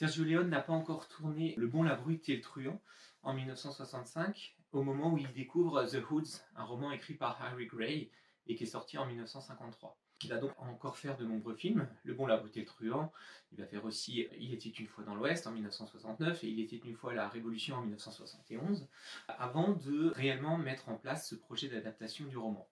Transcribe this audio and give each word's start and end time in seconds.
Sergio 0.00 0.24
Leone 0.24 0.48
n'a 0.48 0.62
pas 0.62 0.72
encore 0.72 1.08
tourné 1.08 1.54
Le 1.58 1.66
Bon, 1.66 1.82
la 1.82 1.94
Brute 1.94 2.26
et 2.30 2.36
le 2.36 2.40
Truand 2.40 2.80
en 3.22 3.34
1965, 3.34 4.56
au 4.72 4.82
moment 4.82 5.12
où 5.12 5.18
il 5.18 5.30
découvre 5.34 5.84
The 5.84 5.98
Hoods, 6.10 6.40
un 6.56 6.64
roman 6.64 6.90
écrit 6.90 7.12
par 7.12 7.38
Harry 7.42 7.66
Gray 7.66 8.10
et 8.46 8.54
qui 8.54 8.64
est 8.64 8.66
sorti 8.66 8.96
en 8.96 9.04
1953. 9.04 9.98
Il 10.22 10.30
va 10.30 10.38
donc 10.38 10.52
encore 10.56 10.96
faire 10.96 11.18
de 11.18 11.26
nombreux 11.26 11.54
films, 11.54 11.86
Le 12.04 12.14
Bon, 12.14 12.24
la 12.24 12.38
Brute 12.38 12.56
et 12.56 12.60
le 12.60 12.66
Truand. 12.66 13.12
Il 13.52 13.58
va 13.58 13.66
faire 13.66 13.84
aussi 13.84 14.26
Il 14.38 14.54
était 14.54 14.70
une 14.70 14.86
fois 14.86 15.04
dans 15.04 15.14
l'Ouest 15.14 15.46
en 15.46 15.52
1969 15.52 16.44
et 16.44 16.48
Il 16.48 16.60
était 16.60 16.80
une 16.82 16.96
fois 16.96 17.12
la 17.12 17.28
Révolution 17.28 17.76
en 17.76 17.82
1971, 17.82 18.88
avant 19.28 19.72
de 19.72 20.12
réellement 20.12 20.56
mettre 20.56 20.88
en 20.88 20.94
place 20.94 21.28
ce 21.28 21.34
projet 21.34 21.68
d'adaptation 21.68 22.24
du 22.24 22.38
roman. 22.38 22.66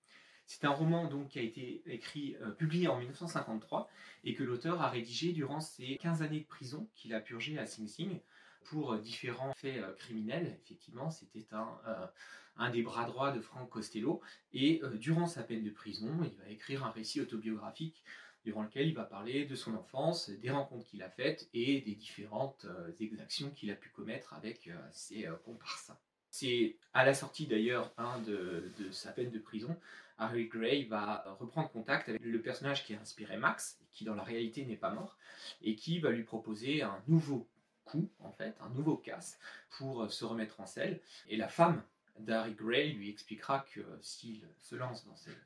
C'est 0.49 0.65
un 0.65 0.71
roman 0.71 1.09
donc 1.09 1.29
qui 1.29 1.39
a 1.39 1.43
été 1.43 1.83
écrit, 1.85 2.35
euh, 2.41 2.51
publié 2.51 2.89
en 2.89 2.99
1953 2.99 3.87
et 4.25 4.35
que 4.35 4.43
l'auteur 4.43 4.81
a 4.81 4.89
rédigé 4.89 5.33
durant 5.33 5.61
ses 5.61 5.99
15 5.99 6.23
années 6.23 6.41
de 6.41 6.47
prison 6.47 6.89
qu'il 6.95 7.13
a 7.13 7.21
purgé 7.21 7.59
à 7.59 7.67
Sing 7.67 7.87
Sing 7.87 8.19
pour 8.65 8.95
euh, 8.95 8.99
différents 8.99 9.53
faits 9.53 9.77
euh, 9.77 9.93
criminels. 9.93 10.59
Effectivement, 10.65 11.11
c'était 11.11 11.45
un, 11.53 12.71
des 12.71 12.83
bras 12.83 13.05
droits 13.05 13.31
de 13.31 13.43
Frank 13.43 13.69
Costello. 13.69 14.23
Et 14.55 14.81
durant 14.95 15.27
sa 15.27 15.43
peine 15.43 15.63
de 15.63 15.71
prison, 15.71 16.19
il 16.25 16.43
va 16.43 16.49
écrire 16.49 16.83
un 16.83 16.91
récit 16.93 17.21
autobiographique 17.21 18.03
durant 18.43 18.63
lequel 18.63 18.89
il 18.89 18.95
va 18.95 19.05
parler 19.05 19.45
de 19.45 19.55
son 19.55 19.75
enfance, 19.75 20.31
des 20.31 20.51
rencontres 20.51 20.87
qu'il 20.87 21.03
a 21.03 21.11
faites 21.11 21.51
et 21.53 21.83
des 21.83 21.95
différentes 21.95 22.67
exactions 22.99 23.51
qu'il 23.51 23.71
a 23.71 23.75
pu 23.75 23.91
commettre 23.91 24.33
avec 24.33 24.71
ses 24.93 25.29
comparsins. 25.45 25.99
C'est 26.31 26.77
à 26.93 27.05
la 27.05 27.15
sortie 27.15 27.47
d'ailleurs 27.47 27.93
hein, 27.99 28.21
de, 28.27 28.73
sa 28.91 29.13
peine 29.13 29.31
de 29.31 29.39
prison, 29.39 29.77
Harry 30.19 30.49
Gray 30.49 30.85
va 30.85 31.25
reprendre 31.39 31.71
contact 31.71 32.09
avec 32.09 32.23
le 32.23 32.43
personnage 32.43 32.85
qui 32.85 32.95
a 32.95 33.01
inspiré 33.01 33.37
Max, 33.37 33.79
qui 33.93 34.05
dans 34.05 34.15
la 34.15 34.25
réalité 34.25 34.65
n'est 34.65 34.77
pas 34.77 34.91
mort, 34.91 35.17
et 35.63 35.77
qui 35.77 36.01
va 36.01 36.11
lui 36.11 36.25
proposer 36.25 36.83
un 36.83 37.01
nouveau 37.07 37.49
coup, 37.85 38.11
en 38.19 38.33
fait, 38.33 38.57
un 38.61 38.69
nouveau 38.71 38.97
casse 38.97 39.39
pour 39.71 40.11
se 40.11 40.25
remettre 40.25 40.61
en 40.61 40.67
selle. 40.67 41.01
Et 41.29 41.37
la 41.37 41.49
femme 41.49 41.83
d'Harry 42.19 42.53
Gray 42.55 42.93
lui 42.93 43.11
expliquera 43.11 43.65
que 43.73 43.81
s'il 44.03 44.43
se 44.59 44.75
lance 44.75 45.07
dans 45.07 45.17
cette, 45.17 45.37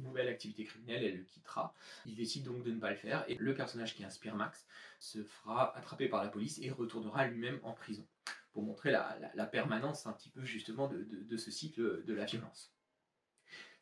nouvelle 0.00 0.28
activité 0.28 0.64
criminelle, 0.64 1.04
elle 1.04 1.18
le 1.18 1.24
quittera. 1.24 1.74
Il 2.06 2.14
décide 2.14 2.44
donc 2.44 2.62
de 2.62 2.70
ne 2.70 2.78
pas 2.78 2.90
le 2.90 2.96
faire, 2.96 3.24
et 3.28 3.36
le 3.36 3.54
personnage 3.54 3.94
qui 3.94 4.04
inspire 4.04 4.36
Max 4.36 4.64
se 4.98 5.22
fera 5.22 5.76
attraper 5.76 6.08
par 6.08 6.22
la 6.22 6.30
police 6.30 6.58
et 6.60 6.70
retournera 6.70 7.26
lui-même 7.26 7.58
en 7.62 7.72
prison 7.72 8.06
pour 8.54 8.62
montrer 8.62 8.90
la, 8.90 9.46
permanence 9.46 10.06
un 10.06 10.12
petit 10.12 10.30
peu 10.30 10.44
justement 10.44 10.88
de, 10.88 11.36
ce 11.36 11.50
cycle 11.50 12.04
de 12.04 12.14
la 12.14 12.24
violence. 12.24 12.72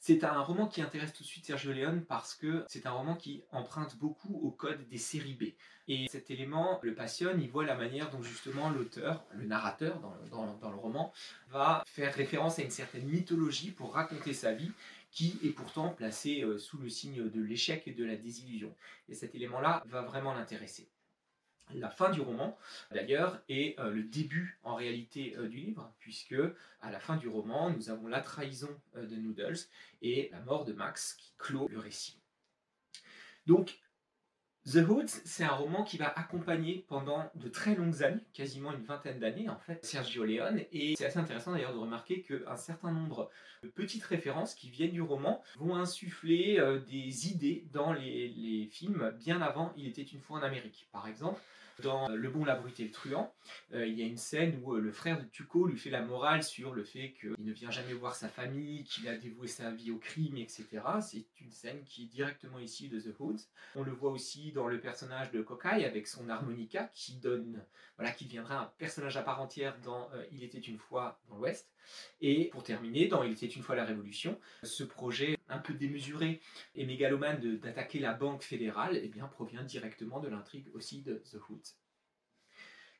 C'est 0.01 0.25
un 0.25 0.41
roman 0.41 0.67
qui 0.67 0.83
intéresse 0.83 1.12
tout 1.12 1.23
de 1.23 1.29
suite 1.29 1.47
Sergio 1.47 1.73
Leone 1.73 2.05
parce 2.05 2.34
que 2.34 2.64
c'est 2.67 2.87
un 2.87 2.91
roman 2.91 3.14
qui 3.14 3.45
emprunte 3.53 3.97
beaucoup 3.98 4.34
au 4.42 4.51
code 4.51 4.89
des 4.89 4.98
séries 4.98 5.34
B. 5.34 5.45
Et 5.87 6.09
cet 6.09 6.29
élément 6.33 6.81
le 6.83 6.97
passionne, 6.97 7.41
il 7.41 7.48
voit 7.48 7.64
la 7.64 7.77
manière 7.77 8.11
dont 8.11 8.23
justement 8.23 8.70
l'auteur, 8.70 9.25
le 9.33 9.45
narrateur 9.45 10.01
dans 10.31 10.70
le 10.70 10.77
roman, 10.77 11.12
va 11.51 11.84
faire 11.86 12.12
référence 12.14 12.59
à 12.59 12.62
une 12.62 12.70
certaine 12.70 13.07
mythologie 13.07 13.70
pour 13.70 13.95
raconter 13.95 14.33
sa 14.33 14.53
vie 14.53 14.73
qui 15.12 15.39
est 15.45 15.51
pourtant 15.51 15.91
placée 15.91 16.42
euh, 16.42 16.59
sous 16.59 16.79
le 16.79 16.89
signe 16.89 17.29
de 17.29 17.42
l'échec 17.42 17.86
et 17.86 17.92
de 17.92 18.05
la 18.05 18.17
désillusion. 18.17 18.75
Et 19.09 19.14
cet 19.14 19.34
élément-là 19.34 19.84
va 19.86 20.03
vraiment 20.03 20.34
l'intéresser 20.34 20.89
la 21.75 21.91
fin 21.91 22.11
du 22.11 22.21
roman, 22.21 22.57
d'ailleurs, 22.91 23.41
est 23.49 23.79
euh, 23.79 23.91
le 23.91 24.03
début 24.03 24.59
en 24.63 24.75
réalité 24.75 25.35
euh, 25.37 25.49
du 25.49 25.59
livre, 25.59 25.93
puisque 25.99 26.37
à 26.81 26.91
la 26.91 27.01
fin 27.01 27.17
du 27.17 27.29
roman, 27.29 27.71
nous 27.71 27.91
avons 27.91 28.09
la 28.09 28.21
trahison 28.21 28.81
euh, 28.97 29.07
de 29.07 29.17
Noodles 29.17 29.59
et 30.03 30.29
la 30.33 30.41
mort 30.41 30.65
de 30.65 30.73
Max 30.73 31.15
qui 31.15 31.33
clôt 31.39 31.69
le 31.69 31.79
récit. 31.79 32.19
Donc, 33.47 33.79
The 34.65 34.77
Hoods, 34.89 35.09
c'est 35.25 35.43
un 35.43 35.57
roman 35.57 35.83
qui 35.83 35.97
va 35.97 36.07
accompagner 36.07 36.85
pendant 36.87 37.29
de 37.35 37.49
très 37.49 37.75
longues 37.75 38.05
années, 38.05 38.25
quasiment 38.33 38.73
une 38.73 38.85
vingtaine 38.85 39.19
d'années 39.19 39.49
en 39.49 39.59
fait, 39.59 39.85
Sergio 39.85 40.25
Leone. 40.25 40.61
Et 40.71 40.95
c'est 40.97 41.07
assez 41.07 41.19
intéressant 41.19 41.51
d'ailleurs 41.51 41.75
de 41.75 41.81
remarquer 41.81 42.23
qu'un 42.23 42.57
certain 42.57 42.93
nombre 42.93 43.29
de 43.65 43.69
petites 43.69 44.05
références 44.05 44.55
qui 44.55 44.71
viennent 44.71 44.92
du 44.92 45.03
roman 45.03 45.42
vont 45.57 45.75
insuffler 45.75 46.61
des 46.86 47.29
idées 47.29 47.67
dans 47.73 47.92
les, 47.92 48.29
les 48.29 48.69
films 48.69 49.11
bien 49.19 49.42
avant 49.42 49.73
Il 49.77 49.89
était 49.89 50.03
une 50.03 50.20
fois 50.20 50.39
en 50.39 50.42
Amérique. 50.42 50.89
Par 50.92 51.09
exemple, 51.09 51.41
dans 51.81 52.09
Le 52.09 52.31
Bon, 52.31 52.45
la 52.45 52.55
Brute 52.55 52.81
et 52.81 52.85
le 52.85 52.91
Truand, 52.91 53.35
euh, 53.73 53.87
il 53.87 53.99
y 53.99 54.03
a 54.03 54.07
une 54.07 54.17
scène 54.17 54.61
où 54.63 54.75
euh, 54.75 54.81
le 54.81 54.93
frère 54.93 55.19
de 55.19 55.25
Tuco 55.25 55.67
lui 55.67 55.79
fait 55.79 55.91
la 55.91 56.03
morale 56.03 56.43
sur 56.43 56.73
le 56.75 56.85
fait 56.85 57.13
qu'il 57.13 57.35
ne 57.39 57.53
vient 57.53 57.71
jamais 57.71 57.95
voir 57.95 58.15
sa 58.15 58.29
famille, 58.29 58.85
qu'il 58.85 59.09
a 59.09 59.17
dévoué 59.17 59.49
sa 59.49 59.71
vie 59.71 59.91
au 59.91 59.99
crime, 59.99 60.37
etc. 60.37 60.67
C'est 61.01 61.27
une 61.41 61.51
scène 61.51 61.83
qui 61.85 62.05
est 62.05 62.07
directement 62.07 62.59
issue 62.59 62.89
de 62.89 63.01
The 63.01 63.15
Hoods. 63.19 63.43
On 63.75 63.83
le 63.83 63.93
voit 63.93 64.11
aussi 64.11 64.53
dans 64.53 64.69
le 64.69 64.81
personnage 64.81 65.31
de 65.31 65.43
Kokai 65.43 65.85
avec 65.85 66.07
son 66.07 66.29
harmonica 66.29 66.91
qui 66.93 67.17
donne, 67.17 67.65
voilà, 67.97 68.13
qui 68.13 68.27
deviendra 68.27 68.59
un 68.59 68.73
personnage 68.79 69.17
à 69.17 69.23
part 69.23 69.41
entière 69.41 69.79
dans 69.81 70.11
euh, 70.13 70.25
Il 70.33 70.43
était 70.43 70.59
une 70.59 70.79
fois 70.79 71.21
dans 71.29 71.37
l'Ouest. 71.37 71.72
Et 72.20 72.48
pour 72.51 72.63
terminer, 72.63 73.09
dans 73.09 73.23
Il 73.23 73.33
était 73.33 73.47
une 73.47 73.63
fois 73.63 73.77
la 73.77 73.85
Révolution, 73.85 74.39
ce 74.63 74.85
projet 74.85 75.37
un 75.48 75.59
peu 75.59 75.75
démesuré 75.75 76.41
et 76.75 76.87
mégalomane 76.87 77.59
d'attaquer 77.59 77.98
la 77.98 78.15
Banque 78.15 78.43
fédérale 78.43 78.98
eh 79.03 79.09
bien, 79.09 79.27
provient 79.27 79.63
directement 79.63 80.21
de 80.21 80.29
l'intrigue 80.29 80.69
aussi 80.75 81.03
de 81.03 81.23
The 81.31 81.39
Hoods. 81.48 81.82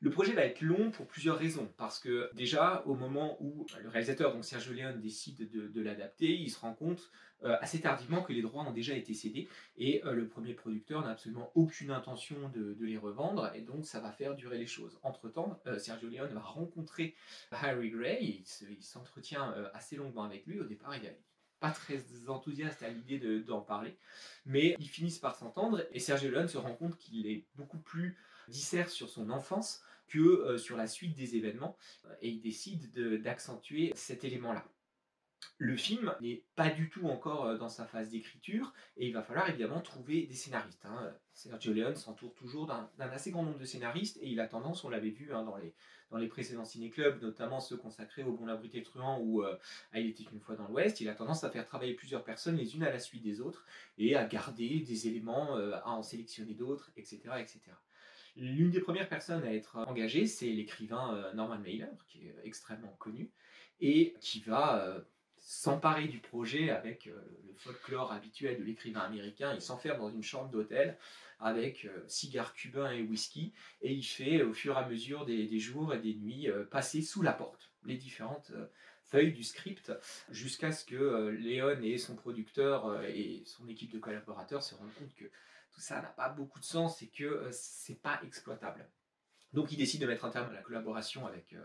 Le 0.03 0.09
projet 0.09 0.33
va 0.33 0.43
être 0.43 0.59
long 0.59 0.91
pour 0.91 1.07
plusieurs 1.07 1.37
raisons, 1.37 1.71
parce 1.77 1.97
que 1.97 2.29
déjà 2.33 2.83
au 2.85 2.93
moment 2.93 3.37
où 3.39 3.65
le 3.81 3.87
réalisateur, 3.87 4.33
donc 4.33 4.43
Sergio 4.43 4.73
Leone, 4.73 4.99
décide 4.99 5.49
de, 5.49 5.81
l'adapter, 5.81 6.35
il 6.35 6.51
se 6.51 6.59
rend 6.59 6.73
compte 6.73 7.09
euh, 7.45 7.55
assez 7.61 7.79
tardivement 7.79 8.21
que 8.21 8.33
les 8.33 8.41
droits 8.41 8.63
ont 8.63 8.73
déjà 8.73 8.95
été 8.95 9.13
cédés, 9.13 9.47
et 9.77 10.03
euh, 10.03 10.11
le 10.11 10.27
premier 10.27 10.55
producteur 10.55 11.03
n'a 11.03 11.11
absolument 11.11 11.53
aucune 11.55 11.89
intention 11.89 12.35
de, 12.49 12.75
les 12.81 12.97
revendre, 12.97 13.49
et 13.55 13.61
donc 13.61 13.85
ça 13.85 14.01
va 14.01 14.11
faire 14.11 14.35
durer 14.35 14.57
les 14.57 14.67
choses. 14.67 14.99
Entre-temps, 15.03 15.57
euh, 15.67 15.79
Sergio 15.79 16.09
Leone 16.09 16.33
va 16.33 16.41
rencontrer 16.41 17.15
Harry 17.51 17.89
Gray, 17.89 18.43
il 18.69 18.83
s'entretient 18.83 19.55
assez 19.73 19.95
longuement 19.95 20.25
avec 20.25 20.45
lui, 20.45 20.59
au 20.59 20.65
départ 20.65 20.97
il 20.97 21.07
a 21.07 21.11
pas 21.61 21.71
très 21.71 22.03
enthousiaste 22.27 22.83
à 22.83 22.89
l'idée 22.89 23.39
d'en 23.39 23.61
parler, 23.61 23.95
mais 24.45 24.75
ils 24.79 24.89
finissent 24.89 25.19
par 25.19 25.37
s'entendre. 25.37 25.87
Et 25.93 25.99
Sergio 25.99 26.29
Leone 26.29 26.49
se 26.49 26.57
rend 26.57 26.75
compte 26.75 26.97
qu'il 26.97 27.25
est 27.25 27.45
beaucoup 27.55 27.79
plus 27.79 28.17
dissert 28.47 28.89
sur 28.89 29.09
son 29.09 29.29
enfance 29.29 29.83
que 30.07 30.19
euh, 30.19 30.57
sur 30.57 30.77
la 30.77 30.87
suite 30.87 31.15
des 31.15 31.35
événements 31.35 31.77
et 32.21 32.29
il 32.29 32.41
décide 32.41 32.91
d'accentuer 33.21 33.91
cet 33.95 34.23
élément-là. 34.23 34.65
Le 35.57 35.75
film 35.75 36.13
n'est 36.21 36.43
pas 36.55 36.69
du 36.69 36.89
tout 36.89 37.07
encore 37.07 37.45
euh, 37.45 37.57
dans 37.57 37.69
sa 37.69 37.85
phase 37.85 38.09
d'écriture 38.09 38.73
et 38.97 39.07
il 39.07 39.13
va 39.13 39.21
falloir 39.21 39.49
évidemment 39.49 39.81
trouver 39.81 40.23
des 40.25 40.33
scénaristes. 40.33 40.85
Hein. 40.85 41.13
Sergio 41.33 41.73
Leone 41.73 41.95
s'entoure 41.95 42.33
toujours 42.35 42.67
d'un 42.67 42.89
assez 42.97 43.31
grand 43.31 43.43
nombre 43.43 43.59
de 43.59 43.65
scénaristes 43.65 44.17
et 44.21 44.29
il 44.29 44.39
a 44.39 44.47
tendance, 44.47 44.83
on 44.83 44.89
l'avait 44.89 45.09
vu 45.09 45.33
hein, 45.33 45.43
dans, 45.43 45.57
les, 46.17 46.27
précédents 46.27 46.65
ciné-clubs, 46.65 47.21
notamment 47.21 47.59
ceux 47.59 47.77
consacrés 47.77 48.23
au 48.23 48.33
Bon 48.33 48.45
la 48.45 48.55
Brute 48.55 48.75
et 48.75 48.83
Truand 48.83 49.19
ou 49.19 49.43
euh, 49.43 49.57
à 49.91 49.99
Il 49.99 50.07
était 50.07 50.25
une 50.31 50.39
fois 50.39 50.55
dans 50.55 50.67
l'Ouest, 50.67 51.01
il 51.01 51.09
a 51.09 51.15
tendance 51.15 51.43
à 51.43 51.49
faire 51.49 51.65
travailler 51.65 51.93
plusieurs 51.93 52.23
personnes 52.23 52.55
les 52.55 52.75
unes 52.75 52.83
à 52.83 52.91
la 52.91 52.99
suite 52.99 53.23
des 53.23 53.41
autres 53.41 53.65
et 53.97 54.15
à 54.15 54.25
garder 54.25 54.79
des 54.79 55.07
éléments, 55.07 55.57
euh, 55.57 55.75
à 55.83 55.91
en 55.91 56.03
sélectionner 56.03 56.53
d'autres, 56.53 56.91
etc., 56.97 57.21
etc. 57.39 57.61
L'une 58.35 58.71
des 58.71 58.79
premières 58.79 59.09
personnes 59.09 59.43
à 59.43 59.53
être 59.53 59.77
engagée, 59.87 60.25
c'est 60.25 60.47
l'écrivain 60.47 61.31
Norman 61.35 61.59
Mailer, 61.59 61.91
qui 62.07 62.27
est 62.27 62.35
extrêmement 62.43 62.95
connu, 62.99 63.31
et 63.79 64.15
qui 64.21 64.41
va 64.41 65.03
s'emparer 65.43 66.07
du 66.07 66.19
projet 66.19 66.69
avec 66.69 67.07
euh, 67.07 67.21
le 67.45 67.53
folklore 67.53 68.11
habituel 68.11 68.57
de 68.57 68.63
l'écrivain 68.63 69.01
américain. 69.01 69.53
Il 69.53 69.61
s'enferme 69.61 69.99
dans 69.99 70.09
une 70.09 70.23
chambre 70.23 70.49
d'hôtel 70.49 70.97
avec 71.39 71.85
euh, 71.85 72.03
cigares 72.07 72.53
cubains 72.53 72.91
et 72.91 73.01
whisky 73.01 73.53
et 73.81 73.91
il 73.91 74.03
fait 74.03 74.41
au 74.41 74.53
fur 74.53 74.75
et 74.77 74.79
à 74.79 74.87
mesure 74.87 75.25
des, 75.25 75.59
jours 75.59 75.93
et 75.93 75.99
des 75.99 76.15
nuits 76.15 76.49
euh, 76.49 76.63
passer 76.63 77.01
sous 77.01 77.21
la 77.21 77.33
porte 77.33 77.71
les 77.85 77.97
différentes 77.97 78.53
feuilles 79.03 79.33
du 79.33 79.43
script 79.43 79.91
jusqu'à 80.29 80.71
ce 80.71 80.85
que 80.85 81.27
Léon 81.37 81.81
et 81.81 81.97
son 81.97 82.15
producteur 82.15 83.03
et 83.03 83.43
son 83.45 83.67
équipe 83.67 83.91
de 83.91 83.99
collaborateurs 83.99 84.63
se 84.63 84.73
rendent 84.73 84.93
compte 84.97 85.13
que 85.15 85.25
tout 85.73 85.81
ça 85.81 86.01
n'a 86.01 86.09
pas 86.09 86.29
beaucoup 86.29 86.59
de 86.59 86.65
sens 86.65 87.01
et 87.01 87.07
que 87.07 87.49
c'est 87.51 88.01
pas 88.01 88.19
exploitable. 88.23 88.87
Donc 89.53 89.71
il 89.71 89.77
décide 89.77 90.01
de 90.01 90.07
mettre 90.07 90.25
un 90.25 90.29
terme 90.29 90.49
à 90.49 90.53
la 90.53 90.61
collaboration 90.61 91.25
avec 91.25 91.55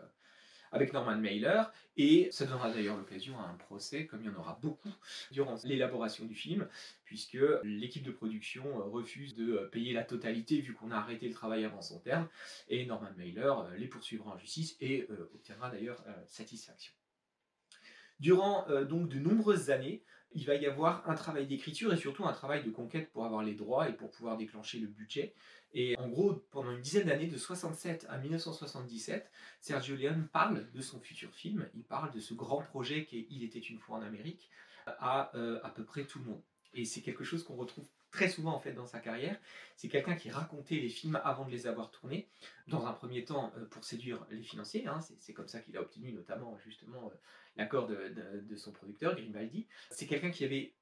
avec 0.73 0.93
Norman 0.93 1.17
Mailer, 1.17 1.71
et 1.97 2.29
ça 2.31 2.47
donnera 2.47 2.71
d'ailleurs 2.71 2.97
l'occasion 2.97 3.39
à 3.39 3.45
un 3.45 3.55
procès, 3.55 4.07
comme 4.07 4.23
il 4.23 4.27
y 4.27 4.31
en 4.31 4.39
aura 4.39 4.59
beaucoup 4.61 4.93
durant 5.31 5.57
l'élaboration 5.65 6.25
du 6.25 6.35
film, 6.35 6.69
puisque 7.05 7.39
l'équipe 7.63 8.03
de 8.03 8.11
production 8.11 8.65
euh, 8.79 8.85
refuse 8.85 9.35
de 9.35 9.53
euh, 9.53 9.69
payer 9.69 9.93
la 9.93 10.05
totalité 10.05 10.61
vu 10.61 10.75
qu'on 10.75 10.91
a 10.91 10.97
arrêté 10.97 11.29
le 11.29 11.35
travail 11.35 11.65
avant 11.65 11.83
son 11.83 11.99
terme, 12.01 12.29
et 12.69 12.85
Norman 12.87 13.13
Mailer 13.17 13.53
euh, 13.53 13.77
les 13.77 13.89
poursuivra 13.89 14.33
en 14.33 14.39
justice 14.39 14.77
et 14.81 15.09
obtiendra 15.35 15.71
d'ailleurs 15.71 16.05
satisfaction. 16.27 16.93
Durant 18.21 18.67
donc 18.85 19.09
de 19.09 19.19
nombreuses 19.19 19.71
années, 19.71 20.03
il 20.33 20.45
va 20.45 20.55
y 20.55 20.67
avoir 20.67 21.09
un 21.09 21.15
travail 21.15 21.47
d'écriture 21.47 21.93
et 21.93 21.97
surtout 21.97 22.25
un 22.27 22.33
travail 22.33 22.63
de 22.63 22.71
conquête 22.71 23.11
pour 23.11 23.25
avoir 23.25 23.43
les 23.43 23.55
droits 23.55 23.89
et 23.89 23.93
pour 23.93 24.11
pouvoir 24.11 24.37
déclencher 24.37 24.79
le 24.79 24.87
budget. 24.87 25.35
Et 25.73 25.97
en 25.99 26.09
gros, 26.09 26.35
pendant 26.51 26.71
une 26.73 26.81
dizaine 26.81 27.07
d'années, 27.07 27.27
de 27.27 27.37
67 27.37 28.07
à 28.09 28.19
1977, 28.19 29.31
Sergio 29.61 29.97
Leone 29.97 30.29
parle 30.33 30.71
de 30.73 30.81
son 30.81 31.01
futur 31.01 31.33
film, 31.35 31.69
il 31.75 31.85
parle 31.85 32.11
de 32.13 32.21
ce 32.21 32.35
grand 32.35 32.63
projet 32.63 33.05
qui 33.05 33.19
est 33.19 33.27
Il 33.31 33.43
était 33.43 33.59
une 33.59 33.79
fois 33.79 33.99
en 33.99 34.03
Amérique, 34.03 34.51
à 34.87 35.31
euh, 35.37 35.61
à 35.63 35.71
peu 35.71 35.85
près 35.85 36.05
tout 36.05 36.19
le 36.19 36.27
monde. 36.27 36.43
Et 36.75 36.85
c'est 36.85 37.03
quelque 37.03 37.25
chose 37.25 37.43
qu'on 37.43 37.57
retrouve 37.57 37.87
très 38.11 38.29
souvent 38.29 38.55
en 38.55 38.59
fait 38.59 38.73
dans 38.73 38.87
sa 38.87 39.01
carrière. 39.01 39.39
C'est 39.77 39.89
quelqu'un 39.89 40.17
qui 40.17 40.31
racontait 40.31 40.77
les 40.77 40.89
films 40.89 41.21
avant 41.25 41.45
de 41.45 41.51
les 41.51 41.67
avoir 41.67 41.91
tournés, 41.91 42.29
dans 42.67 42.87
un 42.87 42.93
premier 42.93 43.25
temps 43.25 43.53
euh, 43.57 43.65
pour 43.67 43.85
séduire 43.85 44.27
les 44.31 44.43
financiers. 44.43 44.87
Hein. 44.87 45.01
c'est 45.21 45.33
comme 45.33 45.49
ça 45.49 45.61
qu'il 45.61 45.77
a 45.77 45.81
obtenu 45.81 46.13
notamment 46.13 46.57
justement 46.59 47.07
euh, 47.07 47.17
l'accord 47.57 47.87
de, 47.87 48.15
de, 48.43 48.57
son 48.57 48.73
producteur 48.73 49.15
Grimaldi. 49.15 49.67
C'est 49.91 50.07
quelqu'un 50.07 50.31
qui 50.31 50.45
avait 50.45 50.75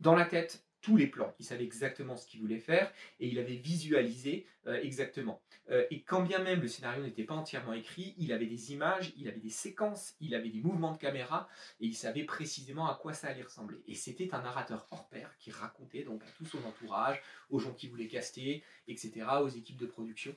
dans 0.00 0.14
la 0.14 0.24
tête 0.24 0.64
tous 0.80 0.96
les 0.96 1.06
plans. 1.06 1.34
Il 1.38 1.44
savait 1.44 1.64
exactement 1.64 2.16
ce 2.16 2.26
qu'il 2.26 2.40
voulait 2.40 2.58
faire 2.58 2.92
et 3.18 3.28
il 3.28 3.38
avait 3.38 3.56
visualisé 3.56 4.46
euh, 4.66 4.78
exactement. 4.82 5.40
Euh, 5.70 5.86
et 5.90 6.02
quand 6.02 6.22
bien 6.22 6.38
même 6.38 6.60
le 6.60 6.68
scénario 6.68 7.02
n'était 7.02 7.24
pas 7.24 7.34
entièrement 7.34 7.72
écrit, 7.72 8.14
il 8.18 8.32
avait 8.32 8.46
des 8.46 8.72
images, 8.72 9.12
il 9.16 9.26
avait 9.28 9.40
des 9.40 9.50
séquences, 9.50 10.14
il 10.20 10.34
avait 10.34 10.50
des 10.50 10.60
mouvements 10.60 10.92
de 10.92 10.98
caméra 10.98 11.48
et 11.80 11.86
il 11.86 11.94
savait 11.94 12.24
précisément 12.24 12.86
à 12.86 12.94
quoi 12.94 13.14
ça 13.14 13.28
allait 13.28 13.42
ressembler. 13.42 13.82
Et 13.86 13.94
c'était 13.94 14.34
un 14.34 14.42
narrateur 14.42 14.86
hors 14.90 15.08
pair 15.08 15.34
qui 15.38 15.50
racontait 15.50 16.02
donc 16.02 16.22
à 16.24 16.30
tout 16.36 16.44
son 16.44 16.62
entourage, 16.64 17.22
aux 17.48 17.58
gens 17.58 17.72
qui 17.72 17.88
voulaient 17.88 18.08
caster, 18.08 18.62
etc., 18.86 19.26
aux 19.40 19.48
équipes 19.48 19.78
de 19.78 19.86
production, 19.86 20.36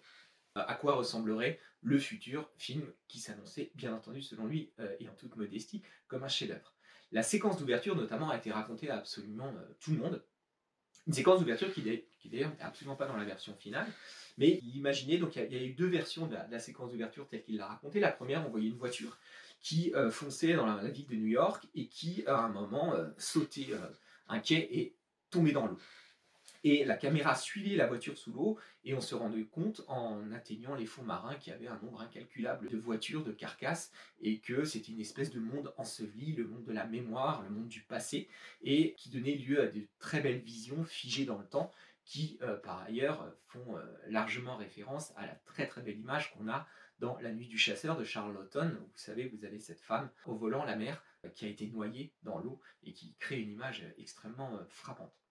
euh, 0.58 0.64
à 0.66 0.76
quoi 0.76 0.96
ressemblerait 0.96 1.60
le 1.82 2.00
futur 2.00 2.50
film 2.58 2.86
qui 3.10 3.20
s'annonçait, 3.20 3.72
bien 3.76 3.94
entendu, 3.94 4.22
selon 4.22 4.46
lui, 4.46 4.72
et 5.00 5.10
en 5.10 5.14
toute 5.16 5.36
modestie, 5.36 5.84
comme 6.08 6.24
un 6.24 6.30
chef-d'œuvre. 6.30 6.74
La 7.12 7.24
séquence 7.24 7.58
d'ouverture, 7.58 7.96
notamment, 7.98 8.30
a 8.30 8.38
été 8.38 8.52
racontée 8.52 8.90
à 8.90 9.00
absolument 9.00 9.54
tout 9.82 9.92
le 9.92 9.98
monde. 9.98 10.24
Une 11.08 11.14
séquence 11.14 11.40
d'ouverture 11.40 11.74
qui, 11.74 11.82
d'ailleurs 11.82 12.52
n'est 12.52 12.62
absolument 12.62 12.96
pas 12.96 13.08
dans 13.08 13.18
la 13.18 13.26
version 13.26 13.54
finale, 13.56 13.88
mais 14.38 14.62
imaginez, 14.74 15.18
donc 15.18 15.36
il 15.36 15.52
y, 15.52 15.58
a 15.58 15.64
eu 15.64 15.74
deux 15.74 15.88
versions 15.88 16.28
de 16.28 16.36
la, 16.36 16.60
séquence 16.60 16.92
d'ouverture 16.92 17.28
telle 17.28 17.44
qu'il 17.44 17.58
l'a 17.58 17.68
racontée. 17.68 18.00
La 18.00 18.12
première, 18.12 18.46
on 18.48 18.50
voyait 18.50 18.70
une 18.70 18.78
voiture 18.78 19.18
qui 19.62 19.94
euh, 19.96 20.10
fonçait 20.10 20.54
dans 20.54 20.66
la, 20.66 20.88
ville 20.88 21.08
de 21.08 21.16
New 21.16 21.28
York 21.28 21.66
et 21.76 21.88
qui, 21.88 22.24
à 22.26 22.38
un 22.38 22.50
moment, 22.50 22.94
euh, 22.96 23.10
sautait 23.18 23.68
euh, 23.72 23.88
un 24.28 24.40
quai 24.40 24.68
et 24.72 24.96
tombait 25.30 25.52
dans 25.52 25.68
l'eau. 25.68 25.78
Et 26.64 26.86
la 26.86 26.96
caméra 26.96 27.36
suivait 27.36 27.76
la 27.76 27.88
voiture 27.88 28.18
sous 28.18 28.32
l'eau 28.32 28.58
et 28.86 28.94
on 28.94 29.02
se 29.02 29.16
rendait 29.16 29.44
compte 29.44 29.82
en 29.88 30.32
atteignant 30.32 30.76
les 30.76 30.86
fonds 30.86 31.04
marins 31.04 31.36
qu'il 31.36 31.52
y 31.52 31.56
avait 31.56 31.68
un 31.68 31.80
nombre 31.84 32.02
incalculable 32.02 32.70
de 32.70 32.78
voitures, 32.78 33.24
de 33.24 33.34
carcasses 33.34 33.92
et 34.22 34.40
que 34.40 34.64
c'était 34.64 34.94
une 34.94 35.02
espèce 35.02 35.32
de 35.32 35.40
monde 35.40 35.74
enseveli, 35.78 36.34
le 36.34 36.48
monde 36.48 36.64
de 36.64 36.72
la 36.72 36.86
mémoire, 36.86 37.44
le 37.44 37.50
monde 37.50 37.68
du 37.68 37.82
passé 37.82 38.30
et 38.62 38.94
qui 38.96 39.10
donnait 39.10 39.36
lieu 39.36 39.62
à 39.62 39.68
de 39.68 39.82
très 40.00 40.22
belles 40.22 40.40
visions 40.40 40.84
figées 40.86 41.26
dans 41.26 41.38
le 41.38 41.46
temps 41.46 41.72
qui, 42.06 42.38
euh, 42.42 42.58
par 42.58 42.82
ailleurs, 42.84 43.34
font 43.48 43.78
euh, 43.78 43.82
largement 44.08 44.58
référence 44.58 45.14
à 45.16 45.26
la 45.26 45.36
très 45.36 45.68
très 45.68 45.82
belle 45.82 46.00
image 46.00 46.34
qu'on 46.34 46.50
a 46.50 46.68
dans 47.00 47.18
La 47.20 47.34
nuit 47.34 47.48
du 47.48 47.58
chasseur 47.58 47.98
de 47.98 48.04
Charlotten. 48.04 48.78
Vous 48.78 48.98
savez, 48.98 49.28
vous 49.28 49.46
avez 49.46 49.60
cette 49.60 49.82
femme 49.82 50.10
au 50.26 50.36
volant 50.36 50.64
la 50.64 50.76
mer 50.76 51.04
euh, 51.26 51.30
qui 51.30 51.46
a 51.46 51.50
été 51.50 51.68
noyée 51.68 52.14
dans 52.24 52.40
l'eau 52.40 52.62
et 52.84 52.94
qui 52.94 53.16
crée 53.20 53.40
une 53.40 53.52
image 53.52 53.86
extrêmement 53.98 54.60
frappante. 54.70 55.23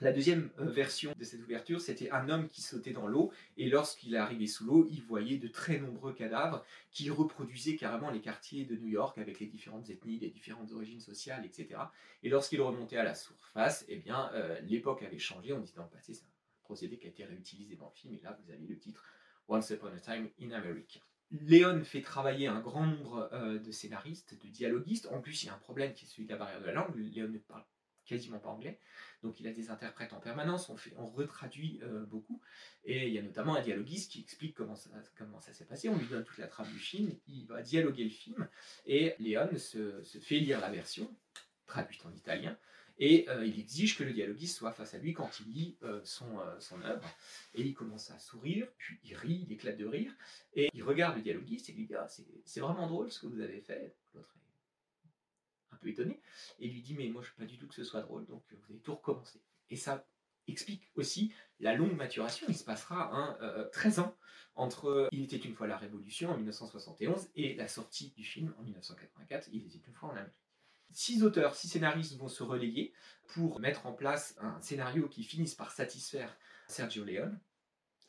La 0.00 0.12
deuxième 0.12 0.50
euh, 0.60 0.70
version 0.70 1.12
de 1.18 1.24
cette 1.24 1.42
ouverture, 1.42 1.80
c'était 1.80 2.10
un 2.10 2.28
homme 2.28 2.48
qui 2.48 2.62
sautait 2.62 2.92
dans 2.92 3.08
l'eau, 3.08 3.32
et 3.56 3.68
lorsqu'il 3.68 4.14
est 4.14 4.18
arrivé 4.18 4.46
sous 4.46 4.64
l'eau, 4.64 4.86
il 4.90 5.02
voyait 5.02 5.38
de 5.38 5.48
très 5.48 5.78
nombreux 5.78 6.12
cadavres 6.12 6.64
qui 6.92 7.10
reproduisaient 7.10 7.74
carrément 7.74 8.10
les 8.10 8.20
quartiers 8.20 8.64
de 8.64 8.76
New 8.76 8.86
York 8.86 9.18
avec 9.18 9.40
les 9.40 9.46
différentes 9.46 9.90
ethnies, 9.90 10.20
les 10.20 10.30
différentes 10.30 10.70
origines 10.70 11.00
sociales, 11.00 11.44
etc. 11.44 11.80
Et 12.22 12.28
lorsqu'il 12.28 12.60
remontait 12.60 12.96
à 12.96 13.02
la 13.02 13.16
surface, 13.16 13.84
eh 13.88 13.96
bien, 13.96 14.30
euh, 14.34 14.60
l'époque 14.60 15.02
avait 15.02 15.18
changé. 15.18 15.52
On 15.52 15.60
dit 15.60 15.72
dans 15.74 15.82
le 15.82 15.90
passé, 15.90 16.14
c'est 16.14 16.24
un 16.24 16.62
procédé 16.62 16.96
qui 16.96 17.06
a 17.06 17.10
été 17.10 17.24
réutilisé 17.24 17.74
dans 17.74 17.86
le 17.86 17.94
film, 17.94 18.14
et 18.14 18.20
là, 18.22 18.38
vous 18.44 18.52
avez 18.52 18.66
le 18.66 18.78
titre 18.78 19.04
Once 19.48 19.68
Upon 19.70 19.88
a 19.88 19.98
Time 19.98 20.28
in 20.40 20.52
America. 20.52 21.00
Léon 21.30 21.82
fait 21.84 22.02
travailler 22.02 22.46
un 22.46 22.60
grand 22.60 22.86
nombre 22.86 23.28
euh, 23.32 23.58
de 23.58 23.70
scénaristes, 23.72 24.38
de 24.42 24.48
dialoguistes. 24.48 25.08
En 25.10 25.20
plus, 25.20 25.42
il 25.42 25.46
y 25.46 25.48
a 25.48 25.54
un 25.54 25.58
problème 25.58 25.92
qui 25.92 26.04
est 26.04 26.08
celui 26.08 26.24
de 26.24 26.30
la 26.32 26.38
barrière 26.38 26.60
de 26.60 26.66
la 26.66 26.72
langue. 26.72 26.94
Léon 26.96 27.28
ne 27.28 27.38
parle 27.38 27.64
quasiment 28.08 28.38
pas 28.38 28.48
anglais. 28.48 28.80
Donc 29.22 29.38
il 29.40 29.46
a 29.46 29.52
des 29.52 29.70
interprètes 29.70 30.12
en 30.12 30.20
permanence, 30.20 30.68
on, 30.68 30.76
fait, 30.76 30.92
on 30.96 31.06
retraduit 31.06 31.80
euh, 31.82 32.04
beaucoup. 32.06 32.40
Et 32.84 33.06
il 33.06 33.14
y 33.14 33.18
a 33.18 33.22
notamment 33.22 33.54
un 33.54 33.62
dialoguiste 33.62 34.12
qui 34.12 34.20
explique 34.20 34.54
comment 34.54 34.76
ça, 34.76 34.90
comment 35.16 35.40
ça 35.40 35.52
s'est 35.52 35.66
passé. 35.66 35.88
On 35.88 35.96
lui 35.96 36.06
donne 36.06 36.24
toute 36.24 36.38
la 36.38 36.48
trame 36.48 36.70
du 36.72 36.78
film, 36.78 37.12
il 37.28 37.46
va 37.46 37.62
dialoguer 37.62 38.04
le 38.04 38.10
film. 38.10 38.48
Et 38.86 39.14
Léon 39.18 39.56
se, 39.56 40.02
fait 40.20 40.38
lire 40.38 40.60
la 40.60 40.70
version, 40.70 41.14
traduite 41.66 42.04
en 42.06 42.12
italien. 42.12 42.56
Et 43.00 43.28
euh, 43.28 43.46
il 43.46 43.60
exige 43.60 43.96
que 43.96 44.02
le 44.02 44.12
dialoguiste 44.12 44.56
soit 44.56 44.72
face 44.72 44.94
à 44.94 44.98
lui 44.98 45.12
quand 45.12 45.30
il 45.38 45.52
lit 45.52 45.76
euh, 45.84 46.00
son, 46.02 46.40
son 46.58 46.82
œuvre. 46.82 47.08
Et 47.54 47.62
il 47.62 47.74
commence 47.74 48.10
à 48.10 48.18
sourire, 48.18 48.66
puis 48.76 48.98
il 49.04 49.14
rit, 49.14 49.44
il 49.46 49.52
éclate 49.52 49.76
de 49.76 49.86
rire. 49.86 50.12
Et 50.54 50.68
il 50.74 50.82
regarde 50.82 51.16
le 51.16 51.22
dialoguiste 51.22 51.68
et 51.68 51.72
lui 51.72 51.86
dit 51.86 51.94
ah, 51.94 52.08
C'est 52.44 52.60
vraiment 52.60 52.88
drôle 52.88 53.12
ce 53.12 53.20
que 53.20 53.26
vous 53.26 53.40
avez 53.40 53.60
fait. 53.60 53.94
L'autre 54.14 54.34
peu 55.78 55.88
étonné, 55.88 56.20
et 56.58 56.68
lui 56.68 56.82
dit 56.82 56.94
mais 56.94 57.08
moi 57.08 57.22
je 57.22 57.28
veux 57.28 57.36
pas 57.36 57.44
du 57.44 57.58
tout 57.58 57.66
que 57.66 57.74
ce 57.74 57.84
soit 57.84 58.02
drôle, 58.02 58.26
donc 58.26 58.42
euh, 58.52 58.56
vous 58.60 58.72
allez 58.72 58.80
tout 58.80 58.94
recommencer. 58.94 59.40
Et 59.70 59.76
ça 59.76 60.06
explique 60.46 60.90
aussi 60.96 61.32
la 61.60 61.74
longue 61.74 61.96
maturation. 61.96 62.46
Il 62.48 62.56
se 62.56 62.64
passera 62.64 63.12
un, 63.14 63.64
13 63.72 63.98
euh, 63.98 64.02
ans 64.02 64.16
entre 64.54 65.08
Il 65.12 65.22
était 65.22 65.36
une 65.36 65.54
fois 65.54 65.66
la 65.66 65.76
Révolution 65.76 66.30
en 66.30 66.36
1971 66.36 67.28
et 67.36 67.54
la 67.54 67.68
sortie 67.68 68.12
du 68.16 68.24
film 68.24 68.54
en 68.58 68.62
1984, 68.62 69.48
Il 69.52 69.66
était 69.66 69.78
une 69.86 69.94
fois 69.94 70.10
en 70.10 70.12
Amérique. 70.12 70.34
Six 70.90 71.22
auteurs, 71.22 71.54
six 71.54 71.68
scénaristes 71.68 72.16
vont 72.16 72.28
se 72.28 72.42
relayer 72.42 72.92
pour 73.26 73.60
mettre 73.60 73.86
en 73.86 73.92
place 73.92 74.36
un 74.40 74.60
scénario 74.60 75.08
qui 75.08 75.22
finisse 75.22 75.54
par 75.54 75.70
satisfaire 75.70 76.36
Sergio 76.66 77.04
Leone. 77.04 77.38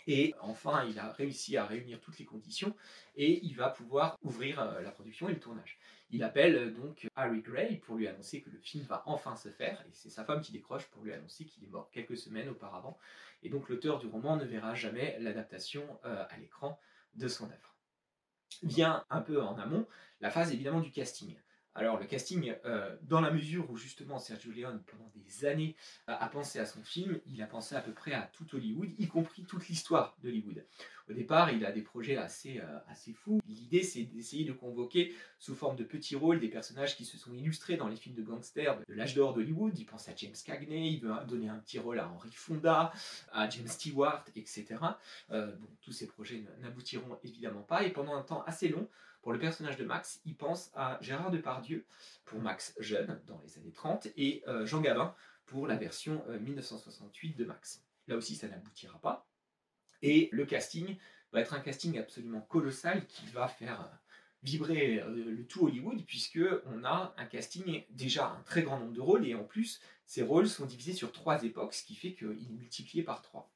Et 0.08 0.34
enfin, 0.42 0.86
il 0.86 0.98
a 0.98 1.12
réussi 1.12 1.58
à 1.58 1.66
réunir 1.66 2.00
toutes 2.00 2.18
les 2.20 2.26
conditions 2.26 2.76
et 3.16 3.46
il 3.46 3.56
va 3.56 3.70
pouvoir 3.70 4.18
ouvrir 4.24 4.60
euh, 4.60 4.82
la 4.82 4.92
production 4.92 5.30
et 5.30 5.34
le 5.34 5.40
tournage. 5.40 5.78
Il 6.12 6.24
appelle 6.24 6.56
euh, 6.56 6.72
donc 6.72 7.08
Harry 7.16 7.42
Gray 7.42 7.78
pour 7.78 7.96
lui 7.96 8.08
annoncer 8.08 8.42
que 8.42 8.50
le 8.50 8.58
film 8.60 8.84
va 8.86 9.04
enfin 9.06 9.36
se 9.36 9.50
faire, 9.50 9.80
et 9.82 9.90
c'est 9.94 10.10
sa 10.10 10.24
femme 10.24 10.42
qui 10.42 10.52
décroche 10.52 10.86
pour 10.88 11.04
lui 11.04 11.14
annoncer 11.14 11.46
qu'il 11.46 11.64
est 11.64 11.68
mort 11.68 11.90
quelques 11.92 12.18
semaines 12.18 12.50
auparavant. 12.50 12.98
Et 13.44 13.50
donc 13.50 13.70
l'auteur 13.70 14.00
du 14.00 14.08
roman 14.08 14.36
ne 14.36 14.46
verra 14.46 14.74
jamais 14.74 15.18
l'adaptation 15.20 15.84
euh, 16.06 16.26
à 16.30 16.38
l'écran 16.38 16.80
de 17.16 17.28
son 17.28 17.46
œuvre. 17.46 17.76
Vient 18.64 19.06
un 19.10 19.22
peu 19.22 19.42
en 19.42 19.58
amont 19.58 19.88
la 20.20 20.32
phase 20.32 20.52
évidemment 20.52 20.82
du 20.82 20.92
casting. 20.92 21.38
Alors 21.76 22.00
le 22.00 22.06
casting, 22.06 22.54
euh, 22.66 22.96
dans 23.04 23.22
la 23.22 23.32
mesure 23.32 23.70
où 23.70 23.78
justement 23.78 24.20
Sergio 24.20 24.52
Leone, 24.52 24.82
pendant 24.86 25.12
des 25.16 25.46
années, 25.46 25.76
a 26.08 26.28
pensé 26.28 26.60
à 26.60 26.66
son 26.66 26.84
film, 26.84 27.20
il 27.26 27.42
a 27.42 27.48
pensé 27.48 27.76
à 27.76 27.82
peu 27.82 27.94
près 27.94 28.14
à 28.14 28.24
tout 28.34 28.48
Hollywood, 28.56 28.90
y 28.98 29.08
compris 29.08 29.44
toute 29.44 29.68
l'histoire 29.68 30.18
d'Hollywood. 30.24 30.66
Au 31.10 31.14
départ, 31.14 31.52
il 31.52 31.66
a 31.66 31.72
des 31.72 31.82
projets 31.82 32.18
assez, 32.18 32.60
euh, 32.60 32.80
assez 32.88 33.14
fous. 33.14 33.42
L'idée, 33.48 33.82
c'est 33.82 34.04
d'essayer 34.04 34.46
de 34.46 34.52
convoquer, 34.52 35.16
sous 35.40 35.56
forme 35.56 35.76
de 35.76 35.84
petits 35.84 36.16
rôles, 36.16 36.40
des 36.40 36.50
personnages 36.50 36.96
qui 36.96 37.04
se 37.04 37.18
sont 37.18 37.34
illustrés 37.34 37.78
dans 37.78 37.88
les 37.88 37.96
films 37.96 38.16
de 38.16 38.22
gangsters 38.22 38.78
de 38.78 38.94
l'âge 38.94 39.16
d'or 39.16 39.34
d'Hollywood. 39.34 39.78
Il 39.78 39.86
pense 39.86 40.08
à 40.08 40.16
James 40.16 40.36
Cagney, 40.46 40.92
il 40.92 41.00
veut 41.00 41.12
donner 41.28 41.50
un 41.50 41.58
petit 41.58 41.80
rôle 41.80 42.00
à 42.00 42.08
Henry 42.08 42.32
Fonda, 42.32 42.94
à 43.32 43.50
James 43.50 43.68
Stewart, 43.68 44.24
etc. 44.36 44.66
Euh, 45.32 45.52
tous 45.82 45.92
ces 45.92 46.06
projets 46.06 46.44
n'aboutiront 46.62 47.18
évidemment 47.24 47.64
pas, 47.64 47.84
et 47.84 47.90
pendant 47.90 48.16
un 48.16 48.22
temps 48.22 48.44
assez 48.44 48.70
long, 48.70 48.88
pour 49.22 49.34
le 49.34 49.40
personnage 49.40 49.78
de 49.78 49.86
Max, 49.86 50.22
il 50.26 50.36
pense 50.36 50.72
à 50.76 50.98
Gérard 51.02 51.32
Depardieu 51.32 51.86
pour 52.26 52.40
Max 52.40 52.74
jeune, 52.80 53.20
dans 53.28 53.42
les 53.44 53.58
années 53.58 53.72
30, 53.72 54.08
et 54.18 54.44
euh, 54.48 54.66
Jean 54.66 54.82
Gabin 54.82 55.14
pour 55.46 55.68
la 55.68 55.76
version 55.76 56.24
1968 56.42 57.36
de 57.36 57.46
Max. 57.46 57.84
Là 58.08 58.16
aussi, 58.16 58.36
ça 58.36 58.48
n'aboutira 58.48 59.00
pas. 59.00 59.28
Et 60.02 60.30
le 60.32 60.46
casting 60.46 60.98
va 61.32 61.42
être 61.42 61.54
un 61.54 61.60
casting 61.60 61.98
absolument 61.98 62.42
colossal 62.42 63.06
qui 63.08 63.26
va 63.28 63.48
faire 63.48 63.82
euh, 63.82 63.96
vibrer 64.44 65.02
euh, 65.02 65.32
le 65.32 65.46
tout 65.46 65.66
Hollywood 65.66 66.04
puisque 66.06 66.40
on 66.66 66.84
a 66.84 67.14
un 67.18 67.26
casting 67.26 67.84
déjà 67.90 68.32
un 68.32 68.42
très 68.44 68.64
grand 68.64 68.80
nombre 68.80 68.94
de 68.94 69.02
rôles 69.02 69.28
et 69.28 69.36
en 69.36 69.44
plus 69.44 69.82
ces 70.06 70.24
rôles 70.24 70.48
sont 70.48 70.66
divisés 70.66 70.94
sur 70.94 71.12
trois 71.12 71.44
époques 71.44 71.74
ce 71.74 71.84
qui 71.84 71.96
fait 71.96 72.14
qu'il 72.14 72.30
est 72.30 72.52
multiplié 72.52 73.04
par 73.04 73.22
trois. 73.22 73.52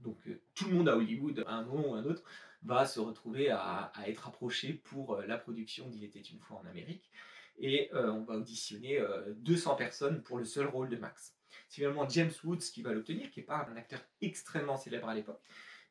Donc 0.00 0.18
euh, 0.28 0.40
tout 0.54 0.68
le 0.68 0.74
monde 0.74 0.88
à 0.88 0.96
Hollywood 0.96 1.44
à 1.46 1.54
un 1.54 1.64
moment 1.64 1.90
ou 1.90 1.94
un 1.94 2.04
autre 2.04 2.22
va 2.64 2.86
se 2.86 3.00
retrouver 3.00 3.50
à, 3.50 3.92
être 4.06 4.28
approché 4.28 4.72
pour 4.72 5.20
la 5.22 5.38
production 5.38 5.88
d'Il 5.88 6.04
était 6.04 6.20
une 6.20 6.40
fois 6.40 6.60
en 6.62 6.66
Amérique 6.66 7.10
et 7.58 7.90
on 7.92 8.22
va 8.22 8.34
auditionner 8.34 9.00
200 9.36 9.76
personnes 9.76 10.22
pour 10.22 10.38
le 10.38 10.44
seul 10.44 10.66
rôle 10.66 10.88
de 10.88 10.96
Max. 10.96 11.36
C'est 11.68 11.76
finalement 11.76 12.08
James 12.08 12.32
Woods 12.42 12.58
qui 12.58 12.82
va 12.82 12.92
l'obtenir, 12.92 13.30
qui 13.30 13.40
n'est 13.40 13.46
pas 13.46 13.66
un 13.70 13.76
acteur 13.76 14.00
extrêmement 14.20 14.76
célèbre 14.76 15.08
à 15.08 15.14
l'époque, 15.14 15.40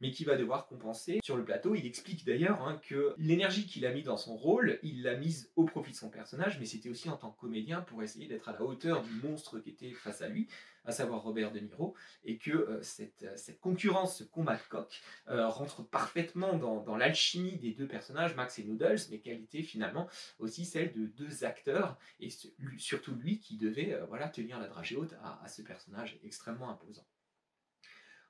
mais 0.03 0.11
qui 0.11 0.25
va 0.25 0.35
devoir 0.35 0.67
compenser 0.67 1.21
sur 1.23 1.37
le 1.37 1.45
plateau. 1.45 1.75
Il 1.75 1.85
explique 1.85 2.25
d'ailleurs 2.25 2.61
hein, 2.61 2.77
que 2.89 3.15
l'énergie 3.17 3.65
qu'il 3.65 3.85
a 3.85 3.93
mis 3.93 4.03
dans 4.03 4.17
son 4.17 4.35
rôle, 4.35 4.77
il 4.83 5.01
l'a 5.01 5.15
mise 5.15 5.49
au 5.55 5.63
profit 5.63 5.91
de 5.91 5.95
son 5.95 6.09
personnage, 6.09 6.59
mais 6.59 6.65
c'était 6.65 6.89
aussi 6.89 7.09
en 7.09 7.15
tant 7.15 7.31
que 7.31 7.39
comédien 7.39 7.79
pour 7.79 8.03
essayer 8.03 8.27
d'être 8.27 8.49
à 8.49 8.51
la 8.51 8.63
hauteur 8.63 9.01
du 9.01 9.13
monstre 9.25 9.59
qui 9.59 9.69
était 9.69 9.91
face 9.91 10.21
à 10.21 10.27
lui, 10.27 10.49
à 10.83 10.91
savoir 10.91 11.23
Robert 11.23 11.53
De 11.53 11.59
Niro, 11.59 11.95
et 12.25 12.37
que 12.37 12.51
euh, 12.51 12.81
cette, 12.81 13.25
cette, 13.37 13.61
concurrence, 13.61 14.17
ce 14.17 14.25
combat 14.25 14.57
de 14.57 14.61
coq, 14.67 15.01
euh, 15.29 15.47
rentre 15.47 15.87
parfaitement 15.87 16.57
dans, 16.57 16.97
l'alchimie 16.97 17.57
des 17.57 17.71
deux 17.71 17.87
personnages, 17.87 18.35
Max 18.35 18.59
et 18.59 18.65
Noodles, 18.65 18.99
mais 19.09 19.19
qu'elle 19.19 19.39
était 19.39 19.63
finalement 19.63 20.09
aussi 20.37 20.65
celle 20.65 20.91
de 20.91 21.05
deux 21.05 21.45
acteurs, 21.45 21.97
et 22.19 22.27
surtout 22.77 23.15
lui 23.15 23.39
qui 23.39 23.55
devait 23.55 23.93
euh, 23.93 24.05
voilà, 24.07 24.27
tenir 24.27 24.59
la 24.59 24.67
dragée 24.67 24.97
haute 24.97 25.15
à 25.23 25.47
ce 25.47 25.61
personnage 25.61 26.19
extrêmement 26.25 26.69
imposant. 26.69 27.05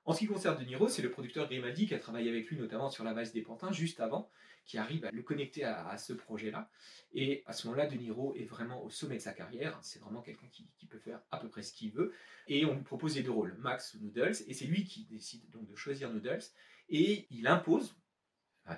En 0.05 0.13
ce 0.13 0.19
qui 0.19 0.27
concerne 0.27 0.59
De 0.59 0.65
Niro, 0.65 0.89
c'est 0.89 1.01
le 1.01 1.11
producteur 1.11 1.47
Grimaldi 1.47 1.87
qui 1.87 1.93
a 1.93 1.99
travaillé 1.99 2.29
avec 2.29 2.49
lui 2.49 2.57
notamment 2.57 2.89
sur 2.89 3.03
La 3.03 3.13
valse 3.13 3.31
des 3.31 3.41
pantins 3.41 3.71
juste 3.71 4.01
avant, 4.01 4.29
qui 4.65 4.77
arrive 4.77 5.05
à 5.05 5.11
le 5.11 5.21
connecter 5.23 5.63
à, 5.63 5.97
ce 5.97 6.13
projet-là. 6.13 6.69
Et 7.13 7.43
à 7.45 7.53
ce 7.53 7.67
moment-là, 7.67 7.87
De 7.87 7.95
Niro 7.95 8.35
est 8.35 8.45
vraiment 8.45 8.83
au 8.83 8.89
sommet 8.89 9.15
de 9.15 9.21
sa 9.21 9.33
carrière. 9.33 9.79
C'est 9.81 9.99
vraiment 9.99 10.21
quelqu'un 10.21 10.47
qui, 10.47 10.67
peut 10.87 10.99
faire 10.99 11.21
à 11.31 11.37
peu 11.37 11.49
près 11.49 11.63
ce 11.63 11.73
qu'il 11.73 11.91
veut. 11.91 12.13
Et 12.47 12.65
on 12.65 12.75
lui 12.75 12.83
propose 12.83 13.15
les 13.15 13.23
deux 13.23 13.31
rôles, 13.31 13.55
Max 13.59 13.93
ou 13.93 13.99
Noodles. 13.99 14.35
Et 14.47 14.53
c'est 14.53 14.65
lui 14.65 14.83
qui 14.83 15.05
décide 15.05 15.49
donc 15.49 15.67
de 15.67 15.75
choisir 15.75 16.11
Noodles. 16.11 16.43
Et 16.89 17.27
il 17.31 17.47
impose, 17.47 17.95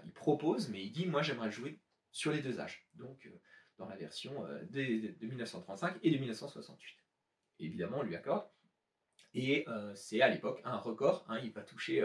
il 0.06 0.12
propose, 0.12 0.70
mais 0.70 0.84
il 0.84 0.92
dit 0.92 1.08
Moi, 1.08 1.24
j'aimerais 1.24 1.52
jouer 1.52 1.80
sur 2.12 2.32
les 2.32 2.42
deux 2.42 2.60
âges. 2.60 2.88
Donc, 2.94 3.26
euh, 3.26 3.42
dans 3.78 3.88
la 3.88 3.96
version 3.96 4.46
euh, 4.46 4.64
de, 4.70 5.26
1935 5.26 5.98
et 6.04 6.12
de 6.12 6.18
1968. 6.18 6.98
évidemment, 7.60 8.00
on 8.00 8.04
lui 8.04 8.16
accorde. 8.16 8.48
Et 9.36 9.66
euh, 9.68 9.94
c'est 9.96 10.22
à 10.22 10.30
l'époque 10.30 10.62
un 10.64 10.78
record. 10.78 11.26
Hein, 11.30 11.40
il 11.44 11.52
va 11.52 11.62
toucher 11.62 12.04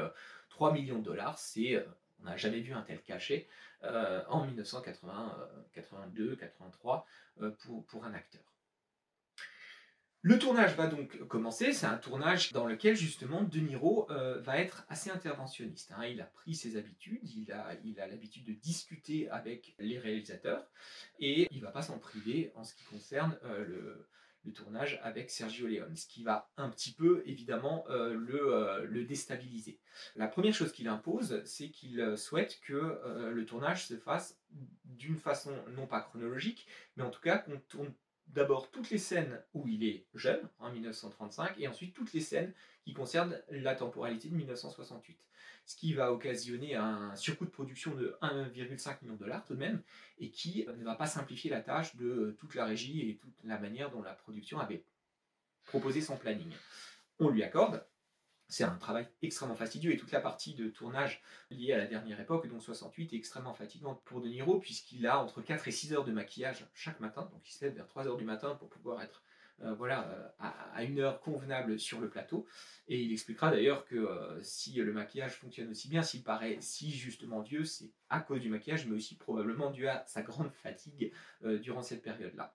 3 0.50 0.72
millions 0.72 0.98
de 0.98 1.04
dollars. 1.04 1.38
C'est 1.38 1.82
on 2.20 2.24
n'a 2.24 2.36
jamais 2.36 2.60
vu 2.60 2.74
un 2.74 2.82
tel 2.82 3.00
cachet 3.00 3.48
en 3.82 4.46
1982-83 4.46 7.04
pour, 7.88 8.04
un 8.04 8.12
acteur. 8.12 8.42
Le 10.22 10.38
tournage 10.38 10.76
va 10.76 10.86
donc 10.86 11.16
commencer, 11.28 11.72
c'est 11.72 11.86
un 11.86 11.96
tournage 11.96 12.52
dans 12.52 12.66
lequel 12.66 12.94
justement 12.94 13.42
De 13.42 13.58
Niro 13.58 14.06
euh, 14.10 14.38
va 14.42 14.58
être 14.58 14.84
assez 14.90 15.08
interventionniste. 15.08 15.94
Hein. 15.96 16.04
Il 16.04 16.20
a 16.20 16.26
pris 16.26 16.54
ses 16.54 16.76
habitudes, 16.76 17.22
il 17.24 17.50
a 17.52 18.06
l'habitude 18.06 18.44
de 18.44 18.52
discuter 18.52 19.30
avec 19.30 19.74
les 19.78 19.98
réalisateurs 19.98 20.66
et 21.20 21.48
il 21.50 21.60
ne 21.60 21.64
va 21.64 21.70
pas 21.70 21.80
s'en 21.80 21.98
priver 21.98 22.52
en 22.54 22.64
ce 22.64 22.74
qui 22.74 22.84
concerne 22.84 23.38
euh, 23.44 24.06
le, 24.44 24.52
tournage 24.52 25.00
avec 25.02 25.30
Sergio 25.30 25.66
Leone, 25.66 25.96
ce 25.96 26.06
qui 26.06 26.22
va 26.22 26.50
un 26.56 26.68
petit 26.68 26.92
peu 26.92 27.22
évidemment 27.26 27.84
euh, 27.88 28.14
le, 28.14 28.86
le, 28.86 29.04
déstabiliser. 29.04 29.78
La 30.16 30.28
première 30.28 30.54
chose 30.54 30.72
qu'il 30.72 30.88
impose, 30.88 31.42
c'est 31.44 31.70
qu'il 31.70 32.16
souhaite 32.16 32.60
que 32.60 33.00
le 33.32 33.44
tournage 33.44 33.86
se 33.86 33.96
fasse 33.96 34.38
d'une 34.84 35.18
façon 35.18 35.52
non 35.76 35.86
pas 35.86 36.00
chronologique, 36.00 36.66
mais 36.96 37.04
en 37.04 37.10
tout 37.10 37.20
cas 37.20 37.38
qu'on 37.38 37.58
tourne 37.68 37.92
d'abord 38.34 38.70
toutes 38.70 38.90
les 38.90 38.98
scènes 38.98 39.40
où 39.54 39.66
il 39.68 39.84
est 39.84 40.06
jeune, 40.14 40.48
en 40.58 40.70
1935, 40.70 41.58
et 41.58 41.68
ensuite 41.68 41.94
toutes 41.94 42.12
les 42.12 42.20
scènes 42.20 42.52
qui 42.84 42.92
concernent 42.92 43.40
la 43.50 43.74
temporalité 43.74 44.28
de 44.28 44.34
1968. 44.34 45.18
Ce 45.66 45.76
qui 45.76 45.92
va 45.92 46.12
occasionner 46.12 46.74
un 46.74 47.14
surcoût 47.14 47.44
de 47.44 47.50
production 47.50 47.94
de 47.94 48.16
1,5 48.22 49.02
million 49.02 49.14
de 49.14 49.20
dollars 49.20 49.44
tout 49.44 49.54
de 49.54 49.58
même, 49.58 49.82
et 50.18 50.30
qui 50.30 50.66
ne 50.66 50.84
va 50.84 50.94
pas 50.94 51.06
simplifier 51.06 51.50
la 51.50 51.60
tâche 51.60 51.96
de 51.96 52.36
toute 52.38 52.54
la 52.54 52.64
régie 52.64 53.08
et 53.08 53.16
toute 53.16 53.44
la 53.44 53.58
manière 53.58 53.90
dont 53.90 54.02
la 54.02 54.14
production 54.14 54.58
avait 54.58 54.84
proposé 55.64 56.00
son 56.00 56.16
planning. 56.16 56.52
On 57.18 57.28
lui 57.28 57.42
accorde, 57.42 57.84
c'est 58.50 58.64
un 58.64 58.76
travail 58.76 59.08
extrêmement 59.22 59.54
fastidieux 59.54 59.92
et 59.92 59.96
toute 59.96 60.12
la 60.12 60.20
partie 60.20 60.54
de 60.54 60.68
tournage 60.68 61.22
liée 61.50 61.72
à 61.72 61.78
la 61.78 61.86
dernière 61.86 62.20
époque, 62.20 62.48
donc 62.48 62.62
68, 62.62 63.12
est 63.12 63.16
extrêmement 63.16 63.54
fatigante 63.54 64.02
pour 64.04 64.20
De 64.20 64.28
Niro 64.28 64.58
puisqu'il 64.58 65.06
a 65.06 65.18
entre 65.18 65.40
4 65.40 65.68
et 65.68 65.70
6 65.70 65.94
heures 65.94 66.04
de 66.04 66.12
maquillage 66.12 66.66
chaque 66.74 67.00
matin, 67.00 67.28
donc 67.32 67.48
il 67.48 67.52
se 67.52 67.64
lève 67.64 67.74
vers 67.74 67.86
3 67.86 68.08
heures 68.08 68.16
du 68.16 68.24
matin 68.24 68.54
pour 68.56 68.68
pouvoir 68.68 69.02
être 69.02 69.22
euh, 69.62 69.74
voilà, 69.74 70.08
euh, 70.08 70.28
à, 70.74 70.84
une 70.84 71.00
heure 71.00 71.20
convenable 71.20 71.78
sur 71.78 72.00
le 72.00 72.08
plateau. 72.08 72.46
Et 72.88 73.00
il 73.02 73.12
expliquera 73.12 73.50
d'ailleurs 73.50 73.84
que 73.84 73.96
euh, 73.96 74.42
si 74.42 74.74
le 74.74 74.92
maquillage 74.92 75.34
fonctionne 75.34 75.70
aussi 75.70 75.88
bien, 75.88 76.02
s'il 76.02 76.22
paraît 76.22 76.56
si 76.60 76.90
justement 76.90 77.40
vieux, 77.40 77.64
c'est 77.64 77.90
à 78.08 78.20
cause 78.20 78.40
du 78.40 78.48
maquillage, 78.48 78.86
mais 78.86 78.96
aussi 78.96 79.16
probablement 79.16 79.70
dû 79.70 79.86
à 79.86 80.04
sa 80.06 80.22
grande 80.22 80.50
fatigue 80.50 81.12
durant 81.42 81.82
cette 81.82 82.02
période-là. 82.02 82.54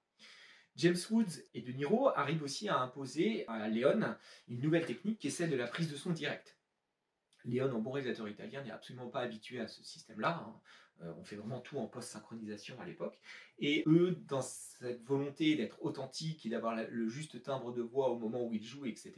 James 0.75 0.97
Woods 1.09 1.41
et 1.53 1.61
De 1.61 1.71
Niro 1.71 2.09
arrivent 2.09 2.43
aussi 2.43 2.67
à 2.67 2.79
imposer 2.79 3.47
à 3.47 3.67
Léon 3.69 4.15
une 4.47 4.59
nouvelle 4.59 4.85
technique 4.85 5.19
qui 5.19 5.27
est 5.27 5.31
celle 5.31 5.49
de 5.49 5.55
la 5.55 5.67
prise 5.67 5.89
de 5.89 5.95
son 5.95 6.11
direct. 6.11 6.57
Léon, 7.45 7.71
en 7.71 7.79
bon 7.79 7.91
réalisateur 7.91 8.27
italien, 8.27 8.63
n'est 8.63 8.71
absolument 8.71 9.07
pas 9.07 9.21
habitué 9.21 9.59
à 9.59 9.67
ce 9.67 9.83
système-là. 9.83 10.43
Hein. 10.45 10.59
Euh, 11.01 11.13
on 11.17 11.23
fait 11.23 11.35
vraiment 11.35 11.59
tout 11.59 11.77
en 11.77 11.87
post-synchronisation 11.87 12.79
à 12.79 12.85
l'époque. 12.85 13.19
Et 13.59 13.83
eux, 13.85 14.17
dans 14.27 14.41
cette 14.41 15.03
volonté 15.03 15.55
d'être 15.55 15.83
authentique 15.83 16.45
et 16.45 16.49
d'avoir 16.49 16.75
le 16.75 17.07
juste 17.07 17.41
timbre 17.43 17.73
de 17.73 17.81
voix 17.81 18.09
au 18.09 18.17
moment 18.17 18.43
où 18.43 18.53
ils 18.53 18.63
jouent, 18.63 18.85
etc., 18.85 19.13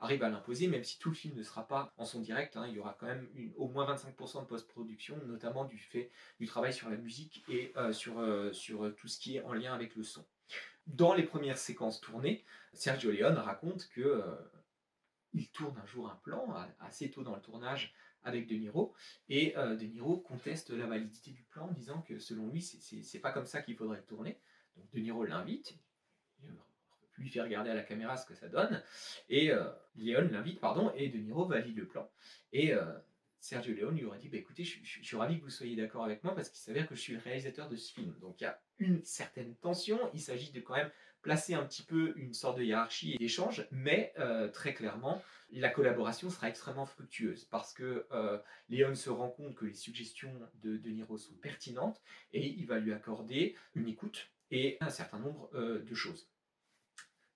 arrivent 0.00 0.22
à 0.22 0.28
l'imposer, 0.28 0.68
même 0.68 0.84
si 0.84 0.98
tout 0.98 1.08
le 1.08 1.14
film 1.14 1.34
ne 1.36 1.42
sera 1.42 1.66
pas 1.66 1.92
en 1.96 2.04
son 2.04 2.20
direct. 2.20 2.56
Hein. 2.56 2.66
il 2.68 2.74
y 2.74 2.78
aura 2.78 2.96
quand 2.98 3.06
même 3.06 3.28
au 3.56 3.68
moins 3.68 3.86
25% 3.86 4.42
de 4.42 4.46
post-production, 4.46 5.18
notamment 5.26 5.64
du 5.64 5.78
fait 5.78 6.10
du 6.40 6.46
travail 6.46 6.72
sur 6.72 6.90
la 6.90 6.96
musique 6.96 7.44
et 7.48 7.72
euh, 7.76 7.92
euh, 8.08 8.52
sur 8.52 8.94
tout 8.96 9.08
ce 9.08 9.18
qui 9.18 9.36
est 9.36 9.42
en 9.42 9.54
lien 9.54 9.72
avec 9.72 9.96
le 9.96 10.02
son. 10.02 10.24
Dans 10.86 11.14
les 11.14 11.22
premières 11.22 11.58
séquences 11.58 12.00
tournées, 12.00 12.44
Sergio 12.72 13.10
Leone 13.10 13.38
raconte 13.38 13.88
que 13.88 14.00
euh, 14.00 14.36
il 15.32 15.48
tourne 15.50 15.76
un 15.82 15.86
jour 15.86 16.10
un 16.10 16.16
plan 16.16 16.54
assez 16.80 17.10
tôt 17.10 17.22
dans 17.22 17.34
le 17.34 17.42
tournage 17.42 17.94
avec 18.22 18.46
De 18.46 18.54
Niro 18.54 18.94
et 19.28 19.56
euh, 19.56 19.76
De 19.76 19.84
Niro 19.84 20.18
conteste 20.18 20.70
la 20.70 20.86
validité 20.86 21.30
du 21.30 21.42
plan 21.44 21.68
en 21.68 21.72
disant 21.72 22.02
que 22.02 22.18
selon 22.18 22.48
lui 22.48 22.62
c'est 22.62 23.18
pas 23.18 23.32
comme 23.32 23.46
ça 23.46 23.62
qu'il 23.62 23.76
faudrait 23.76 23.98
le 23.98 24.04
tourner. 24.04 24.38
Donc 24.76 24.90
De 24.92 25.00
Niro 25.00 25.24
l'invite, 25.24 25.78
lui 27.16 27.28
fait 27.28 27.40
regarder 27.40 27.70
à 27.70 27.74
la 27.74 27.82
caméra 27.82 28.16
ce 28.16 28.26
que 28.26 28.34
ça 28.34 28.48
donne 28.48 28.82
et 29.28 29.50
euh, 29.50 29.64
l'invite 29.96 30.60
pardon 30.60 30.92
et 30.96 31.08
De 31.08 31.18
Niro 31.18 31.46
valide 31.46 31.76
le 31.76 31.86
plan 31.86 32.10
et 32.52 32.74
Sergio 33.44 33.74
Leone 33.74 33.98
lui 33.98 34.06
aurait 34.06 34.18
dit 34.18 34.30
bah, 34.30 34.38
écoutez, 34.38 34.64
je, 34.64 34.82
suis 34.82 35.16
ravi 35.16 35.38
que 35.38 35.42
vous 35.44 35.50
soyez 35.50 35.76
d'accord 35.76 36.02
avec 36.02 36.24
moi 36.24 36.34
parce 36.34 36.48
qu'il 36.48 36.60
s'avère 36.60 36.88
que 36.88 36.94
je 36.94 37.00
suis 37.02 37.12
le 37.12 37.18
réalisateur 37.18 37.68
de 37.68 37.76
ce 37.76 37.92
film. 37.92 38.16
Donc 38.20 38.40
il 38.40 38.44
y 38.44 38.46
a 38.46 38.58
une 38.78 39.04
certaine 39.04 39.54
tension. 39.56 39.98
Il 40.14 40.20
s'agit 40.22 40.50
de 40.50 40.62
quand 40.62 40.74
même 40.74 40.90
placer 41.20 41.52
un 41.52 41.62
petit 41.62 41.82
peu 41.82 42.14
une 42.16 42.32
sorte 42.32 42.56
de 42.56 42.62
hiérarchie 42.62 43.12
et 43.12 43.18
d'échange, 43.18 43.68
mais 43.70 44.14
euh, 44.18 44.48
très 44.48 44.72
clairement, 44.72 45.22
la 45.50 45.68
collaboration 45.68 46.30
sera 46.30 46.48
extrêmement 46.48 46.86
fructueuse 46.86 47.44
parce 47.44 47.74
que 47.74 48.06
euh, 48.12 48.38
Léon 48.70 48.94
se 48.94 49.10
rend 49.10 49.28
compte 49.28 49.54
que 49.54 49.66
les 49.66 49.74
suggestions 49.74 50.32
de 50.62 50.78
De 50.78 50.88
Niro 50.88 51.18
sont 51.18 51.34
pertinentes 51.34 52.00
et 52.32 52.46
il 52.46 52.66
va 52.66 52.78
lui 52.78 52.94
accorder 52.94 53.56
une 53.74 53.88
écoute 53.88 54.30
et 54.52 54.78
un 54.80 54.88
certain 54.88 55.18
nombre 55.18 55.50
euh, 55.52 55.82
de 55.82 55.94
choses. 55.94 56.30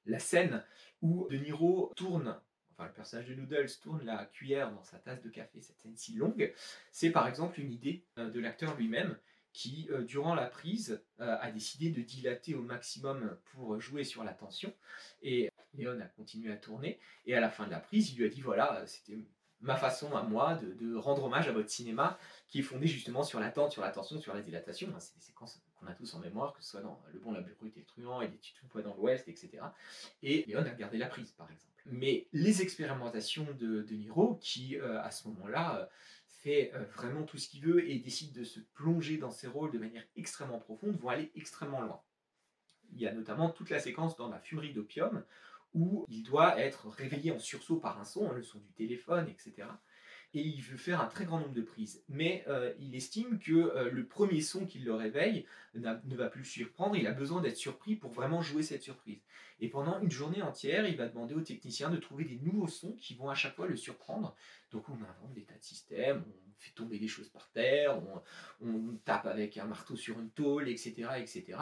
La 0.07 0.19
scène 0.19 0.65
où 1.03 1.29
De 1.29 1.37
Niro 1.37 1.93
tourne 1.97 2.41
le 2.87 2.92
personnage 2.92 3.26
de 3.28 3.35
Noodles 3.35 3.70
tourne 3.82 4.04
la 4.04 4.25
cuillère 4.26 4.73
dans 4.73 4.85
sa 4.85 4.99
tasse 4.99 5.23
de 5.23 5.28
café, 5.28 5.61
cette 5.61 5.78
scène 5.78 5.97
si 5.97 6.14
longue, 6.14 6.52
c'est 6.92 7.11
par 7.11 7.26
exemple 7.26 7.61
une 7.61 7.73
idée 7.73 8.04
euh, 8.18 8.30
de 8.30 8.40
l'acteur 8.40 8.76
lui-même 8.76 9.16
qui, 9.52 9.88
euh, 9.90 10.02
durant 10.02 10.35
la 10.35 10.47
prise, 10.47 11.02
euh, 11.20 11.37
a 11.40 11.50
décidé 11.50 11.90
de 11.90 12.00
dilater 12.02 12.54
au 12.54 12.62
maximum 12.62 13.37
pour 13.52 13.80
jouer 13.80 14.04
sur 14.04 14.23
la 14.23 14.32
tension. 14.32 14.73
Et 15.23 15.50
Léon 15.75 15.99
a 16.00 16.06
continué 16.06 16.52
à 16.52 16.56
tourner. 16.56 17.00
Et 17.26 17.35
à 17.35 17.40
la 17.40 17.50
fin 17.50 17.66
de 17.66 17.70
la 17.70 17.80
prise, 17.80 18.12
il 18.12 18.18
lui 18.18 18.26
a 18.26 18.28
dit 18.28 18.40
voilà, 18.40 18.87
c'était 18.87 19.18
ma 19.61 19.76
façon 19.76 20.14
à 20.16 20.23
moi 20.23 20.54
de, 20.54 20.94
rendre 20.94 21.25
hommage 21.25 21.49
à 21.49 21.52
votre 21.52 21.70
cinéma 21.70 22.18
qui 22.47 22.61
est 22.61 22.62
fondé 22.62 22.87
justement 22.87 23.25
sur 23.25 23.40
l'attente, 23.40 23.73
sur 23.73 23.82
la 23.82 23.90
tension, 23.90 24.20
sur 24.20 24.35
la 24.35 24.42
dilatation. 24.42 24.88
C'est 25.00 25.16
des 25.16 25.23
séquences 25.23 25.61
qu'on 25.78 25.87
a 25.87 25.94
tous 25.94 26.14
en 26.14 26.20
mémoire, 26.20 26.52
que 26.54 26.62
ce 26.62 26.70
soit 26.70 26.80
dans 26.80 27.00
Le 27.12 27.18
Bon, 27.20 27.32
la 27.32 27.40
Brute 27.40 27.76
et 27.76 27.80
le 27.80 27.87
Truand 27.87 28.23
et 28.23 28.30
fois 28.68 28.82
dans 28.82 28.94
l'Ouest, 28.94 29.28
etc. 29.28 29.50
Et 30.23 30.44
Léon 30.47 30.61
a 30.61 30.70
gardé 30.70 30.99
la 30.99 31.06
prise, 31.06 31.32
par 31.32 31.50
exemple. 31.50 31.73
Mais 31.87 32.26
les 32.32 32.62
expérimentations 32.62 33.47
de, 33.58 33.82
de 33.82 33.94
Niro, 33.94 34.38
qui 34.40 34.76
euh, 34.76 35.00
à 35.02 35.11
ce 35.11 35.28
moment-là 35.28 35.78
euh, 35.78 35.87
fait 36.42 36.73
euh, 36.75 36.85
vraiment 36.94 37.23
tout 37.23 37.38
ce 37.38 37.49
qu'il 37.49 37.62
veut 37.62 37.88
et 37.88 37.99
décide 37.99 38.32
de 38.32 38.44
se 38.44 38.61
plonger 38.75 39.16
dans 39.16 39.30
ses 39.30 39.47
rôles 39.47 39.73
de 39.73 39.78
manière 39.78 40.04
extrêmement 40.16 40.58
profonde, 40.58 40.97
vont 40.97 41.08
aller 41.08 41.30
extrêmement 41.35 41.80
loin. 41.80 42.00
Il 42.92 43.00
y 43.00 43.06
a 43.06 43.12
notamment 43.12 43.50
toute 43.50 43.70
la 43.70 43.80
séquence 43.80 44.16
dans 44.16 44.28
La 44.28 44.38
fumerie 44.38 44.73
d'opium, 44.73 45.25
où 45.75 46.04
il 46.08 46.23
doit 46.23 46.58
être 46.58 46.88
réveillé 46.88 47.30
en 47.30 47.38
sursaut 47.38 47.76
par 47.76 48.00
un 48.00 48.04
son, 48.04 48.32
le 48.32 48.42
son 48.42 48.58
du 48.58 48.73
téléphone, 48.73 49.28
etc 49.28 49.68
et 50.35 50.40
il 50.40 50.61
veut 50.62 50.76
faire 50.76 51.00
un 51.00 51.06
très 51.06 51.25
grand 51.25 51.40
nombre 51.40 51.54
de 51.54 51.62
prises. 51.62 52.02
Mais 52.08 52.44
euh, 52.49 52.73
il 52.78 52.94
estime 52.94 53.38
que 53.38 53.52
euh, 53.52 53.90
le 53.90 54.04
premier 54.06 54.40
son 54.40 54.66
qui 54.66 54.78
le 54.78 54.94
réveille 54.94 55.47
ne 55.75 56.16
va 56.16 56.28
plus 56.28 56.40
le 56.40 56.47
surprendre, 56.47 56.97
il 56.97 57.06
a 57.06 57.12
besoin 57.12 57.40
d'être 57.40 57.56
surpris 57.56 57.97
pour 57.97 58.11
vraiment 58.11 58.42
jouer 58.42 58.62
cette 58.62 58.82
surprise. 58.82 59.20
Et 59.61 59.68
pendant 59.68 60.00
une 60.00 60.11
journée 60.11 60.42
entière, 60.42 60.87
il 60.87 60.97
va 60.97 61.08
demander 61.08 61.35
aux 61.35 61.40
techniciens 61.40 61.90
de 61.90 61.97
trouver 61.97 62.25
des 62.25 62.37
nouveaux 62.37 62.68
sons 62.68 62.92
qui 62.92 63.14
vont 63.14 63.28
à 63.28 63.35
chaque 63.35 63.54
fois 63.54 63.66
le 63.66 63.76
surprendre. 63.76 64.37
Donc 64.70 64.88
on 64.88 64.94
invente 64.94 65.32
des 65.35 65.42
tas 65.42 65.56
de 65.56 65.64
systèmes, 65.64 66.25
on 66.26 66.61
fait 66.61 66.73
tomber 66.73 66.99
des 66.99 67.08
choses 67.08 67.28
par 67.28 67.50
terre, 67.50 67.99
on, 68.61 68.68
on 68.68 68.97
tape 69.04 69.26
avec 69.26 69.56
un 69.56 69.64
marteau 69.64 69.97
sur 69.97 70.18
une 70.20 70.30
tôle, 70.30 70.68
etc. 70.68 71.08
etc. 71.18 71.58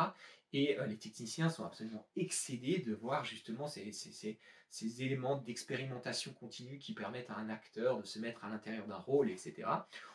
Et 0.52 0.78
euh, 0.78 0.86
les 0.86 0.96
techniciens 0.96 1.48
sont 1.48 1.64
absolument 1.64 2.06
excédés 2.16 2.78
de 2.78 2.94
voir 2.94 3.24
justement 3.24 3.66
ces, 3.66 4.38
éléments 5.00 5.36
d'expérimentation 5.36 6.32
continue 6.32 6.78
qui 6.78 6.94
permettent 6.94 7.30
à 7.30 7.36
un 7.36 7.48
acteur 7.48 7.98
de 7.98 8.06
se 8.06 8.18
mettre 8.18 8.44
à 8.44 8.48
l'intérieur 8.48 8.86
d'un 8.86 8.98
rôle, 8.98 9.30
etc. 9.30 9.68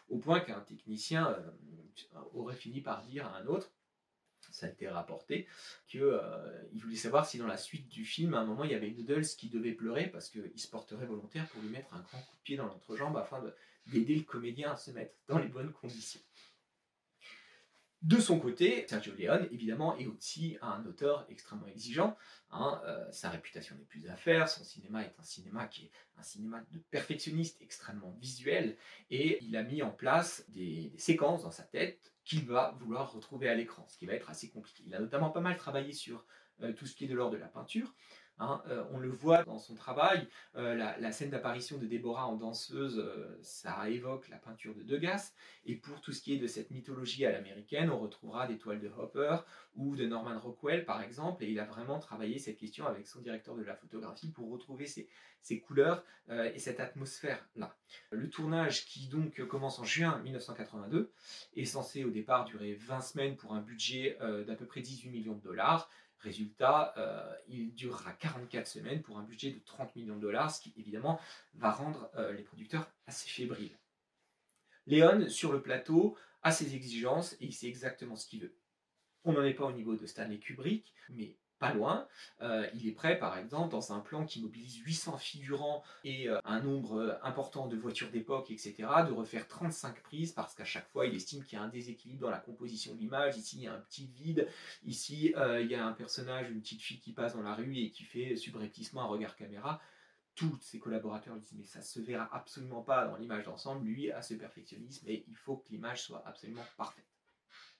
Au 0.09 0.17
point 0.17 0.39
qu'un 0.39 0.61
technicien 0.61 1.29
euh, 1.29 1.51
aurait 2.33 2.55
fini 2.55 2.81
par 2.81 3.03
dire 3.03 3.25
à 3.25 3.37
un 3.37 3.45
autre, 3.47 3.71
ça 4.51 4.65
a 4.65 4.69
été 4.69 4.87
rapporté, 4.87 5.47
qu'il 5.87 6.01
euh, 6.01 6.63
voulait 6.73 6.95
savoir 6.95 7.25
si 7.25 7.37
dans 7.37 7.47
la 7.47 7.57
suite 7.57 7.87
du 7.87 8.05
film, 8.05 8.33
à 8.33 8.39
un 8.39 8.45
moment, 8.45 8.63
il 8.63 8.71
y 8.71 8.75
avait 8.75 8.91
Noodles 8.91 9.25
qui 9.37 9.49
devait 9.49 9.73
pleurer 9.73 10.07
parce 10.07 10.29
qu'il 10.29 10.57
se 10.59 10.67
porterait 10.67 11.05
volontaire 11.05 11.47
pour 11.49 11.61
lui 11.61 11.69
mettre 11.69 11.93
un 11.93 12.01
grand 12.01 12.19
coup 12.19 12.35
de 12.35 12.41
pied 12.43 12.57
dans 12.57 12.65
l'entrejambe 12.65 13.17
afin 13.17 13.43
d'aider 13.87 14.15
le 14.15 14.23
comédien 14.23 14.71
à 14.71 14.75
se 14.75 14.91
mettre 14.91 15.13
dans 15.27 15.39
les 15.39 15.47
bonnes 15.47 15.71
conditions. 15.71 16.21
De 18.01 18.19
son 18.19 18.39
côté, 18.39 18.85
Sergio 18.87 19.13
Leone, 19.13 19.47
évidemment, 19.51 19.95
est 19.95 20.07
aussi 20.07 20.57
un 20.63 20.83
auteur 20.87 21.27
extrêmement 21.29 21.67
exigeant. 21.67 22.17
Hein, 22.49 22.81
euh, 22.85 23.05
sa 23.11 23.29
réputation 23.29 23.75
n'est 23.75 23.85
plus 23.85 24.09
à 24.09 24.15
faire. 24.15 24.49
Son 24.49 24.63
cinéma 24.63 25.03
est 25.03 25.13
un 25.19 25.23
cinéma 25.23 25.67
qui 25.67 25.85
est 25.85 25.91
un 26.17 26.23
cinéma 26.23 26.63
de 26.71 26.79
perfectionniste, 26.89 27.61
extrêmement 27.61 28.17
visuel. 28.19 28.75
Et 29.11 29.37
il 29.43 29.55
a 29.55 29.61
mis 29.61 29.83
en 29.83 29.91
place 29.91 30.43
des, 30.49 30.91
séquences 30.97 31.43
dans 31.43 31.51
sa 31.51 31.61
tête 31.61 32.11
qu'il 32.25 32.43
va 32.45 32.75
vouloir 32.79 33.11
retrouver 33.11 33.47
à 33.47 33.53
l'écran, 33.53 33.85
ce 33.87 33.99
qui 33.99 34.07
va 34.07 34.13
être 34.13 34.31
assez 34.31 34.49
compliqué. 34.49 34.83
Il 34.87 34.95
a 34.95 34.99
notamment 34.99 35.29
pas 35.29 35.41
mal 35.41 35.55
travaillé 35.55 35.93
sur 35.93 36.25
euh, 36.63 36.73
tout 36.73 36.87
ce 36.87 36.95
qui 36.95 37.05
est 37.05 37.07
de 37.07 37.15
l'ordre 37.15 37.35
de 37.35 37.39
la 37.39 37.47
peinture. 37.47 37.93
Hein, 38.41 38.63
euh, 38.69 38.83
on 38.91 38.97
le 38.97 39.09
voit 39.09 39.43
dans 39.43 39.59
son 39.59 39.75
travail, 39.75 40.27
euh, 40.55 40.73
la, 40.73 41.11
scène 41.11 41.29
d'apparition 41.29 41.77
de 41.77 41.85
Déborah 41.85 42.25
en 42.25 42.37
danseuse, 42.37 43.07
ça 43.43 43.87
évoque 43.87 44.29
la 44.29 44.37
peinture 44.37 44.73
de 44.73 44.81
Degas. 44.81 45.33
Et 45.65 45.75
pour 45.75 46.01
tout 46.01 46.11
ce 46.11 46.23
qui 46.23 46.33
est 46.33 46.39
de 46.39 46.47
cette 46.47 46.71
mythologie 46.71 47.23
à 47.25 47.31
l'américaine, 47.31 47.91
on 47.91 47.99
retrouvera 47.99 48.47
des 48.47 48.57
toiles 48.57 48.79
de 48.79 48.89
Hopper 48.97 49.37
ou 49.75 49.95
de 49.95 50.07
Norman 50.07 50.39
Rockwell 50.39 50.85
par 50.85 51.03
exemple. 51.03 51.43
Et 51.43 51.51
il 51.51 51.59
a 51.59 51.65
vraiment 51.65 51.99
travaillé 51.99 52.39
cette 52.39 52.57
question 52.57 52.87
avec 52.87 53.05
son 53.05 53.21
directeur 53.21 53.55
de 53.55 53.63
la 53.63 53.75
photographie 53.75 54.31
pour 54.31 54.49
retrouver 54.49 54.87
ces, 54.87 55.07
couleurs 55.59 56.03
et 56.29 56.57
cette 56.59 56.79
atmosphère-là. 56.79 57.75
Le 58.09 58.29
tournage 58.29 58.85
qui 58.85 59.07
donc 59.07 59.43
commence 59.47 59.77
en 59.79 59.83
juin 59.83 60.19
1982 60.23 61.11
est 61.55 61.65
censé 61.65 62.03
au 62.03 62.09
départ 62.09 62.45
durer 62.45 62.73
20 62.73 63.01
semaines 63.01 63.35
pour 63.35 63.53
un 63.53 63.61
budget 63.61 64.17
d'à 64.47 64.55
peu 64.55 64.65
près 64.65 64.81
18 64.81 65.09
millions 65.09 65.35
de 65.35 65.41
dollars. 65.41 65.89
Résultat, 66.21 66.93
euh, 66.97 67.35
il 67.47 67.73
durera 67.73 68.13
44 68.13 68.67
semaines 68.67 69.01
pour 69.01 69.17
un 69.17 69.23
budget 69.23 69.51
de 69.51 69.59
30 69.59 69.95
millions 69.95 70.15
de 70.15 70.21
dollars, 70.21 70.51
ce 70.51 70.61
qui 70.61 70.73
évidemment 70.77 71.19
va 71.55 71.71
rendre 71.71 72.11
euh, 72.15 72.31
les 72.33 72.43
producteurs 72.43 72.91
assez 73.07 73.27
fébriles. 73.27 73.77
Léon, 74.85 75.29
sur 75.29 75.51
le 75.51 75.61
plateau, 75.61 76.15
a 76.43 76.51
ses 76.51 76.75
exigences 76.75 77.33
et 77.33 77.45
il 77.45 77.53
sait 77.53 77.67
exactement 77.67 78.15
ce 78.15 78.27
qu'il 78.27 78.41
veut. 78.41 78.55
On 79.23 79.33
n'en 79.33 79.43
est 79.43 79.53
pas 79.53 79.65
au 79.65 79.71
niveau 79.71 79.95
de 79.95 80.05
Stanley 80.05 80.37
Kubrick, 80.37 80.93
mais 81.09 81.37
pas 81.61 81.73
loin. 81.73 82.07
Euh, 82.41 82.67
il 82.73 82.87
est 82.87 82.91
prêt, 82.91 83.19
par 83.19 83.37
exemple, 83.37 83.69
dans 83.69 83.93
un 83.93 83.99
plan 83.99 84.25
qui 84.25 84.41
mobilise 84.41 84.77
800 84.77 85.17
figurants 85.17 85.83
et 86.03 86.27
euh, 86.27 86.39
un 86.43 86.59
nombre 86.59 86.99
euh, 86.99 87.13
important 87.21 87.67
de 87.67 87.77
voitures 87.77 88.09
d'époque, 88.09 88.49
etc., 88.49 88.73
de 89.07 89.13
refaire 89.13 89.47
35 89.47 90.01
prises 90.01 90.31
parce 90.31 90.55
qu'à 90.55 90.65
chaque 90.65 90.89
fois, 90.89 91.05
il 91.05 91.15
estime 91.15 91.43
qu'il 91.43 91.59
y 91.59 91.61
a 91.61 91.63
un 91.63 91.69
déséquilibre 91.69 92.21
dans 92.21 92.31
la 92.31 92.39
composition 92.39 92.95
de 92.95 92.99
l'image. 92.99 93.37
Ici, 93.37 93.57
il 93.57 93.63
y 93.63 93.67
a 93.67 93.73
un 93.73 93.79
petit 93.79 94.07
vide. 94.07 94.47
Ici, 94.83 95.35
il 95.37 95.67
y 95.67 95.75
a 95.75 95.85
un 95.85 95.93
personnage, 95.93 96.49
une 96.49 96.61
petite 96.61 96.81
fille 96.81 96.99
qui 96.99 97.13
passe 97.13 97.35
dans 97.35 97.43
la 97.43 97.53
rue 97.53 97.77
et 97.77 97.91
qui 97.91 98.03
fait 98.03 98.35
subrepticement 98.35 99.03
un 99.03 99.07
regard 99.07 99.35
caméra. 99.35 99.79
Tous 100.33 100.57
ses 100.61 100.79
collaborateurs 100.79 101.35
disent 101.35 101.53
mais 101.55 101.65
ça 101.65 101.83
se 101.83 101.99
verra 101.99 102.27
absolument 102.33 102.81
pas 102.81 103.05
dans 103.05 103.17
l'image 103.17 103.45
d'ensemble. 103.45 103.85
Lui 103.85 104.11
a 104.11 104.23
ce 104.23 104.33
perfectionnisme 104.33 105.07
et 105.07 105.23
il 105.27 105.35
faut 105.35 105.57
que 105.57 105.69
l'image 105.69 106.01
soit 106.01 106.23
absolument 106.25 106.65
parfaite. 106.75 107.05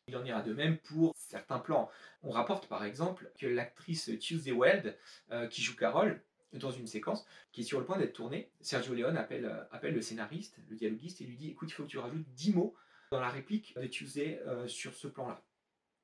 Il 0.07 0.17
en 0.17 0.25
ira 0.25 0.41
de 0.41 0.53
même 0.53 0.77
pour 0.77 1.13
certains 1.15 1.59
plans. 1.59 1.89
On 2.23 2.31
rapporte 2.31 2.67
par 2.67 2.83
exemple 2.83 3.31
que 3.39 3.47
l'actrice 3.47 4.11
Tuesday 4.19 4.51
Weld, 4.51 4.97
euh, 5.31 5.47
qui 5.47 5.61
joue 5.61 5.75
Carole, 5.75 6.21
dans 6.53 6.71
une 6.71 6.87
séquence 6.87 7.25
qui 7.51 7.61
est 7.61 7.63
sur 7.63 7.79
le 7.79 7.85
point 7.85 7.97
d'être 7.97 8.13
tournée, 8.13 8.51
Sergio 8.59 8.93
Leone 8.93 9.17
appelle, 9.17 9.45
euh, 9.45 9.63
appelle 9.71 9.93
le 9.93 10.01
scénariste, 10.01 10.59
le 10.69 10.75
dialoguiste, 10.75 11.21
et 11.21 11.23
lui 11.25 11.37
dit 11.37 11.49
Écoute, 11.49 11.69
il 11.69 11.73
faut 11.73 11.83
que 11.83 11.89
tu 11.89 11.97
rajoutes 11.97 12.27
10 12.33 12.55
mots 12.55 12.75
dans 13.11 13.21
la 13.21 13.29
réplique 13.29 13.75
de 13.75 13.87
Tuesday 13.87 14.41
euh, 14.47 14.67
sur 14.67 14.93
ce 14.93 15.07
plan-là. 15.07 15.41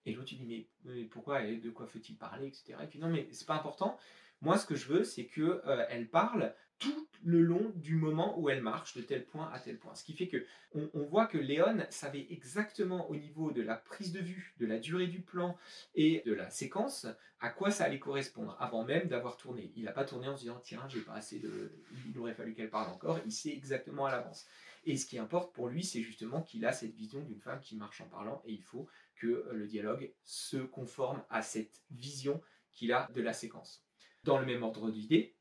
Et 0.05 0.13
l'autre, 0.13 0.29
il 0.31 0.45
dit 0.45 0.67
mais, 0.85 1.03
pourquoi 1.05 1.43
et 1.43 1.57
de 1.57 1.69
quoi 1.69 1.85
faut-il 1.85 2.15
parler, 2.15 2.47
etc. 2.47 2.75
Et 2.81 2.87
puis 2.87 2.99
non, 2.99 3.09
mais 3.09 3.27
c'est 3.31 3.47
pas 3.47 3.55
important. 3.55 3.99
Moi, 4.41 4.57
ce 4.57 4.65
que 4.65 4.75
je 4.75 4.87
veux, 4.87 5.03
c'est 5.03 5.25
que 5.25 5.61
elle 5.89 6.09
parle 6.09 6.53
tout 6.79 7.07
le 7.23 7.41
long 7.41 7.71
du 7.75 7.95
moment 7.95 8.39
où 8.39 8.49
elle 8.49 8.61
marche 8.61 8.95
de 8.95 9.01
tel 9.01 9.25
point 9.25 9.49
à 9.51 9.59
tel 9.59 9.77
point. 9.79 9.95
Ce 9.95 10.03
qui 10.03 10.13
fait 10.13 10.27
que 10.27 10.45
on, 10.73 11.03
voit 11.03 11.25
que 11.25 11.37
Léon 11.37 11.85
savait 11.89 12.27
exactement 12.29 13.09
au 13.09 13.15
niveau 13.15 13.51
de 13.51 13.61
la 13.61 13.75
prise 13.75 14.11
de 14.11 14.19
vue, 14.19 14.53
de 14.59 14.65
la 14.65 14.77
durée 14.77 15.07
du 15.07 15.21
plan 15.21 15.57
et 15.95 16.21
de 16.25 16.33
la 16.33 16.49
séquence 16.49 17.07
à 17.39 17.49
quoi 17.49 17.71
ça 17.71 17.85
allait 17.85 17.99
correspondre 17.99 18.55
avant 18.59 18.83
même 18.83 19.07
d'avoir 19.07 19.37
tourné. 19.37 19.71
Il 19.75 19.83
n'a 19.83 19.91
pas 19.91 20.05
tourné 20.05 20.27
en 20.27 20.35
se 20.35 20.41
disant 20.41 20.59
tiens 20.63 20.87
j'ai 20.87 21.01
pas 21.01 21.13
assez 21.13 21.39
de, 21.39 21.71
il 22.07 22.17
aurait 22.19 22.33
fallu 22.33 22.53
qu'elle 22.53 22.69
parle 22.69 22.89
encore. 22.91 23.19
Il 23.25 23.31
sait 23.31 23.51
exactement 23.51 24.05
à 24.05 24.11
l'avance. 24.11 24.45
Et 24.85 24.95
ce 24.97 25.05
qui 25.05 25.17
importe 25.17 25.53
pour 25.53 25.67
lui, 25.67 25.83
c'est 25.83 26.01
justement 26.01 26.41
qu'il 26.41 26.65
a 26.65 26.71
cette 26.71 26.93
vision 26.93 27.21
d'une 27.21 27.41
femme 27.41 27.59
qui 27.59 27.75
marche 27.75 28.01
en 28.01 28.07
parlant 28.07 28.41
et 28.45 28.53
il 28.53 28.63
faut 28.63 28.87
que 29.15 29.47
le 29.51 29.67
dialogue 29.67 30.13
se 30.23 30.57
conforme 30.57 31.23
à 31.29 31.41
cette 31.41 31.81
vision 31.91 32.41
qu'il 32.71 32.93
a 32.93 33.09
de 33.13 33.21
la 33.21 33.33
séquence. 33.33 33.86
Dans 34.27 34.39
le 34.39 34.45
même 34.45 34.61
ordre 34.61 34.91
d'idée, 34.91 35.37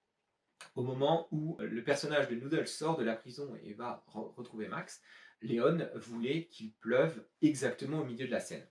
au 0.76 0.84
moment 0.84 1.26
où 1.32 1.56
le 1.58 1.82
personnage 1.82 2.28
de 2.28 2.36
Noodle 2.36 2.68
sort 2.68 2.96
de 2.96 3.02
la 3.02 3.16
prison 3.16 3.52
et 3.64 3.72
va 3.72 4.04
retrouver 4.06 4.68
Max, 4.68 5.02
Léon 5.42 5.88
voulait 5.96 6.46
qu'il 6.46 6.72
pleuve 6.74 7.26
exactement 7.42 7.98
au 7.98 8.04
milieu 8.04 8.26
de 8.26 8.30
la 8.30 8.38
scène. 8.38 8.64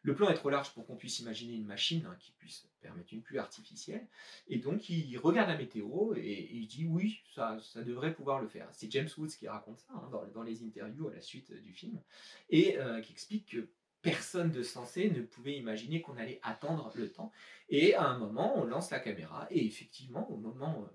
Le 0.00 0.14
plan 0.14 0.30
est 0.30 0.36
trop 0.36 0.48
large 0.48 0.72
pour 0.72 0.86
qu'on 0.86 0.96
puisse 0.96 1.18
imaginer 1.18 1.52
une 1.52 1.66
machine 1.66 2.06
hein, 2.06 2.16
qui 2.18 2.32
puisse 2.32 2.66
permettre 2.80 3.12
une 3.12 3.20
pluie 3.20 3.36
artificielle. 3.36 4.08
Et 4.48 4.56
donc 4.56 4.88
il 4.88 5.18
regarde 5.18 5.50
la 5.50 5.58
météo 5.58 6.14
et, 6.16 6.48
il 6.50 6.66
dit 6.66 6.86
oui, 6.86 7.20
ça, 7.34 7.58
ça, 7.60 7.82
devrait 7.82 8.14
pouvoir 8.14 8.40
le 8.40 8.48
faire. 8.48 8.70
C'est 8.72 8.90
James 8.90 9.10
Woods 9.18 9.36
qui 9.38 9.48
raconte 9.48 9.80
ça 9.80 9.92
hein, 9.92 10.30
dans, 10.32 10.42
les 10.42 10.64
interviews 10.64 11.08
à 11.08 11.14
la 11.14 11.20
suite 11.20 11.52
du 11.52 11.74
film 11.74 12.00
et 12.48 12.78
euh, 12.78 13.02
qui 13.02 13.12
explique 13.12 13.50
que 13.50 13.68
personne 14.02 14.50
de 14.50 14.62
sensé 14.62 15.10
ne 15.10 15.22
pouvait 15.22 15.56
imaginer 15.56 16.02
qu'on 16.02 16.16
allait 16.16 16.40
attendre 16.42 16.92
le 16.96 17.10
temps. 17.10 17.32
Et 17.68 17.94
à 17.94 18.04
un 18.04 18.18
moment, 18.18 18.58
on 18.58 18.64
lance 18.64 18.90
la 18.90 19.00
caméra 19.00 19.46
et 19.50 19.64
effectivement, 19.64 20.30
au 20.30 20.36
moment 20.36 20.82
euh, 20.82 20.86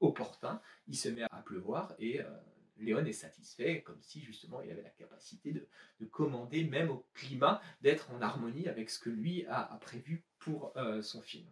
opportun, 0.00 0.60
il 0.86 0.96
se 0.96 1.08
met 1.08 1.22
à 1.22 1.42
pleuvoir 1.42 1.94
et 1.98 2.20
euh, 2.20 2.30
Léon 2.76 3.04
est 3.04 3.12
satisfait, 3.12 3.82
comme 3.82 4.00
si 4.02 4.20
justement 4.20 4.60
il 4.60 4.70
avait 4.70 4.82
la 4.82 4.90
capacité 4.90 5.52
de, 5.52 5.66
commander 6.06 6.64
même 6.64 6.90
au 6.90 7.06
climat, 7.14 7.62
d'être 7.80 8.10
en 8.10 8.20
harmonie 8.20 8.68
avec 8.68 8.90
ce 8.90 8.98
que 8.98 9.10
lui 9.10 9.46
a, 9.46 9.78
prévu 9.80 10.24
pour 10.38 10.76
euh, 10.76 11.00
son 11.00 11.22
film. 11.22 11.48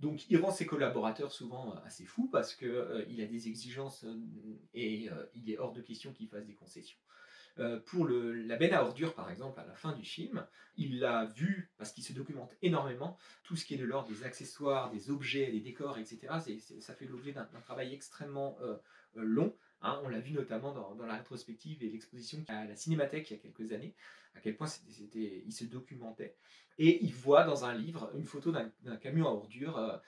Donc 0.00 0.28
il 0.30 0.38
rend 0.38 0.50
ses 0.50 0.66
collaborateurs 0.66 1.32
souvent 1.32 1.74
assez 1.84 2.04
fous 2.04 2.28
parce 2.30 2.54
qu'il 2.54 3.20
a 3.20 3.26
des 3.26 3.48
exigences 3.48 4.06
et 4.72 5.10
il 5.34 5.50
est 5.50 5.58
hors 5.58 5.72
de 5.72 5.82
question 5.82 6.12
qu'il 6.12 6.28
fasse 6.28 6.46
des 6.46 6.54
concessions. 6.54 6.98
Euh, 7.60 7.80
pour 7.80 8.06
la 8.08 8.56
benne 8.56 8.72
à 8.72 8.84
ordures, 8.84 9.14
par 9.14 9.30
exemple, 9.30 9.58
à 9.58 9.66
la 9.66 9.74
fin 9.74 9.92
du 9.92 10.04
film, 10.04 10.46
il 10.76 11.00
l'a 11.00 11.24
vu, 11.24 11.70
parce 11.76 11.92
qu'il 11.92 12.04
se 12.04 12.12
documente 12.12 12.54
énormément, 12.62 13.18
tout 13.42 13.56
ce 13.56 13.64
qui 13.64 13.74
est 13.74 13.78
de 13.78 13.84
l'ordre 13.84 14.08
des 14.08 14.24
accessoires, 14.24 14.90
des 14.90 15.10
objets, 15.10 15.50
des 15.50 15.60
décors, 15.60 15.98
etc. 15.98 16.28
ça 16.80 16.94
fait 16.94 17.06
l'objet 17.06 17.32
d'un 17.32 17.44
travail 17.62 17.92
extrêmement 17.92 18.56
euh, 18.62 18.76
euh, 19.16 19.22
long. 19.22 19.56
Hein. 19.80 20.00
on 20.04 20.08
l'a 20.08 20.18
vu 20.18 20.32
notamment 20.32 20.72
dans, 20.72 21.06
la 21.06 21.16
rétrospective 21.16 21.82
et 21.84 21.88
l'exposition 21.88 22.44
à 22.48 22.64
la 22.64 22.74
Cinémathèque 22.74 23.30
il 23.30 23.34
y 23.34 23.36
a 23.36 23.42
quelques 23.42 23.72
années, 23.72 23.94
à 24.34 24.40
quel 24.40 24.56
point 24.56 24.68
il 25.14 25.52
se 25.52 25.64
documentait. 25.64 26.36
Et 26.78 27.04
il 27.04 27.12
voit 27.12 27.42
dans 27.42 27.64
un 27.64 27.74
livre 27.74 28.10
une 28.14 28.24
photo 28.24 28.52
d'un, 28.52 28.70
camion 29.00 29.26
à 29.26 29.30
ordures 29.30 30.00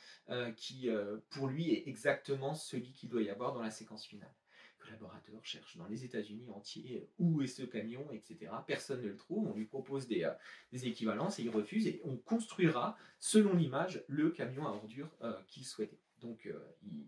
qui, 0.56 0.88
pour 1.30 1.48
lui, 1.48 1.72
est 1.72 1.88
exactement 1.88 2.54
celui 2.54 2.92
qu'il 2.92 3.08
doit 3.08 3.22
y 3.22 3.30
avoir 3.30 3.52
dans 3.52 3.62
la 3.62 3.70
séquence 3.70 4.06
finale 4.06 4.32
collaborateurs 4.80 5.44
cherchent 5.44 5.76
dans 5.76 5.86
les 5.86 6.04
États-Unis 6.04 6.50
entiers 6.50 7.08
où 7.18 7.42
est 7.42 7.46
ce 7.46 7.62
camion, 7.62 8.06
etc. 8.12 8.52
Personne 8.66 9.02
ne 9.02 9.08
le 9.08 9.16
trouve. 9.16 9.48
On 9.48 9.54
lui 9.54 9.66
propose 9.66 10.08
des, 10.08 10.24
euh, 10.24 10.32
des 10.72 10.86
équivalences 10.86 11.38
et 11.38 11.42
il 11.42 11.50
refuse. 11.50 11.86
Et 11.86 12.00
on 12.04 12.16
construira, 12.16 12.96
selon 13.18 13.54
l'image, 13.54 14.04
le 14.08 14.30
camion 14.30 14.66
à 14.66 14.70
ordures 14.70 15.10
euh, 15.22 15.32
qu'il 15.46 15.64
souhaitait. 15.64 16.00
Donc 16.20 16.46
euh, 16.46 16.58
il, 16.82 17.06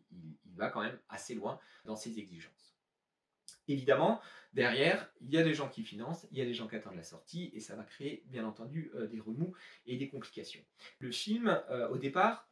va 0.54 0.68
quand 0.68 0.82
même 0.82 0.98
assez 1.08 1.34
loin 1.34 1.58
dans 1.86 1.96
ses 1.96 2.18
exigences. 2.18 2.76
Évidemment, 3.68 4.20
derrière, 4.52 5.10
il 5.22 5.30
y 5.30 5.38
a 5.38 5.42
des 5.42 5.54
gens 5.54 5.68
qui 5.68 5.82
financent, 5.82 6.26
il 6.30 6.38
y 6.38 6.42
a 6.42 6.44
des 6.44 6.52
gens 6.52 6.68
qui 6.68 6.76
attendent 6.76 6.96
la 6.96 7.04
sortie, 7.04 7.50
et 7.54 7.60
ça 7.60 7.74
va 7.74 7.84
créer, 7.84 8.22
bien 8.26 8.44
entendu, 8.44 8.92
des 9.10 9.18
remous 9.18 9.54
et 9.86 9.96
des 9.96 10.08
complications. 10.08 10.60
Le 10.98 11.10
film, 11.10 11.58
au 11.90 11.96
départ, 11.96 12.50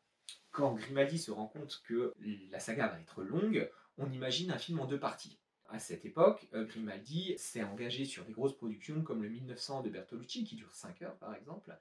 quand 0.51 0.75
Grimaldi 0.75 1.19
se 1.19 1.31
rend 1.31 1.47
compte 1.47 1.83
que 1.87 2.15
la 2.51 2.59
saga 2.59 2.89
va 2.89 3.01
être 3.01 3.23
longue, 3.23 3.71
on 4.01 4.13
imagine 4.13 4.51
un 4.51 4.59
film 4.59 4.81
en 4.81 4.87
deux 4.87 4.99
parties. 4.99 5.40
À 5.73 5.79
cette 5.79 6.05
époque, 6.05 6.49
euh, 6.53 6.65
Grimaldi 6.65 7.35
s'est 7.39 7.63
engagé 7.63 8.05
sur 8.05 8.25
des 8.25 8.33
grosses 8.33 8.57
productions 8.57 9.03
comme 9.03 9.23
le 9.23 9.29
1900 9.29 9.83
de 9.83 9.91
Bertolucci, 9.91 10.43
qui 10.43 10.57
dure 10.57 10.75
5 10.75 11.01
heures 11.03 11.17
par 11.19 11.33
exemple, 11.33 11.73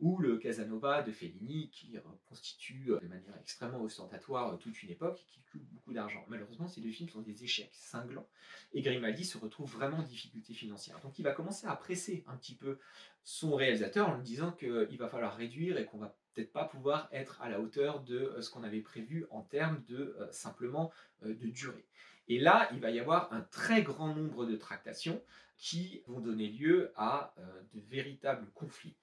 ou 0.00 0.18
le 0.18 0.36
Casanova 0.36 1.02
de 1.02 1.10
Fellini, 1.12 1.70
qui 1.70 1.96
constitue 2.28 2.92
euh, 2.92 3.00
de 3.00 3.06
manière 3.06 3.34
extrêmement 3.40 3.80
ostentatoire 3.80 4.52
euh, 4.52 4.56
toute 4.58 4.82
une 4.82 4.90
époque 4.90 5.22
et 5.22 5.24
qui 5.24 5.40
coûte 5.50 5.62
beaucoup 5.72 5.94
d'argent. 5.94 6.22
Malheureusement, 6.28 6.68
ces 6.68 6.82
deux 6.82 6.90
films 6.90 7.08
sont 7.08 7.22
des 7.22 7.42
échecs 7.42 7.72
cinglants, 7.72 8.28
et 8.74 8.82
Grimaldi 8.82 9.24
se 9.24 9.38
retrouve 9.38 9.72
vraiment 9.72 9.98
en 9.98 10.02
difficulté 10.02 10.52
financière. 10.52 11.00
Donc 11.00 11.18
il 11.18 11.22
va 11.22 11.32
commencer 11.32 11.66
à 11.66 11.74
presser 11.74 12.24
un 12.26 12.36
petit 12.36 12.54
peu 12.54 12.78
son 13.24 13.54
réalisateur 13.54 14.10
en 14.10 14.16
lui 14.16 14.24
disant 14.24 14.52
qu'il 14.52 14.98
va 14.98 15.08
falloir 15.08 15.34
réduire 15.34 15.78
et 15.78 15.86
qu'on 15.86 15.98
va 15.98 16.14
peut-être 16.34 16.52
pas 16.52 16.66
pouvoir 16.66 17.08
être 17.12 17.40
à 17.40 17.48
la 17.48 17.60
hauteur 17.60 18.00
de 18.00 18.36
ce 18.40 18.50
qu'on 18.50 18.62
avait 18.62 18.82
prévu 18.82 19.26
en 19.30 19.40
termes 19.40 19.82
de 19.88 20.14
simplement 20.32 20.92
de 21.22 21.48
durée. 21.48 21.86
Et 22.28 22.38
là, 22.38 22.68
il 22.72 22.80
va 22.80 22.90
y 22.90 23.00
avoir 23.00 23.32
un 23.32 23.40
très 23.40 23.82
grand 23.82 24.14
nombre 24.14 24.44
de 24.44 24.56
tractations 24.56 25.22
qui 25.56 26.02
vont 26.06 26.20
donner 26.20 26.48
lieu 26.48 26.92
à 26.96 27.34
euh, 27.38 27.62
de 27.74 27.80
véritables 27.80 28.46
conflits. 28.54 28.94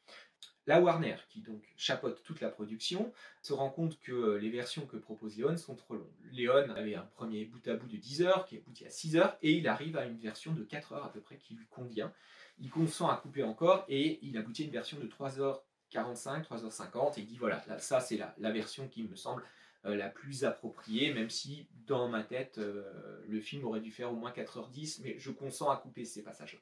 La 0.67 0.81
Warner, 0.81 1.17
qui 1.29 1.41
donc 1.41 1.61
chapeaute 1.77 2.23
toute 2.23 2.41
la 2.41 2.49
production, 2.49 3.13
se 3.43 3.53
rend 3.53 3.69
compte 3.69 3.99
que 3.99 4.37
les 4.37 4.49
versions 4.49 4.87
que 4.87 4.97
propose 4.97 5.37
Léon 5.37 5.57
sont 5.57 5.75
trop 5.75 5.95
longues. 5.95 6.07
Léon 6.31 6.71
avait 6.75 6.95
un 6.95 7.07
premier 7.13 7.45
bout 7.45 7.67
à 7.67 7.75
bout 7.75 7.87
de 7.87 7.97
10 7.97 8.23
heures, 8.23 8.45
qui 8.45 8.57
aboutit 8.57 8.85
à 8.85 8.89
6 8.89 9.17
heures, 9.17 9.37
et 9.43 9.51
il 9.53 9.67
arrive 9.67 9.95
à 9.95 10.05
une 10.05 10.17
version 10.17 10.53
de 10.53 10.63
4 10.63 10.93
heures 10.93 11.05
à 11.05 11.11
peu 11.11 11.19
près 11.19 11.37
qui 11.37 11.53
lui 11.53 11.67
convient. 11.67 12.11
Il 12.57 12.71
consent 12.71 13.09
à 13.09 13.17
couper 13.17 13.43
encore, 13.43 13.85
et 13.89 14.17
il 14.23 14.37
aboutit 14.37 14.63
à 14.63 14.65
une 14.65 14.71
version 14.71 14.97
de 14.97 15.05
3h45, 15.05 16.47
3h50, 16.47 17.19
et 17.19 17.21
il 17.21 17.27
dit 17.27 17.37
voilà, 17.37 17.63
ça 17.77 17.99
c'est 17.99 18.17
la, 18.17 18.33
la, 18.39 18.51
version 18.51 18.87
qui 18.87 19.03
me 19.03 19.15
semble 19.15 19.43
euh, 19.85 19.95
la 19.95 20.09
plus 20.09 20.45
appropriée, 20.45 21.13
même 21.13 21.29
si 21.29 21.67
dans 21.87 22.07
ma 22.07 22.23
tête, 22.23 22.57
euh, 22.57 22.83
le 23.27 23.39
film 23.39 23.65
aurait 23.65 23.81
dû 23.81 23.91
faire 23.91 24.11
au 24.11 24.15
moins 24.15 24.31
4h10, 24.31 25.01
mais 25.03 25.17
je 25.19 25.31
consens 25.31 25.69
à 25.69 25.77
couper 25.77 26.05
ces 26.05 26.23
passages-là. 26.23 26.59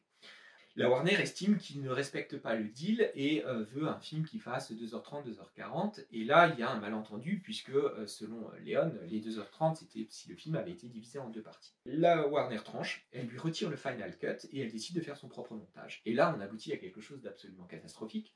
La 0.75 0.89
Warner 0.89 1.13
estime 1.13 1.57
qu'il 1.57 1.83
ne 1.83 1.89
respecte 1.91 2.39
pas 2.39 2.55
le 2.55 2.63
deal 2.67 3.11
et 3.13 3.45
euh, 3.45 3.63
veut 3.63 3.87
un 3.87 3.99
film 3.99 4.25
qui 4.25 4.39
fasse 4.39 4.71
2h30, 4.71 5.23
2h40. 5.23 6.03
Et 6.11 6.23
là, 6.23 6.51
il 6.51 6.59
y 6.59 6.63
a 6.63 6.71
un 6.71 6.79
malentendu, 6.79 7.39
puisque 7.43 7.69
euh, 7.69 8.07
selon 8.07 8.49
Léon, 8.63 8.91
les 9.07 9.21
2h30, 9.21 9.75
c'était 9.75 10.07
si 10.09 10.29
le 10.29 10.35
film 10.35 10.55
avait 10.55 10.71
été 10.71 10.87
divisé 10.87 11.19
en 11.19 11.29
deux 11.29 11.43
parties. 11.43 11.75
La 11.85 12.27
Warner 12.27 12.61
tranche, 12.63 13.05
elle 13.11 13.27
lui 13.27 13.37
retire 13.37 13.69
le 13.69 13.75
final 13.75 14.17
cut 14.17 14.47
et 14.51 14.61
elle 14.61 14.71
décide 14.71 14.95
de 14.95 15.01
faire 15.01 15.15
son 15.15 15.27
propre 15.27 15.53
montage. 15.53 16.01
Et 16.05 16.13
là, 16.15 16.33
on 16.35 16.41
aboutit 16.41 16.73
à 16.73 16.77
quelque 16.77 17.01
chose 17.01 17.21
d'absolument 17.21 17.65
catastrophique. 17.65 18.33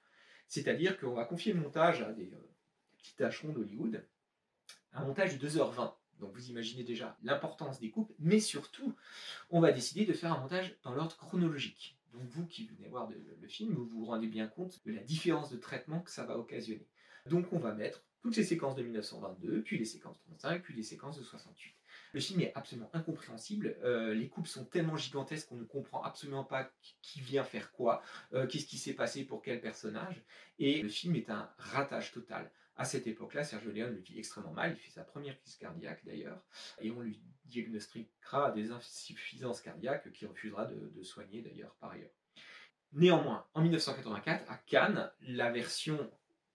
C'est-à-dire 0.47 0.99
qu'on 0.99 1.13
va 1.13 1.25
confier 1.25 1.53
le 1.53 1.59
montage 1.59 2.03
à 2.03 2.13
des, 2.13 2.31
petits 2.97 3.15
tâcherons 3.15 3.51
d'Hollywood, 3.51 4.05
un 4.93 5.05
montage 5.05 5.37
de 5.37 5.47
2h20. 5.47 5.93
Donc 6.19 6.33
vous 6.33 6.49
imaginez 6.49 6.83
déjà 6.83 7.17
l'importance 7.23 7.79
des 7.79 7.89
coupes, 7.89 8.13
mais 8.19 8.39
surtout, 8.39 8.95
on 9.49 9.59
va 9.59 9.71
décider 9.71 10.05
de 10.05 10.13
faire 10.13 10.33
un 10.33 10.39
montage 10.39 10.75
dans 10.83 10.93
l'ordre 10.93 11.15
chronologique. 11.17 11.97
Donc 12.13 12.23
vous 12.27 12.45
qui 12.45 12.65
venez 12.65 12.87
voir 12.87 13.09
le, 13.09 13.47
film, 13.47 13.73
vous 13.73 13.85
vous 13.85 14.05
rendez 14.05 14.27
bien 14.27 14.47
compte 14.47 14.81
de 14.85 14.91
la 14.91 15.03
différence 15.03 15.49
de 15.49 15.57
traitement 15.57 16.01
que 16.01 16.11
ça 16.11 16.25
va 16.25 16.37
occasionner. 16.37 16.87
Donc 17.27 17.51
on 17.53 17.59
va 17.59 17.73
mettre 17.73 18.03
toutes 18.21 18.35
les 18.35 18.43
séquences 18.43 18.75
de 18.75 18.83
1922, 18.83 19.61
puis 19.61 19.77
les 19.77 19.85
séquences 19.85 20.17
de 20.17 20.23
35, 20.23 20.63
puis 20.63 20.73
les 20.73 20.83
séquences 20.83 21.17
de 21.17 21.23
68. 21.23 21.73
Le 22.13 22.19
film 22.19 22.41
est 22.41 22.53
absolument 22.55 22.89
incompréhensible. 22.93 23.77
Euh, 23.83 24.13
les 24.13 24.27
coupes 24.27 24.47
sont 24.47 24.65
tellement 24.65 24.97
gigantesques 24.97 25.49
qu'on 25.49 25.57
ne 25.57 25.63
comprend 25.63 26.01
absolument 26.03 26.43
pas 26.43 26.71
qui 27.01 27.21
vient 27.21 27.43
faire 27.43 27.71
quoi, 27.71 28.01
euh, 28.33 28.47
qu'est-ce 28.47 28.65
qui 28.65 28.77
s'est 28.77 28.93
passé 28.93 29.23
pour 29.23 29.41
quel 29.41 29.61
personnage. 29.61 30.23
Et 30.59 30.81
le 30.81 30.89
film 30.89 31.15
est 31.15 31.29
un 31.29 31.49
ratage 31.57 32.11
total. 32.11 32.51
À 32.77 32.85
cette 32.85 33.07
époque-là, 33.07 33.43
Sergio 33.43 33.71
Leone 33.71 33.95
le 33.95 34.01
vit 34.01 34.19
extrêmement 34.19 34.53
mal. 34.53 34.75
Il 34.77 34.79
fait 34.79 34.91
sa 34.91 35.03
première 35.03 35.39
crise 35.39 35.55
cardiaque 35.55 36.05
d'ailleurs, 36.05 36.43
et 36.79 36.91
on 36.91 37.01
lui 37.01 37.19
diagnostiquera 37.45 38.51
des 38.51 38.71
insuffisances 38.71 39.61
cardiaques 39.61 40.11
qu'il 40.13 40.27
refusera 40.27 40.65
de, 40.65 41.03
soigner 41.03 41.41
d'ailleurs 41.41 41.75
par 41.79 41.91
ailleurs. 41.91 42.11
Néanmoins, 42.93 43.45
en 43.53 43.61
1984, 43.61 44.49
à 44.49 44.57
Cannes, 44.57 45.11
la 45.21 45.51
version 45.51 46.09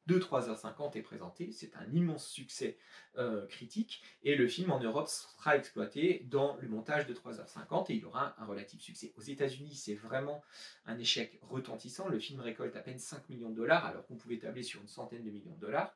de 0.07 0.19
3h50 0.19 0.97
est 0.97 1.03
présentée. 1.03 1.53
C'est 1.53 1.77
un 1.77 1.91
immense 1.93 2.27
succès 2.27 2.79
euh, 3.19 3.47
critique 3.47 4.03
et 4.23 4.35
le 4.35 4.49
film 4.49 4.73
en 4.73 4.81
Europe 4.81 5.09
sera 5.09 5.57
exploité 5.57 6.27
dans 6.29 6.57
le 6.57 6.69
montage 6.69 7.07
de 7.07 7.15
3h50 7.15 7.91
et 7.91 7.95
il 7.95 8.07
aura 8.07 8.35
un 8.41 8.47
relatif 8.47 8.81
succès. 8.81 9.13
Aux 9.17 9.23
États-Unis, 9.23 9.75
c'est 9.75 9.95
vraiment 9.95 10.43
un 10.87 10.99
échec 10.99 11.39
retentissant. 11.43 12.09
Le 12.09 12.19
film 12.19 12.41
récolte 12.41 12.75
à 12.77 12.81
peine 12.81 12.99
5 12.99 13.29
millions 13.29 13.51
de 13.51 13.57
dollars 13.57 13.87
alors 13.87 14.07
qu'on 14.07 14.17
pouvait 14.17 14.39
tabler 14.39 14.63
sur 14.63 14.81
une 14.81 14.89
centaine 14.89 15.23
de 15.23 15.31
millions 15.31 15.55
de 15.55 15.61
dollars. 15.61 15.95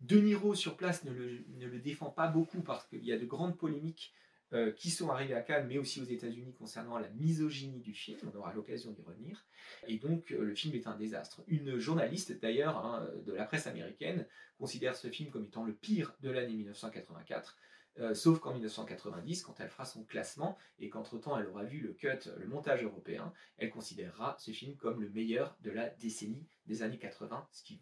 De 0.00 0.18
Niro 0.18 0.54
sur 0.54 0.76
place 0.76 1.04
ne 1.04 1.12
le, 1.12 1.78
défend 1.78 2.10
pas 2.10 2.28
beaucoup 2.28 2.62
parce 2.62 2.86
qu'il 2.86 3.04
y 3.04 3.12
a 3.12 3.18
de 3.18 3.24
grandes 3.24 3.56
polémiques 3.56 4.12
euh, 4.52 4.70
qui 4.70 4.90
sont 4.90 5.10
arrivées 5.10 5.34
à 5.34 5.40
Cannes, 5.40 5.66
mais 5.68 5.78
aussi 5.78 6.00
aux 6.00 6.04
États-Unis 6.04 6.54
concernant 6.54 6.98
la 6.98 7.08
misogynie 7.10 7.80
du 7.80 7.94
film. 7.94 8.18
On 8.32 8.36
aura 8.36 8.52
l'occasion 8.52 8.92
d'y 8.92 9.02
revenir. 9.02 9.44
Et 9.88 9.98
donc, 9.98 10.30
euh, 10.32 10.44
le 10.44 10.54
film 10.54 10.74
est 10.74 10.86
un 10.86 10.96
désastre. 10.96 11.42
Une 11.48 11.78
journaliste, 11.78 12.38
d'ailleurs, 12.40 12.76
hein, 12.76 13.08
de 13.24 13.32
la 13.32 13.44
presse 13.44 13.66
américaine, 13.66 14.26
considère 14.58 14.96
ce 14.96 15.08
film 15.08 15.30
comme 15.30 15.44
étant 15.44 15.64
le 15.64 15.74
pire 15.74 16.14
de 16.20 16.30
l'année 16.30 16.54
1984. 16.54 17.56
Euh, 17.98 18.14
sauf 18.14 18.40
qu'en 18.40 18.52
1990, 18.52 19.42
quand 19.42 19.58
elle 19.58 19.70
fera 19.70 19.86
son 19.86 20.04
classement 20.04 20.58
et 20.78 20.90
qu'entre-temps 20.90 21.38
elle 21.38 21.46
aura 21.46 21.64
vu 21.64 21.80
le 21.80 21.94
cut, 21.94 22.28
le 22.36 22.46
montage 22.46 22.84
européen, 22.84 23.32
elle 23.56 23.70
considérera 23.70 24.36
ce 24.38 24.50
film 24.50 24.76
comme 24.76 25.00
le 25.00 25.08
meilleur 25.08 25.56
de 25.62 25.70
la 25.70 25.88
décennie 25.88 26.46
des 26.66 26.82
années 26.82 26.98
80, 26.98 27.48
ce 27.52 27.64
qui 27.64 27.80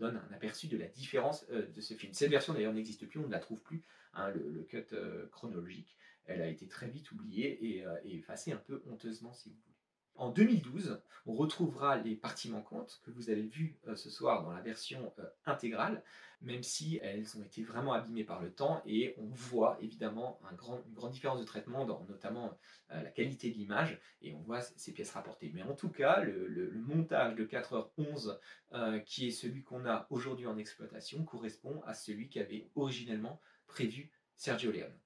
donne 0.00 0.16
un 0.16 0.34
aperçu 0.34 0.66
de 0.66 0.76
la 0.76 0.86
différence 0.86 1.46
euh, 1.50 1.66
de 1.68 1.80
ce 1.80 1.94
film. 1.94 2.12
Cette 2.12 2.30
version 2.30 2.54
d'ailleurs 2.54 2.72
n'existe 2.72 3.06
plus, 3.06 3.20
on 3.20 3.26
ne 3.26 3.32
la 3.32 3.38
trouve 3.38 3.62
plus, 3.62 3.84
hein, 4.14 4.30
le, 4.30 4.64
cut 4.64 4.84
euh, 4.92 5.28
chronologique. 5.28 5.96
Elle 6.24 6.42
a 6.42 6.48
été 6.48 6.66
très 6.66 6.88
vite 6.88 7.12
oubliée 7.12 7.76
et, 7.76 7.86
euh, 7.86 7.96
et 8.04 8.16
effacée 8.16 8.52
un 8.52 8.56
peu 8.56 8.82
honteusement 8.86 9.32
si 9.32 9.50
vous 9.50 9.56
voulez. 9.56 9.69
En 10.20 10.28
2012, 10.28 11.00
on 11.24 11.32
retrouvera 11.32 11.96
les 11.96 12.14
parties 12.14 12.50
manquantes 12.50 13.00
que 13.02 13.10
vous 13.10 13.30
avez 13.30 13.40
vues 13.40 13.78
euh, 13.88 13.96
ce 13.96 14.10
soir 14.10 14.42
dans 14.42 14.52
la 14.52 14.60
version 14.60 15.14
euh, 15.18 15.24
intégrale, 15.46 16.04
même 16.42 16.62
si 16.62 17.00
elles 17.02 17.38
ont 17.38 17.42
été 17.42 17.62
vraiment 17.62 17.94
abîmées 17.94 18.24
par 18.24 18.42
le 18.42 18.52
temps 18.52 18.82
et 18.84 19.14
on 19.16 19.30
voit 19.30 19.78
évidemment 19.80 20.38
une 20.50 20.58
grande 20.92 21.10
différence 21.10 21.40
de 21.40 21.46
traitement 21.46 21.86
dans 21.86 22.04
notamment 22.04 22.58
euh, 22.90 23.02
la 23.02 23.10
qualité 23.10 23.48
de 23.50 23.54
l'image 23.54 23.98
et 24.20 24.34
on 24.34 24.40
voit 24.40 24.60
ces 24.60 24.92
pièces 24.92 25.12
rapportées. 25.12 25.52
Mais 25.54 25.62
en 25.62 25.74
tout 25.74 25.88
cas, 25.88 26.20
le, 26.20 26.70
montage 26.74 27.34
de 27.34 27.46
4h11 27.46 28.38
qui 29.06 29.28
est 29.28 29.30
celui 29.30 29.62
qu'on 29.62 29.86
a 29.86 30.06
aujourd'hui 30.10 30.46
en 30.46 30.58
exploitation 30.58 31.24
correspond 31.24 31.80
à 31.86 31.94
celui 31.94 32.28
qu'avait 32.28 32.68
originellement 32.74 33.40
prévu 33.66 34.10
Sergio 34.36 34.70
Leone. 34.70 34.98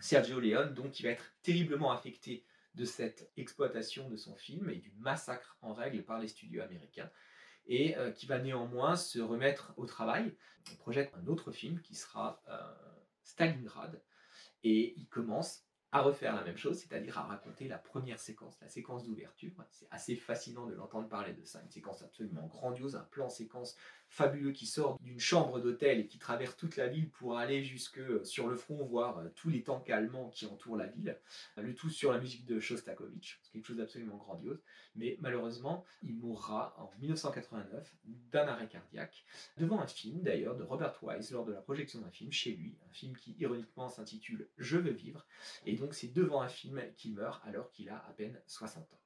Sergio 0.00 0.40
Leone, 0.40 0.74
donc, 0.74 0.90
qui 0.90 1.04
va 1.04 1.10
être 1.10 1.32
terriblement 1.42 1.92
affecté 1.92 2.44
de 2.74 2.84
cette 2.84 3.30
exploitation 3.36 4.08
de 4.08 4.16
son 4.16 4.34
film 4.36 4.70
et 4.70 4.76
du 4.76 4.92
massacre 4.98 5.56
en 5.60 5.74
règle 5.74 6.04
par 6.04 6.18
les 6.18 6.28
studios 6.28 6.62
américains 6.62 7.10
et 7.66 7.96
euh, 7.96 8.10
qui 8.10 8.26
va 8.26 8.38
néanmoins 8.38 8.96
se 8.96 9.20
remettre 9.20 9.72
au 9.76 9.86
travail. 9.86 10.34
On 10.72 10.76
projette 10.76 11.12
un 11.14 11.26
autre 11.26 11.52
film 11.52 11.80
qui 11.80 11.94
sera 11.94 12.42
euh, 12.48 12.58
Stalingrad 13.22 14.02
et 14.64 14.94
il 14.96 15.08
commence 15.08 15.66
à 15.94 16.00
refaire 16.00 16.34
la 16.34 16.42
même 16.42 16.56
chose, 16.56 16.78
c'est-à-dire 16.78 17.18
à 17.18 17.24
raconter 17.24 17.68
la 17.68 17.76
première 17.76 18.18
séquence, 18.18 18.58
la 18.62 18.68
séquence 18.68 19.04
d'ouverture. 19.04 19.52
C'est 19.70 19.88
assez 19.90 20.16
fascinant 20.16 20.66
de 20.66 20.74
l'entendre 20.74 21.06
parler 21.08 21.34
de 21.34 21.44
ça, 21.44 21.60
une 21.62 21.70
séquence 21.70 22.02
absolument 22.02 22.46
grandiose, 22.46 22.96
un 22.96 23.04
plan 23.04 23.28
séquence 23.28 23.76
fabuleux 24.12 24.52
qui 24.52 24.66
sort 24.66 24.98
d'une 25.00 25.18
chambre 25.18 25.58
d'hôtel 25.58 25.98
et 25.98 26.06
qui 26.06 26.18
traverse 26.18 26.54
toute 26.58 26.76
la 26.76 26.86
ville 26.86 27.08
pour 27.08 27.38
aller 27.38 27.64
jusque 27.64 27.98
euh, 27.98 28.22
sur 28.24 28.46
le 28.46 28.56
front 28.56 28.84
voir 28.84 29.18
euh, 29.18 29.28
tous 29.34 29.48
les 29.48 29.62
tanks 29.62 29.88
allemands 29.88 30.28
qui 30.28 30.44
entourent 30.44 30.76
la 30.76 30.86
ville. 30.86 31.18
Le 31.56 31.74
tout 31.74 31.88
sur 31.88 32.12
la 32.12 32.18
musique 32.18 32.44
de 32.44 32.60
Shostakovich, 32.60 33.40
c'est 33.42 33.52
quelque 33.52 33.66
chose 33.66 33.78
d'absolument 33.78 34.18
grandiose. 34.18 34.62
Mais 34.96 35.16
malheureusement, 35.20 35.86
il 36.02 36.14
mourra 36.14 36.74
en 36.76 36.90
1989 37.00 37.96
d'un 38.04 38.46
arrêt 38.48 38.68
cardiaque, 38.68 39.24
devant 39.56 39.80
un 39.80 39.86
film 39.86 40.20
d'ailleurs 40.20 40.56
de 40.56 40.62
Robert 40.62 40.98
Wise 41.02 41.30
lors 41.30 41.46
de 41.46 41.52
la 41.52 41.62
projection 41.62 42.00
d'un 42.02 42.10
film 42.10 42.30
chez 42.30 42.52
lui, 42.52 42.76
un 42.90 42.92
film 42.92 43.16
qui 43.16 43.34
ironiquement 43.38 43.88
s'intitule 43.88 44.50
Je 44.58 44.76
veux 44.76 44.92
vivre, 44.92 45.26
et 45.64 45.74
donc 45.76 45.94
c'est 45.94 46.12
devant 46.12 46.42
un 46.42 46.48
film 46.48 46.82
qu'il 46.96 47.14
meurt 47.14 47.42
alors 47.46 47.70
qu'il 47.70 47.88
a 47.88 47.96
à 47.96 48.12
peine 48.12 48.38
60 48.46 48.92
ans. 48.92 49.01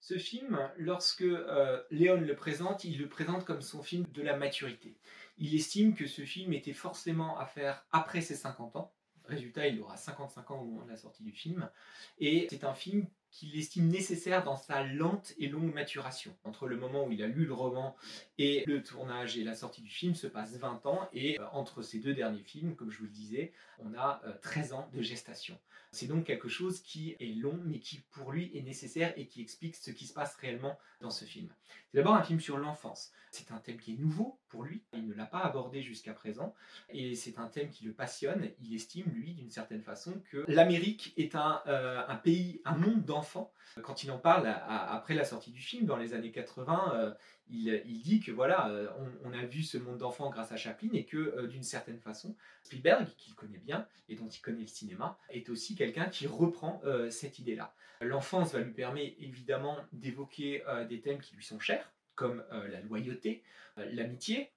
Ce 0.00 0.16
film, 0.16 0.58
lorsque 0.76 1.22
euh, 1.22 1.82
Léon 1.90 2.20
le 2.20 2.36
présente, 2.36 2.84
il 2.84 2.98
le 2.98 3.08
présente 3.08 3.44
comme 3.44 3.62
son 3.62 3.82
film 3.82 4.06
de 4.14 4.22
la 4.22 4.36
maturité. 4.36 4.96
Il 5.38 5.54
estime 5.54 5.94
que 5.94 6.06
ce 6.06 6.22
film 6.22 6.52
était 6.52 6.72
forcément 6.72 7.38
à 7.38 7.46
faire 7.46 7.84
après 7.90 8.20
ses 8.20 8.36
50 8.36 8.76
ans. 8.76 8.92
Résultat, 9.24 9.66
il 9.66 9.80
aura 9.80 9.96
55 9.96 10.50
ans 10.50 10.60
au 10.60 10.64
moment 10.64 10.84
de 10.84 10.90
la 10.90 10.96
sortie 10.96 11.22
du 11.22 11.32
film. 11.32 11.68
Et 12.18 12.46
c'est 12.48 12.64
un 12.64 12.74
film 12.74 13.06
qu'il 13.30 13.58
estime 13.58 13.88
nécessaire 13.88 14.42
dans 14.42 14.56
sa 14.56 14.84
lente 14.84 15.34
et 15.38 15.48
longue 15.48 15.74
maturation. 15.74 16.34
Entre 16.44 16.66
le 16.66 16.76
moment 16.76 17.04
où 17.04 17.12
il 17.12 17.22
a 17.22 17.26
lu 17.26 17.44
le 17.44 17.52
roman 17.52 17.94
et 18.38 18.64
le 18.66 18.82
tournage 18.82 19.36
et 19.36 19.44
la 19.44 19.54
sortie 19.54 19.82
du 19.82 19.90
film 19.90 20.14
se 20.14 20.26
passe 20.26 20.56
20 20.56 20.86
ans 20.86 21.08
et 21.12 21.38
euh, 21.38 21.44
entre 21.52 21.82
ces 21.82 21.98
deux 21.98 22.14
derniers 22.14 22.42
films, 22.42 22.74
comme 22.74 22.90
je 22.90 22.98
vous 22.98 23.04
le 23.04 23.10
disais, 23.10 23.52
on 23.80 23.92
a 23.94 24.22
13 24.42 24.72
euh, 24.72 24.76
ans 24.76 24.88
de 24.94 25.02
gestation. 25.02 25.58
C'est 25.98 26.06
donc 26.06 26.26
quelque 26.26 26.48
chose 26.48 26.80
qui 26.80 27.16
est 27.18 27.36
long 27.36 27.58
mais 27.64 27.80
qui 27.80 27.98
pour 28.12 28.30
lui 28.30 28.56
est 28.56 28.62
nécessaire 28.62 29.12
et 29.16 29.26
qui 29.26 29.42
explique 29.42 29.74
ce 29.74 29.90
qui 29.90 30.06
se 30.06 30.12
passe 30.12 30.36
réellement 30.36 30.78
dans 31.00 31.10
ce 31.10 31.24
film. 31.24 31.48
C'est 31.90 31.98
d'abord 31.98 32.14
un 32.14 32.22
film 32.22 32.38
sur 32.38 32.56
l'enfance. 32.56 33.10
C'est 33.32 33.50
un 33.50 33.58
thème 33.58 33.78
qui 33.78 33.94
est 33.94 33.98
nouveau 33.98 34.38
pour 34.48 34.62
lui, 34.62 34.84
il 34.92 35.08
ne 35.08 35.12
l'a 35.12 35.26
pas 35.26 35.40
abordé 35.40 35.82
jusqu'à 35.82 36.12
présent 36.12 36.54
et 36.88 37.16
c'est 37.16 37.40
un 37.40 37.48
thème 37.48 37.70
qui 37.70 37.84
le 37.84 37.92
passionne. 37.92 38.48
Il 38.60 38.72
estime 38.76 39.10
lui 39.10 39.34
d'une 39.34 39.50
certaine 39.50 39.82
façon 39.82 40.22
que 40.30 40.44
l'Amérique 40.46 41.14
est 41.16 41.34
un, 41.34 41.62
euh, 41.66 42.14
pays, 42.22 42.62
un 42.64 42.76
monde 42.76 43.04
d'enfants 43.04 43.52
quand 43.82 44.04
il 44.04 44.12
en 44.12 44.18
parle 44.18 44.46
après 44.68 45.14
la 45.14 45.24
sortie 45.24 45.50
du 45.50 45.60
film, 45.60 45.84
dans 45.84 45.96
les 45.96 46.14
années 46.14 46.30
80, 46.30 46.92
euh, 46.94 47.14
il, 47.50 48.00
dit 48.02 48.20
que 48.20 48.30
voilà, 48.30 48.68
euh, 48.68 48.88
on, 49.24 49.32
a 49.32 49.44
vu 49.44 49.62
ce 49.62 49.78
monde 49.78 49.98
d'enfants 49.98 50.30
grâce 50.30 50.52
à 50.52 50.56
Chaplin 50.56 50.90
et 50.92 51.04
que 51.04 51.16
euh, 51.16 51.46
d'une 51.46 51.62
certaine 51.62 51.98
façon, 51.98 52.36
Spielberg, 52.62 53.06
qu'il 53.16 53.34
connaît 53.34 53.58
bien 53.58 53.86
et 54.08 54.16
dont 54.16 54.28
il 54.28 54.40
connaît 54.40 54.62
le 54.62 54.66
cinéma, 54.66 55.18
est 55.30 55.48
aussi 55.48 55.74
quelqu'un 55.74 56.06
qui 56.06 56.26
reprend 56.26 56.80
cette 57.10 57.38
idée-là. 57.38 57.74
L'enfance 58.00 58.52
va 58.52 58.60
lui 58.60 58.72
permettre 58.72 59.16
évidemment 59.18 59.76
d'évoquer 59.92 60.62
des 60.88 61.00
thèmes 61.00 61.20
qui 61.20 61.34
lui 61.34 61.44
sont 61.44 61.58
chers, 61.58 61.92
comme 62.14 62.44
la 62.50 62.80
loyauté, 62.80 63.42
l'amitié, 63.76 64.50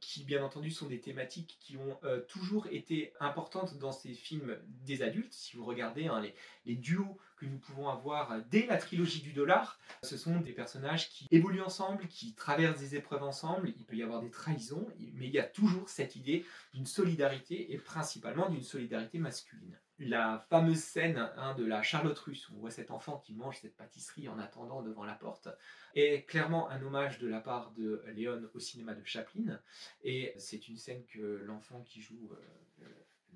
qui 0.00 0.24
bien 0.24 0.42
entendu 0.42 0.70
sont 0.70 0.86
des 0.86 1.00
thématiques 1.00 1.56
qui 1.60 1.76
ont 1.76 1.98
euh, 2.04 2.20
toujours 2.20 2.66
été 2.70 3.12
importantes 3.20 3.78
dans 3.78 3.92
ces 3.92 4.14
films 4.14 4.56
des 4.84 5.02
adultes. 5.02 5.32
Si 5.32 5.56
vous 5.56 5.64
regardez 5.64 6.06
hein, 6.06 6.20
les, 6.20 6.34
les, 6.66 6.74
duos 6.74 7.18
que 7.36 7.46
nous 7.46 7.58
pouvons 7.58 7.88
avoir 7.88 8.40
dès 8.50 8.66
la 8.66 8.76
trilogie 8.76 9.20
du 9.20 9.32
dollar, 9.32 9.78
ce 10.02 10.16
sont 10.16 10.40
des 10.40 10.52
personnages 10.52 11.10
qui 11.10 11.26
évoluent 11.30 11.62
ensemble, 11.62 12.06
qui 12.08 12.34
traversent 12.34 12.80
des 12.80 12.96
épreuves 12.96 13.22
ensemble, 13.22 13.68
il 13.68 13.84
peut 13.84 13.96
y 13.96 14.02
avoir 14.02 14.20
des 14.20 14.30
trahisons, 14.30 14.86
mais 15.14 15.26
il 15.26 15.32
y 15.32 15.38
a 15.38 15.44
toujours 15.44 15.88
cette 15.88 16.16
idée 16.16 16.44
d'une 16.74 16.86
solidarité 16.86 17.72
et 17.72 17.78
principalement 17.78 18.48
d'une 18.48 18.62
solidarité 18.62 19.18
masculine 19.18 19.78
la 20.00 20.38
fameuse 20.48 20.78
scène 20.78 21.30
hein, 21.36 21.54
de 21.54 21.64
la 21.64 21.82
Charlotte 21.82 22.18
russe, 22.18 22.48
où 22.48 22.54
on 22.56 22.60
voit 22.60 22.70
cet 22.70 22.90
enfant 22.90 23.18
qui 23.18 23.34
mange 23.34 23.58
cette 23.58 23.76
pâtisserie 23.76 24.28
en 24.28 24.38
attendant 24.38 24.82
devant 24.82 25.04
la 25.04 25.14
porte, 25.14 25.48
est 25.94 26.26
clairement 26.26 26.70
un 26.70 26.82
hommage 26.82 27.18
de 27.18 27.28
la 27.28 27.40
part 27.40 27.70
de 27.72 28.02
Léon 28.14 28.48
au 28.54 28.58
cinéma 28.58 28.94
de 28.94 29.04
Chaplin. 29.04 29.60
Et 30.02 30.32
c'est 30.38 30.68
une 30.68 30.78
scène 30.78 31.04
que 31.06 31.42
l'enfant 31.44 31.82
qui 31.82 32.00
joue 32.00 32.30
euh, 32.32 32.86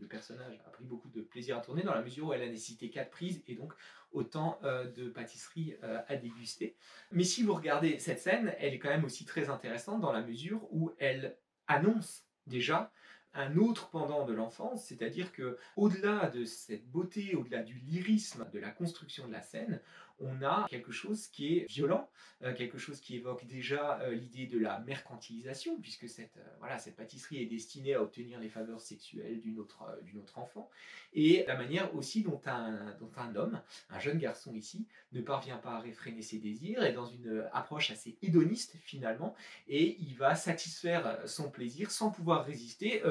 le 0.01 0.07
personnage 0.07 0.61
a 0.67 0.71
pris 0.71 0.85
beaucoup 0.85 1.09
de 1.11 1.21
plaisir 1.21 1.59
à 1.59 1.61
tourner, 1.61 1.83
dans 1.83 1.95
la 1.95 2.03
mesure 2.03 2.29
où 2.29 2.33
elle 2.33 2.43
a 2.43 2.49
nécessité 2.49 2.91
quatre 2.91 3.11
prises 3.11 3.43
et 3.47 3.55
donc 3.55 3.73
autant 4.13 4.59
euh, 4.65 4.91
de 4.91 5.09
pâtisserie 5.09 5.77
euh, 5.83 6.01
à 6.09 6.17
déguster. 6.17 6.77
Mais 7.11 7.25
si 7.25 7.43
vous 7.43 7.55
regardez 7.55 7.99
cette 7.99 8.21
scène, 8.21 8.55
elle 8.59 8.75
est 8.75 8.79
quand 8.79 8.89
même 8.89 9.05
aussi 9.05 9.25
très 9.25 9.51
intéressante 9.51 10.01
dans 10.01 10.13
la 10.13 10.23
mesure 10.23 10.67
où 10.73 10.93
elle 10.99 11.37
annonce 11.67 12.25
déjà 12.47 12.93
un 13.35 13.57
autre 13.57 13.91
pendant 13.91 14.25
de 14.25 14.33
l'enfance, 14.33 14.85
c'est-à-dire 14.85 15.33
que 15.33 15.59
au-delà 15.77 16.31
de 16.31 16.45
cette 16.45 16.89
beauté, 16.91 17.35
au-delà 17.35 17.63
du 17.63 17.75
lyrisme 17.75 18.47
de 18.53 18.59
la 18.59 18.71
construction 18.71 19.27
de 19.27 19.33
la 19.33 19.43
scène, 19.43 19.81
on 20.21 20.43
a 20.43 20.67
quelque 20.69 20.93
chose 20.93 21.27
qui 21.29 21.59
est 21.59 21.65
violent, 21.69 22.09
euh, 22.43 22.55
quelque 22.55 22.79
chose 22.79 23.01
qui 23.01 23.17
évoque 23.17 23.47
déjà 23.47 24.01
euh, 24.01 24.15
l'idée 24.15 24.47
de 24.47 24.59
la 24.59 24.81
mercantilisation, 24.81 25.81
puisque 25.81 26.09
cette, 26.09 26.37
euh, 26.37 26.57
voilà, 26.59 26.79
cette 26.79 26.97
pâtisserie 26.97 27.43
est 27.43 27.47
destinée 27.47 27.95
à 27.95 28.03
obtenir 28.03 28.39
les 28.41 28.49
faveurs 28.49 28.81
sexuelles 28.81 29.41
d'une 29.41 29.59
autre, 29.59 29.85
d'une 30.03 30.19
autre 30.19 30.39
enfant, 30.39 30.71
et 31.13 31.45
la 31.47 31.57
manière 31.57 31.95
aussi 31.95 32.23
dont 32.23 32.41
un, 32.47 32.95
dont 33.01 33.11
un 33.17 33.35
homme, 33.37 33.61
un 33.91 33.99
jeune 33.99 34.19
garçon 34.19 34.55
ici, 34.55 34.87
ne 35.13 35.21
parvient 35.21 35.59
pas 35.59 35.77
à 35.77 35.81
réfréner 35.81 36.23
ses 36.23 36.39
désirs, 36.39 36.83
est 36.83 36.93
dans 36.93 37.07
une 37.07 37.45
approche 37.53 37.91
assez 37.91 38.17
hédoniste 38.23 38.77
finalement, 38.83 39.35
et 39.69 39.97
il 40.01 40.15
va 40.17 40.35
satisfaire 40.35 41.21
son 41.27 41.51
plaisir 41.51 41.91
sans 41.91 42.11
pouvoir 42.11 42.45
résister 42.45 43.03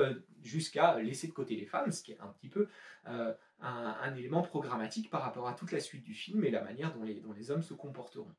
jusqu'à 0.41 0.99
laisser 0.99 1.27
de 1.27 1.33
côté 1.33 1.55
les 1.55 1.65
femmes, 1.65 1.91
ce 1.91 2.03
qui 2.03 2.11
est 2.11 2.19
un 2.19 2.27
petit 2.27 2.49
peu 2.49 2.67
un, 3.05 4.15
élément 4.15 4.41
programmatique 4.41 5.09
par 5.09 5.21
rapport 5.21 5.47
à 5.47 5.53
toute 5.53 5.71
la 5.71 5.79
suite 5.79 6.03
du 6.03 6.13
film 6.13 6.43
et 6.43 6.51
la 6.51 6.61
manière 6.63 6.93
dont 6.93 7.03
les, 7.03 7.15
dont 7.15 7.33
les 7.33 7.51
hommes 7.51 7.63
se 7.63 7.73
comporteront. 7.73 8.31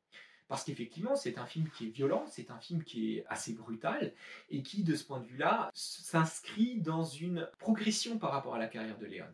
Parce 0.47 0.63
qu'effectivement, 0.63 1.15
c'est 1.15 1.37
un 1.39 1.45
film 1.45 1.69
qui 1.69 1.87
est 1.87 1.89
violent, 1.89 2.25
c'est 2.27 2.51
un 2.51 2.59
film 2.59 2.83
qui 2.83 3.17
est 3.17 3.25
assez 3.27 3.53
brutal, 3.53 4.13
et 4.49 4.61
qui, 4.61 4.83
de 4.83 4.95
ce 4.95 5.03
point 5.03 5.19
de 5.19 5.25
vue-là, 5.25 5.71
s'inscrit 5.73 6.79
dans 6.81 7.03
une 7.03 7.49
progression 7.57 8.19
par 8.19 8.31
rapport 8.31 8.53
à 8.53 8.59
la 8.59 8.67
carrière 8.67 8.97
de 8.99 9.07
Léon. 9.07 9.25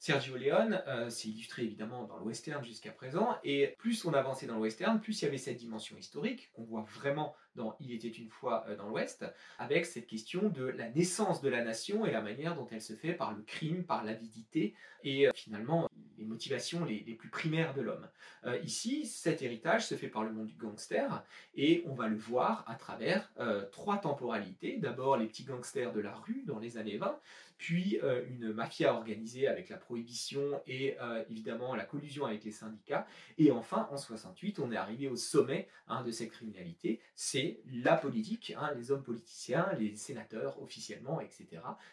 Sergio 0.00 0.38
Leone 0.38 0.82
euh, 0.88 1.10
s'est 1.10 1.28
illustré 1.28 1.62
évidemment 1.62 2.04
dans 2.04 2.16
le 2.16 2.24
western 2.24 2.64
jusqu'à 2.64 2.90
présent, 2.90 3.36
et 3.44 3.74
plus 3.78 4.06
on 4.06 4.14
avançait 4.14 4.46
dans 4.46 4.54
le 4.54 4.62
western, 4.62 4.98
plus 4.98 5.20
il 5.20 5.26
y 5.26 5.28
avait 5.28 5.36
cette 5.36 5.58
dimension 5.58 5.94
historique 5.98 6.50
qu'on 6.54 6.62
voit 6.62 6.86
vraiment 6.94 7.36
dans 7.54 7.76
Il 7.80 7.92
était 7.92 8.08
une 8.08 8.30
fois 8.30 8.64
euh, 8.66 8.76
dans 8.76 8.88
l'Ouest, 8.88 9.26
avec 9.58 9.84
cette 9.84 10.06
question 10.06 10.48
de 10.48 10.64
la 10.64 10.88
naissance 10.88 11.42
de 11.42 11.50
la 11.50 11.62
nation 11.62 12.06
et 12.06 12.10
la 12.10 12.22
manière 12.22 12.54
dont 12.54 12.66
elle 12.70 12.80
se 12.80 12.94
fait 12.94 13.12
par 13.12 13.34
le 13.34 13.42
crime, 13.42 13.84
par 13.84 14.02
l'avidité 14.02 14.74
et 15.04 15.28
euh, 15.28 15.32
finalement 15.34 15.86
les 16.16 16.24
motivations 16.24 16.86
les, 16.86 17.00
plus 17.14 17.30
primaires 17.30 17.72
de 17.72 17.80
l'homme. 17.80 18.06
ici, 18.62 19.06
cet 19.06 19.40
héritage 19.40 19.86
se 19.86 19.94
fait 19.94 20.08
par 20.08 20.22
le 20.22 20.30
monde 20.30 20.48
du 20.48 20.54
gangster 20.54 21.24
et 21.54 21.82
on 21.86 21.94
va 21.94 22.08
le 22.08 22.16
voir 22.16 22.62
à 22.68 22.74
travers 22.74 23.32
trois 23.72 23.96
temporalités. 23.96 24.76
D'abord 24.76 25.16
les 25.16 25.24
petits 25.24 25.44
gangsters 25.44 25.94
de 25.94 26.00
la 26.00 26.14
rue 26.14 26.42
dans 26.46 26.58
les 26.58 26.76
années 26.76 26.98
20, 26.98 27.18
puis 27.60 28.00
euh, 28.02 28.24
une 28.26 28.54
mafia 28.54 28.94
organisée 28.94 29.46
avec 29.46 29.68
la 29.68 29.76
prohibition 29.76 30.62
et 30.66 30.96
euh, 30.98 31.22
évidemment 31.28 31.74
la 31.74 31.84
collusion 31.84 32.24
avec 32.24 32.42
les 32.42 32.52
syndicats. 32.52 33.06
Et 33.36 33.50
enfin, 33.50 33.86
en 33.92 33.98
68, 33.98 34.60
on 34.60 34.72
est 34.72 34.78
arrivé 34.78 35.08
au 35.08 35.16
sommet 35.16 35.68
hein, 35.86 36.02
de 36.02 36.10
cette 36.10 36.30
criminalité, 36.30 37.02
c'est 37.14 37.60
la 37.66 37.98
politique, 37.98 38.54
hein, 38.56 38.72
les 38.74 38.90
hommes 38.90 39.02
politiciens, 39.02 39.68
les 39.78 39.94
sénateurs 39.94 40.62
officiellement, 40.62 41.20
etc., 41.20 41.48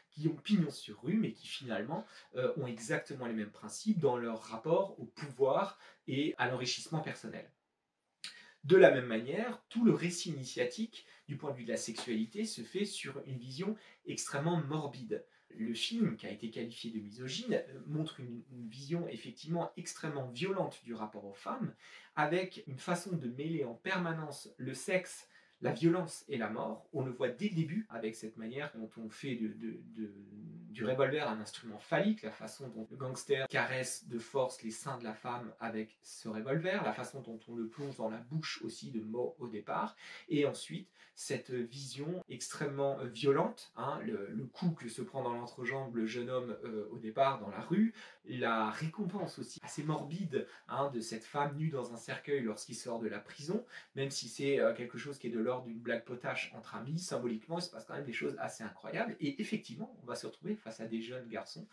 qui 0.09 0.29
ont 0.29 0.37
pignon 0.37 0.71
sur 0.71 1.01
rue, 1.01 1.17
mais 1.17 1.33
qui 1.33 1.47
finalement 1.47 2.05
euh, 2.37 2.53
ont 2.55 2.65
exactement 2.65 3.25
les 3.25 3.33
mêmes 3.33 3.51
principes 3.51 3.99
dans 3.99 4.15
leur 4.15 4.43
rapport 4.43 4.97
au 5.01 5.03
pouvoir 5.03 5.77
et 6.07 6.33
à 6.37 6.47
l'enrichissement 6.47 7.01
personnel. 7.01 7.51
De 8.63 8.77
la 8.77 8.91
même 8.91 9.05
manière, 9.05 9.61
tout 9.67 9.83
le 9.83 9.93
récit 9.93 10.29
initiatique 10.29 11.05
du 11.27 11.35
point 11.35 11.51
de 11.51 11.57
vue 11.57 11.65
de 11.65 11.71
la 11.71 11.77
sexualité 11.77 12.45
se 12.45 12.61
fait 12.61 12.85
sur 12.85 13.21
une 13.25 13.37
vision 13.37 13.75
extrêmement 14.05 14.61
morbide 14.61 15.25
le 15.55 15.73
film, 15.73 16.17
qui 16.17 16.27
a 16.27 16.31
été 16.31 16.49
qualifié 16.49 16.91
de 16.91 16.99
misogyne, 16.99 17.53
euh, 17.53 17.79
montre 17.87 18.19
une, 18.19 18.43
vision 18.69 19.07
effectivement 19.07 19.71
extrêmement 19.77 20.27
violente 20.27 20.81
du 20.83 20.93
rapport 20.93 21.25
aux 21.25 21.33
femmes, 21.33 21.73
avec 22.15 22.63
une 22.67 22.79
façon 22.79 23.15
de 23.15 23.27
mêler 23.29 23.63
en 23.63 23.73
permanence 23.73 24.49
le 24.57 24.73
sexe 24.73 25.27
la 25.61 25.71
violence 25.71 26.23
et 26.27 26.37
la 26.37 26.49
mort. 26.49 26.87
On 26.93 27.03
le 27.03 27.11
voit 27.11 27.29
dès 27.29 27.49
le 27.49 27.55
début 27.55 27.87
avec 27.89 28.15
cette 28.15 28.37
manière 28.37 28.71
dont 28.75 28.89
on 28.97 29.09
fait 29.09 29.35
du 29.35 30.85
revolver 30.85 31.27
un 31.27 31.39
instrument 31.39 31.79
phallique, 31.79 32.21
la 32.21 32.31
façon 32.31 32.67
dont 32.69 32.87
le 32.91 32.97
gangster 32.97 33.47
caresse 33.47 34.07
de 34.07 34.19
force 34.19 34.61
les 34.61 34.71
seins 34.71 34.97
de 34.97 35.03
la 35.03 35.13
femme 35.13 35.51
avec 35.59 35.97
ce 36.03 36.29
revolver, 36.29 36.83
la 36.83 36.93
façon 36.93 37.21
dont 37.21 37.39
on 37.47 37.55
le 37.55 37.67
plonge 37.67 37.97
dans 37.97 38.09
la 38.09 38.17
bouche 38.17 38.61
aussi 38.63 38.91
de 38.91 39.01
mort 39.01 39.35
au 39.39 39.47
départ, 39.47 39.95
et 40.29 40.45
ensuite 40.45 40.89
cette 41.17 41.49
vision 41.49 42.23
extrêmement 42.29 42.99
euh, 42.99 43.07
violente, 43.07 43.71
hein, 43.75 43.99
le, 44.05 44.45
coup 44.53 44.69
que 44.69 44.87
se 44.87 45.01
prend 45.01 45.23
dans 45.23 45.33
l'entrejambe 45.33 45.95
le 45.95 46.05
jeune 46.05 46.29
homme 46.29 46.55
euh, 46.63 46.87
au 46.91 46.99
départ 46.99 47.39
dans 47.39 47.49
la 47.49 47.59
rue, 47.59 47.95
la 48.25 48.69
récompense 48.69 49.39
aussi 49.39 49.59
assez 49.63 49.81
morbide 49.81 50.47
hein, 50.67 50.91
de 50.93 50.99
cette 50.99 51.23
femme 51.23 51.57
nue 51.57 51.69
dans 51.69 51.91
un 51.91 51.97
cercueil 51.97 52.41
lorsqu'il 52.41 52.75
sort 52.75 52.99
de 52.99 53.07
la 53.07 53.19
prison, 53.19 53.65
même 53.95 54.11
si 54.11 54.29
c'est 54.29 54.59
euh, 54.59 54.75
quelque 54.75 54.99
chose 54.99 55.17
qui 55.17 55.27
est 55.27 55.31
de 55.31 55.39
l'ordre 55.47 55.65
d'une 55.65 55.79
blague 55.79 56.03
potache 56.03 56.51
entre 56.55 56.75
amis, 56.75 56.99
symboliquement 56.99 57.57
il 57.57 57.61
se 57.63 57.71
passe 57.71 57.85
quand 57.85 57.95
même 57.95 58.05
des 58.05 58.13
choses 58.13 58.35
assez 58.37 58.63
incroyables, 58.63 59.15
et 59.19 59.41
effectivement 59.41 59.97
on 60.03 60.05
va 60.05 60.15
se 60.15 60.27
retrouver 60.27 60.55
face 60.55 60.79
à 60.79 60.85
des 60.85 61.01
jeunes 61.01 61.27
garçons 61.27 61.65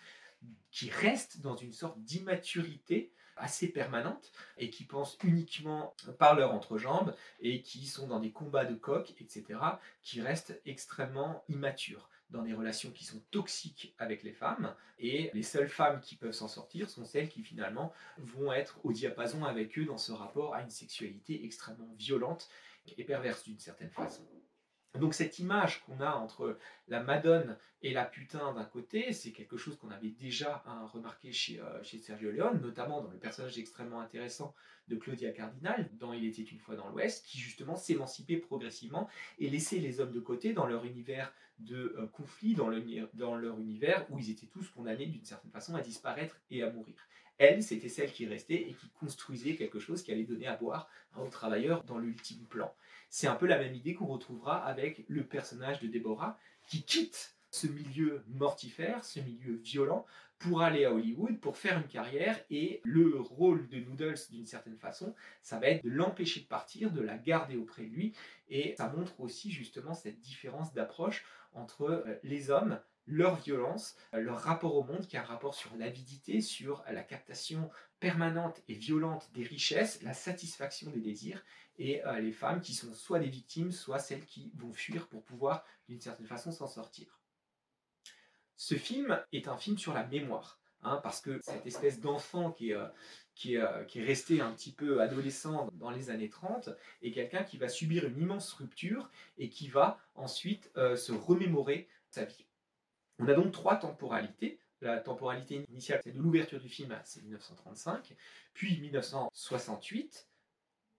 qui 0.70 0.90
restent 0.90 1.40
dans 1.40 1.56
une 1.56 1.72
sorte 1.72 1.98
d'immaturité 2.00 3.12
assez 3.36 3.68
permanente 3.68 4.30
et 4.58 4.70
qui 4.70 4.84
pensent 4.84 5.18
uniquement 5.24 5.94
par 6.18 6.36
leur 6.36 6.52
entrejambe 6.52 7.16
et 7.40 7.62
qui 7.62 7.86
sont 7.86 8.06
dans 8.06 8.20
des 8.20 8.30
combats 8.30 8.64
de 8.64 8.74
coq, 8.74 9.12
etc., 9.18 9.58
qui 10.02 10.20
restent 10.20 10.60
extrêmement 10.66 11.42
immatures 11.48 12.08
dans 12.30 12.42
des 12.42 12.54
relations 12.54 12.90
qui 12.90 13.04
sont 13.04 13.22
toxiques 13.30 13.94
avec 13.98 14.22
les 14.22 14.32
femmes, 14.32 14.74
et 14.98 15.30
les 15.34 15.42
seules 15.42 15.68
femmes 15.68 16.00
qui 16.00 16.16
peuvent 16.16 16.32
s'en 16.32 16.48
sortir 16.48 16.88
sont 16.90 17.04
celles 17.04 17.28
qui 17.28 17.42
finalement 17.42 17.92
vont 18.18 18.52
être 18.52 18.78
au 18.84 18.92
diapason 18.92 19.44
avec 19.44 19.78
eux 19.78 19.84
dans 19.84 19.98
ce 19.98 20.12
rapport 20.12 20.54
à 20.54 20.62
une 20.62 20.70
sexualité 20.70 21.44
extrêmement 21.44 21.92
violente 21.98 22.48
et 22.96 23.04
perverse 23.04 23.44
d'une 23.44 23.58
certaine 23.58 23.90
façon. 23.90 24.26
Donc 24.98 25.12
cette 25.12 25.40
image 25.40 25.82
qu'on 25.82 26.00
a 26.00 26.12
entre 26.12 26.56
la 26.86 27.02
Madone 27.02 27.58
et 27.82 27.92
la 27.92 28.04
putain 28.04 28.54
d'un 28.54 28.64
côté, 28.64 29.12
c'est 29.12 29.32
quelque 29.32 29.56
chose 29.56 29.76
qu'on 29.76 29.90
avait 29.90 30.10
déjà 30.10 30.62
hein, 30.66 30.86
remarqué 30.92 31.32
chez, 31.32 31.60
euh, 31.60 31.82
chez, 31.82 31.98
Sergio 31.98 32.30
Leone, 32.30 32.60
notamment 32.60 33.02
dans 33.02 33.10
le 33.10 33.18
personnage 33.18 33.58
extrêmement 33.58 34.00
intéressant 34.00 34.54
de 34.86 34.94
Claudia 34.94 35.32
Cardinal, 35.32 35.90
dans 35.94 36.12
Il 36.12 36.24
était 36.24 36.42
une 36.42 36.60
fois 36.60 36.76
dans 36.76 36.88
l'Ouest, 36.88 37.26
qui 37.26 37.38
justement 37.38 37.74
s'émancipait 37.74 38.36
progressivement 38.36 39.08
et 39.38 39.50
laissait 39.50 39.78
les 39.78 39.98
hommes 39.98 40.12
de 40.12 40.20
côté 40.20 40.52
dans 40.52 40.66
leur 40.66 40.84
univers 40.84 41.34
de 41.58 41.96
euh, 41.98 42.06
conflit, 42.06 42.54
dans 42.54 42.68
leur 42.68 43.58
univers 43.58 44.06
où 44.10 44.18
ils 44.18 44.30
étaient 44.30 44.46
tous 44.46 44.68
condamnés 44.70 45.06
d'une 45.06 45.24
certaine 45.24 45.50
façon 45.50 45.74
à 45.74 45.80
disparaître 45.80 46.40
et 46.50 46.62
à 46.62 46.70
mourir. 46.70 46.94
Elle, 47.38 47.62
c'était 47.62 47.88
celle 47.88 48.12
qui 48.12 48.26
restait 48.26 48.62
et 48.68 48.74
qui 48.74 48.88
construisait 48.90 49.56
quelque 49.56 49.78
chose 49.78 50.02
qui 50.02 50.12
allait 50.12 50.24
donner 50.24 50.46
à 50.46 50.56
boire 50.56 50.88
aux 51.16 51.28
travailleurs 51.28 51.82
dans 51.84 51.98
l'ultime 51.98 52.44
plan. 52.46 52.74
C'est 53.10 53.26
un 53.26 53.34
peu 53.34 53.46
la 53.46 53.58
même 53.58 53.74
idée 53.74 53.94
qu'on 53.94 54.06
retrouvera 54.06 54.64
avec 54.64 55.04
le 55.08 55.24
personnage 55.24 55.80
de 55.80 55.88
Déborah 55.88 56.38
qui 56.68 56.82
quitte 56.84 57.36
ce 57.50 57.66
milieu 57.68 58.24
mortifère, 58.28 59.04
ce 59.04 59.20
milieu 59.20 59.54
violent, 59.54 60.04
pour 60.38 60.62
aller 60.62 60.84
à 60.84 60.92
Hollywood, 60.92 61.38
pour 61.38 61.56
faire 61.56 61.78
une 61.78 61.86
carrière, 61.86 62.38
et 62.50 62.80
le 62.84 63.20
rôle 63.20 63.68
de 63.68 63.78
Noodles, 63.78 64.18
d'une 64.30 64.46
certaine 64.46 64.76
façon, 64.76 65.14
ça 65.42 65.58
va 65.58 65.68
être 65.68 65.84
de 65.84 65.90
l'empêcher 65.90 66.40
de 66.40 66.46
partir, 66.46 66.90
de 66.90 67.00
la 67.00 67.16
garder 67.16 67.56
auprès 67.56 67.84
de 67.84 67.94
lui, 67.94 68.14
et 68.48 68.74
ça 68.76 68.88
montre 68.88 69.20
aussi 69.20 69.52
justement 69.52 69.94
cette 69.94 70.18
différence 70.20 70.74
d'approche 70.74 71.24
entre 71.52 71.84
euh, 71.84 72.18
les 72.24 72.50
hommes, 72.50 72.80
leur 73.06 73.36
violence, 73.36 73.96
euh, 74.14 74.20
leur 74.20 74.40
rapport 74.40 74.74
au 74.76 74.84
monde, 74.84 75.06
qui 75.06 75.16
est 75.16 75.18
un 75.18 75.22
rapport 75.24 75.54
sur 75.54 75.74
l'avidité, 75.76 76.40
sur 76.40 76.84
la 76.90 77.02
captation 77.02 77.70
permanente 78.00 78.62
et 78.68 78.74
violente 78.74 79.30
des 79.34 79.44
richesses, 79.44 80.02
la 80.02 80.14
satisfaction 80.14 80.90
des 80.90 81.00
désirs, 81.00 81.42
et 81.78 82.04
euh, 82.06 82.20
les 82.20 82.32
femmes 82.32 82.60
qui 82.60 82.74
sont 82.74 82.92
soit 82.94 83.18
des 83.18 83.28
victimes, 83.28 83.72
soit 83.72 83.98
celles 83.98 84.24
qui 84.26 84.52
vont 84.56 84.72
fuir 84.72 85.08
pour 85.08 85.22
pouvoir 85.24 85.64
d'une 85.88 86.00
certaine 86.00 86.26
façon 86.26 86.52
s'en 86.52 86.66
sortir. 86.66 87.20
Ce 88.56 88.74
film 88.76 89.22
est 89.32 89.48
un 89.48 89.56
film 89.56 89.78
sur 89.78 89.94
la 89.94 90.04
mémoire. 90.06 90.58
hein, 90.82 91.00
parce 91.02 91.20
que 91.20 91.40
cette 91.40 91.66
espèce 91.66 92.00
d'enfant 92.00 92.54
est, 92.60 92.74
qui 93.34 93.54
est 93.54 94.04
resté 94.04 94.40
un 94.40 94.52
petit 94.52 94.72
peu 94.72 95.00
adolescent 95.00 95.68
dans 95.74 95.90
les 95.90 96.10
années 96.10 96.28
30 96.28 96.70
est 97.02 97.12
quelqu'un 97.12 97.42
qui 97.42 97.56
va 97.58 97.68
subir 97.68 98.04
une 98.06 98.18
immense 98.20 98.52
rupture 98.52 99.10
et 99.38 99.48
qui 99.48 99.68
va 99.68 99.98
ensuite 100.14 100.70
se 100.74 101.12
remémorer 101.12 101.88
sa 102.10 102.24
vie. 102.24 102.43
On 103.18 103.28
a 103.28 103.34
donc 103.34 103.52
trois 103.52 103.76
temporalités. 103.76 104.60
La 104.80 104.98
temporalité 104.98 105.64
initiale, 105.70 106.00
c'est 106.04 106.12
de 106.12 106.18
l'ouverture 106.18 106.60
du 106.60 106.68
film, 106.68 106.94
c'est 107.04 107.22
1935, 107.22 108.14
puis 108.52 108.78
1968, 108.80 110.28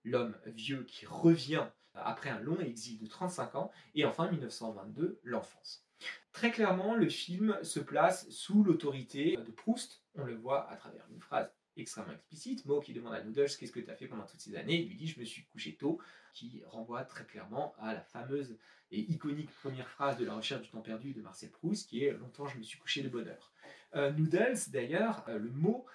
l'homme 0.04 0.36
vieux 0.46 0.82
qui 0.84 1.06
revient 1.06 1.66
après 1.94 2.30
un 2.30 2.40
long 2.40 2.58
exil 2.58 2.98
de 2.98 3.06
35 3.06 3.54
ans, 3.54 3.70
et 3.94 4.04
enfin 4.04 4.28
1922, 4.30 5.20
l'enfance. 5.22 5.86
Très 6.32 6.50
clairement, 6.50 6.94
le 6.94 7.08
film 7.08 7.58
se 7.62 7.80
place 7.80 8.28
sous 8.30 8.64
l'autorité 8.64 9.36
de 9.36 9.50
Proust. 9.52 10.02
On 10.14 10.24
le 10.24 10.34
voit 10.34 10.68
à 10.70 10.76
travers 10.76 11.06
une 11.10 11.20
phrase 11.20 11.50
extrêmement 11.76 12.12
explicite. 12.12 12.64
Mo 12.66 12.80
qui 12.80 12.92
demande 12.92 13.14
à 13.14 13.22
Noodles 13.22 13.50
qu'est-ce 13.58 13.72
que 13.72 13.80
tu 13.80 13.90
as 13.90 13.96
fait 13.96 14.06
pendant 14.06 14.26
toutes 14.26 14.40
ces 14.40 14.56
années? 14.56 14.80
Il 14.80 14.88
lui 14.88 14.96
dit 14.96 15.06
je 15.06 15.20
me 15.20 15.24
suis 15.24 15.44
couché 15.46 15.76
tôt, 15.76 16.00
qui 16.32 16.62
renvoie 16.66 17.04
très 17.04 17.24
clairement 17.24 17.74
à 17.78 17.94
la 17.94 18.02
fameuse 18.02 18.58
et 18.90 19.00
iconique 19.00 19.50
première 19.62 19.88
phrase 19.88 20.18
de 20.18 20.24
La 20.24 20.34
recherche 20.34 20.62
du 20.62 20.68
temps 20.68 20.80
perdu 20.80 21.12
de 21.12 21.20
Marcel 21.20 21.50
Proust, 21.50 21.88
qui 21.88 22.04
est 22.04 22.12
longtemps 22.12 22.46
je 22.46 22.58
me 22.58 22.62
suis 22.62 22.78
couché 22.78 23.02
de 23.02 23.08
bonne 23.08 23.28
heure. 23.28 23.52
Euh, 23.94 24.10
noodles, 24.12 24.58
d'ailleurs, 24.68 25.24
euh, 25.28 25.38
le 25.38 25.50
mot 25.50 25.86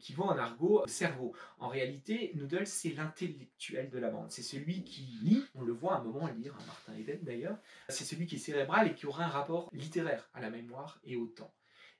qui 0.00 0.12
vaut 0.12 0.24
en 0.24 0.36
argot 0.36 0.84
cerveau. 0.86 1.32
En 1.58 1.68
réalité, 1.68 2.32
Noodles, 2.34 2.66
c'est 2.66 2.90
l'intellectuel 2.90 3.90
de 3.90 3.98
la 3.98 4.10
bande. 4.10 4.30
C'est 4.30 4.42
celui 4.42 4.82
qui 4.82 5.02
lit, 5.22 5.44
on 5.54 5.62
le 5.62 5.72
voit 5.72 5.94
à 5.94 5.98
un 5.98 6.02
moment 6.02 6.26
lire, 6.26 6.54
hein, 6.58 6.64
Martin 6.66 6.96
Eden 6.96 7.20
d'ailleurs, 7.22 7.56
c'est 7.88 8.04
celui 8.04 8.26
qui 8.26 8.36
est 8.36 8.38
cérébral 8.38 8.88
et 8.88 8.94
qui 8.94 9.06
aura 9.06 9.24
un 9.24 9.28
rapport 9.28 9.70
littéraire 9.72 10.28
à 10.34 10.40
la 10.40 10.50
mémoire 10.50 11.00
et 11.04 11.16
au 11.16 11.26
temps. 11.26 11.54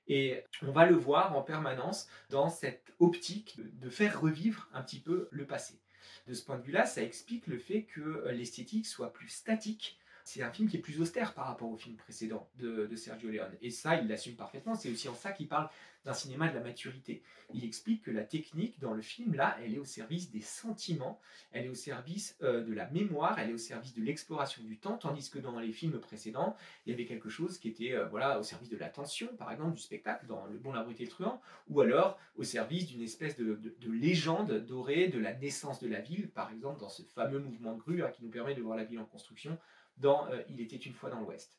Et 0.07 0.43
on 0.61 0.71
va 0.71 0.85
le 0.85 0.95
voir 0.95 1.35
en 1.37 1.41
permanence 1.41 2.07
dans 2.29 2.49
cette 2.49 2.93
optique 2.99 3.57
de 3.79 3.89
faire 3.89 4.19
revivre 4.19 4.67
un 4.73 4.81
petit 4.81 4.99
peu 4.99 5.29
le 5.31 5.45
passé. 5.45 5.79
De 6.27 6.33
ce 6.33 6.43
point 6.43 6.57
de 6.57 6.63
vue-là, 6.63 6.85
ça 6.85 7.01
explique 7.01 7.47
le 7.47 7.57
fait 7.57 7.83
que 7.83 8.27
l'esthétique 8.29 8.87
soit 8.87 9.13
plus 9.13 9.29
statique 9.29 10.00
c'est 10.23 10.43
un 10.43 10.51
film 10.51 10.69
qui 10.69 10.77
est 10.77 10.81
plus 10.81 11.01
austère 11.01 11.33
par 11.33 11.47
rapport 11.47 11.69
au 11.69 11.77
film 11.77 11.95
précédent 11.95 12.49
de, 12.57 12.89
Sergio 12.95 13.29
Leone. 13.29 13.55
Et 13.61 13.71
ça, 13.71 13.95
il 13.95 14.07
l'assume 14.07 14.35
parfaitement. 14.35 14.75
C'est 14.75 14.91
aussi 14.91 15.09
en 15.09 15.15
ça 15.15 15.31
qu'il 15.31 15.47
parle 15.47 15.69
d'un 16.05 16.13
cinéma 16.13 16.49
de 16.49 16.55
la 16.55 16.61
maturité. 16.61 17.21
Il 17.53 17.63
explique 17.63 18.03
que 18.03 18.11
la 18.11 18.23
technique 18.23 18.79
dans 18.79 18.93
le 18.93 19.01
film, 19.01 19.35
là, 19.35 19.57
elle 19.63 19.75
est 19.75 19.77
au 19.77 19.85
service 19.85 20.31
des 20.31 20.41
sentiments, 20.41 21.19
elle 21.51 21.65
est 21.65 21.69
au 21.69 21.75
service 21.75 22.37
euh, 22.41 22.63
de 22.63 22.73
la 22.73 22.87
mémoire, 22.89 23.37
elle 23.39 23.51
est 23.51 23.53
au 23.53 23.59
service 23.59 23.93
de 23.93 24.01
l'exploration 24.01 24.63
du 24.63 24.77
temps, 24.77 24.97
tandis 24.97 25.29
que 25.29 25.37
dans 25.37 25.59
les 25.59 25.71
films 25.71 25.99
précédents, 25.99 26.55
il 26.85 26.91
y 26.91 26.93
avait 26.93 27.05
quelque 27.05 27.29
chose 27.29 27.59
qui 27.59 27.67
était 27.67 27.93
euh, 27.93 28.07
voilà, 28.07 28.39
au 28.39 28.43
service 28.43 28.69
de 28.69 28.77
l'attention, 28.77 29.27
par 29.37 29.51
exemple, 29.51 29.75
du 29.75 29.81
spectacle, 29.81 30.25
dans 30.27 30.45
Le 30.47 30.57
Bon, 30.57 30.71
la 30.71 30.83
Brute 30.83 31.01
et 31.01 31.05
le 31.05 31.09
Truand, 31.09 31.41
ou 31.67 31.81
alors 31.81 32.17
au 32.35 32.43
service 32.43 32.87
d'une 32.87 33.01
espèce 33.01 33.35
de, 33.37 33.59
légende 33.87 34.65
dorée 34.65 35.07
de 35.07 35.19
la 35.19 35.33
naissance 35.33 35.79
de 35.79 35.87
la 35.87 35.99
ville, 35.99 36.29
par 36.29 36.51
exemple, 36.51 36.79
dans 36.79 36.89
ce 36.89 37.03
fameux 37.03 37.39
mouvement 37.39 37.73
de 37.73 37.79
grue 37.79 38.03
hein, 38.03 38.09
qui 38.09 38.23
nous 38.23 38.29
permet 38.29 38.55
de 38.55 38.61
voir 38.61 38.77
la 38.77 38.85
ville 38.85 38.99
en 38.99 39.05
construction 39.05 39.57
dans 40.01 40.27
euh, 40.31 40.41
Il 40.49 40.59
était 40.59 40.75
une 40.75 40.93
fois 40.93 41.09
dans 41.09 41.21
l'Ouest. 41.21 41.57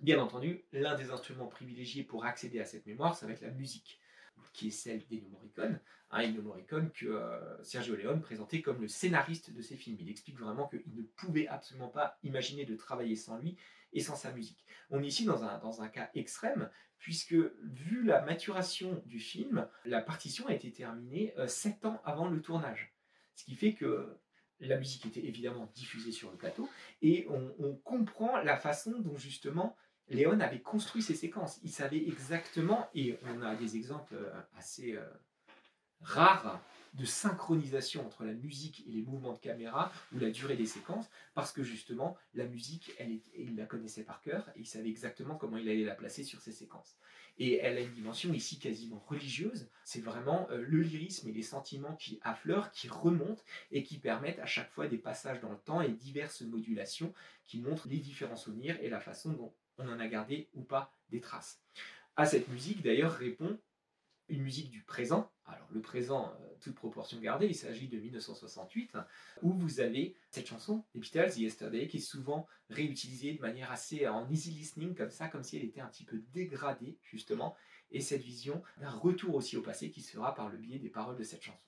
Bien 0.00 0.20
entendu, 0.20 0.64
l'un 0.72 0.96
des 0.96 1.10
instruments 1.10 1.46
privilégiés 1.46 2.04
pour 2.04 2.24
accéder 2.24 2.60
à 2.60 2.64
cette 2.64 2.86
mémoire, 2.86 3.16
ça 3.16 3.26
va 3.26 3.32
être 3.32 3.40
la 3.40 3.50
musique, 3.50 4.00
qui 4.52 4.68
est 4.68 4.70
celle 4.70 5.06
d'Ennio 5.06 5.28
Morricone. 5.30 5.80
Hein, 6.10 6.22
Ennio 6.22 6.42
Morricone 6.42 6.90
que 6.92 7.06
euh, 7.06 7.62
Sergio 7.62 7.96
Leone 7.96 8.20
présentait 8.20 8.60
comme 8.60 8.80
le 8.80 8.88
scénariste 8.88 9.52
de 9.52 9.62
ses 9.62 9.76
films. 9.76 9.96
Il 10.00 10.10
explique 10.10 10.38
vraiment 10.38 10.68
qu'il 10.68 10.94
ne 10.94 11.02
pouvait 11.02 11.48
absolument 11.48 11.88
pas 11.88 12.18
imaginer 12.22 12.64
de 12.64 12.76
travailler 12.76 13.16
sans 13.16 13.38
lui 13.38 13.56
et 13.92 14.00
sans 14.00 14.16
sa 14.16 14.32
musique. 14.32 14.64
On 14.90 15.02
est 15.02 15.06
ici 15.06 15.24
dans 15.24 15.44
un, 15.44 15.58
dans 15.58 15.82
un 15.82 15.88
cas 15.88 16.10
extrême, 16.14 16.70
puisque 16.98 17.34
vu 17.62 18.04
la 18.04 18.22
maturation 18.22 19.02
du 19.06 19.20
film, 19.20 19.68
la 19.84 20.00
partition 20.00 20.46
a 20.46 20.54
été 20.54 20.70
terminée 20.72 21.34
euh, 21.38 21.46
sept 21.46 21.84
ans 21.84 22.00
avant 22.04 22.28
le 22.28 22.40
tournage. 22.40 22.94
Ce 23.34 23.44
qui 23.44 23.54
fait 23.54 23.74
que 23.74 24.16
la 24.66 24.76
musique 24.76 25.06
était 25.06 25.24
évidemment 25.24 25.70
diffusée 25.74 26.12
sur 26.12 26.30
le 26.30 26.36
plateau, 26.36 26.68
et 27.02 27.26
on, 27.30 27.74
comprend 27.84 28.40
la 28.40 28.56
façon 28.56 28.92
dont 28.98 29.16
justement 29.16 29.76
Léon 30.08 30.40
avait 30.40 30.60
construit 30.60 31.02
ses 31.02 31.14
séquences. 31.14 31.60
Il 31.62 31.70
savait 31.70 32.06
exactement, 32.06 32.88
et 32.94 33.18
on 33.24 33.42
a 33.42 33.54
des 33.54 33.76
exemples 33.76 34.14
euh, 34.14 34.32
assez 34.56 34.96
euh, 34.96 35.04
rares 36.00 36.60
de 36.94 37.04
synchronisation 37.04 38.06
entre 38.06 38.24
la 38.24 38.32
musique 38.32 38.84
et 38.86 38.90
les 38.90 39.02
mouvements 39.02 39.32
de 39.32 39.38
caméra 39.38 39.90
ou 40.14 40.18
la 40.18 40.30
durée 40.30 40.56
des 40.56 40.66
séquences, 40.66 41.10
parce 41.34 41.52
que 41.52 41.62
justement, 41.62 42.16
la 42.34 42.46
musique, 42.46 42.92
il 43.36 43.56
la 43.56 43.66
connaissait 43.66 44.04
par 44.04 44.20
cœur 44.20 44.48
et 44.54 44.60
il 44.60 44.66
savait 44.66 44.90
exactement 44.90 45.34
comment 45.34 45.56
il 45.56 45.68
allait 45.68 45.84
la 45.84 45.96
placer 45.96 46.22
sur 46.22 46.40
ses 46.40 46.52
séquences. 46.52 46.96
Et 47.38 47.56
elle 47.56 47.78
a 47.78 47.80
une 47.80 47.92
dimension 47.92 48.32
ici 48.32 48.58
quasiment 48.58 49.04
religieuse. 49.08 49.68
C'est 49.84 50.00
vraiment 50.00 50.48
euh, 50.50 50.64
le 50.66 50.82
lyrisme 50.82 51.28
et 51.28 51.32
les 51.32 51.42
sentiments 51.42 51.96
qui 51.96 52.20
affleurent, 52.22 52.70
qui 52.70 52.88
remontent 52.88 53.42
et 53.72 53.82
qui 53.82 53.98
permettent 53.98 54.38
à 54.38 54.46
chaque 54.46 54.70
fois 54.70 54.86
des 54.86 54.98
passages 54.98 55.40
dans 55.40 55.50
le 55.50 55.58
temps 55.58 55.80
et 55.80 55.90
diverses 55.90 56.42
modulations 56.42 57.12
qui 57.44 57.60
montrent 57.60 57.88
les 57.88 57.98
différents 57.98 58.36
souvenirs 58.36 58.78
et 58.80 58.88
la 58.88 59.00
façon 59.00 59.32
dont 59.32 59.52
on 59.78 59.88
en 59.88 59.98
a 59.98 60.06
gardé 60.06 60.48
ou 60.54 60.62
pas 60.62 60.92
des 61.10 61.20
traces. 61.20 61.60
À 62.16 62.26
cette 62.26 62.48
musique, 62.48 62.82
d'ailleurs, 62.82 63.12
répond 63.12 63.58
une 64.28 64.42
musique 64.42 64.70
du 64.70 64.82
présent. 64.82 65.30
Alors 65.46 65.68
le 65.70 65.80
présent, 65.80 66.32
euh, 66.40 66.54
toute 66.60 66.74
proportion 66.74 67.20
gardée, 67.20 67.46
il 67.46 67.54
s'agit 67.54 67.88
de 67.88 67.98
1968, 67.98 68.96
où 69.42 69.52
vous 69.52 69.80
avez 69.80 70.16
cette 70.30 70.46
chanson 70.46 70.84
des 70.94 71.00
Beatles, 71.00 71.32
Yesterday, 71.36 71.86
qui 71.86 71.98
est 71.98 72.00
souvent 72.00 72.46
réutilisée 72.70 73.34
de 73.34 73.40
manière 73.40 73.70
assez 73.70 74.08
en 74.08 74.28
easy 74.30 74.50
listening, 74.50 74.94
comme 74.94 75.10
ça, 75.10 75.28
comme 75.28 75.42
si 75.42 75.56
elle 75.56 75.64
était 75.64 75.80
un 75.80 75.88
petit 75.88 76.04
peu 76.04 76.22
dégradée, 76.32 76.98
justement, 77.02 77.54
et 77.90 78.00
cette 78.00 78.22
vision 78.22 78.62
d'un 78.78 78.90
retour 78.90 79.34
aussi 79.34 79.56
au 79.56 79.62
passé 79.62 79.90
qui 79.90 80.00
se 80.00 80.12
fera 80.12 80.34
par 80.34 80.48
le 80.48 80.56
biais 80.56 80.78
des 80.78 80.90
paroles 80.90 81.16
de 81.16 81.22
cette 81.22 81.42
chanson. 81.42 81.58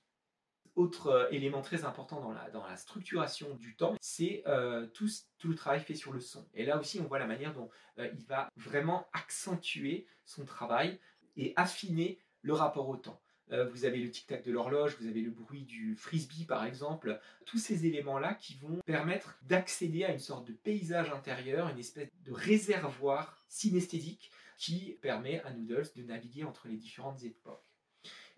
Autre 0.75 1.07
euh, 1.07 1.29
élément 1.31 1.63
très 1.63 1.85
important 1.85 2.21
dans 2.21 2.33
la, 2.33 2.51
dans 2.51 2.67
la 2.67 2.77
structuration 2.77 3.55
du 3.57 3.77
temps, 3.77 3.97
c'est 4.01 4.43
euh, 4.47 4.87
tout, 4.89 5.09
tout, 5.39 5.49
le 5.49 5.55
travail 5.55 5.81
fait 5.81 5.95
sur 5.95 6.13
le 6.13 6.21
son. 6.21 6.49
Et 6.55 6.65
là 6.65 6.79
aussi, 6.79 7.01
on 7.01 7.05
voit 7.05 7.19
la 7.19 7.27
manière 7.27 7.55
dont 7.55 7.71
il 7.99 8.27
va 8.27 8.51
vraiment 8.57 9.07
accentuer 9.15 10.07
son 10.27 10.45
travail 10.45 11.01
et 11.37 11.53
affiner 11.57 12.19
le 12.47 12.55
rapport 12.55 12.89
au 12.89 12.97
temps. 12.97 13.21
Euh, 13.53 13.69
vous 13.69 13.85
avez 13.85 13.99
le 13.99 14.11
tic-tac 14.11 14.45
de 14.45 14.53
l'horloge, 14.53 14.97
vous 15.01 15.09
avez 15.09 15.21
le 15.21 15.31
bruit 15.31 15.65
du 15.65 15.97
frisbee 15.97 16.45
par 16.45 16.65
exemple, 16.65 17.21
tous 17.45 17.59
ces 17.59 17.87
éléments-là 17.87 18.35
qui 18.35 18.55
vont 18.57 18.81
permettre 18.87 19.37
d'accéder 19.43 20.05
à 20.05 20.13
une 20.13 20.21
sorte 20.21 20.47
de 20.47 20.53
paysage 20.53 21.11
intérieur, 21.11 21.69
une 21.69 21.79
espèce 21.79 22.09
de 22.25 22.33
réservoir 22.33 23.37
synesthésique 23.49 24.31
qui 24.59 24.97
permet 25.03 25.41
à 25.43 25.53
Noodles 25.53 25.89
de 25.97 26.03
naviguer 26.03 26.45
entre 26.45 26.69
les 26.69 26.77
différentes 26.77 27.23
époques. 27.25 27.65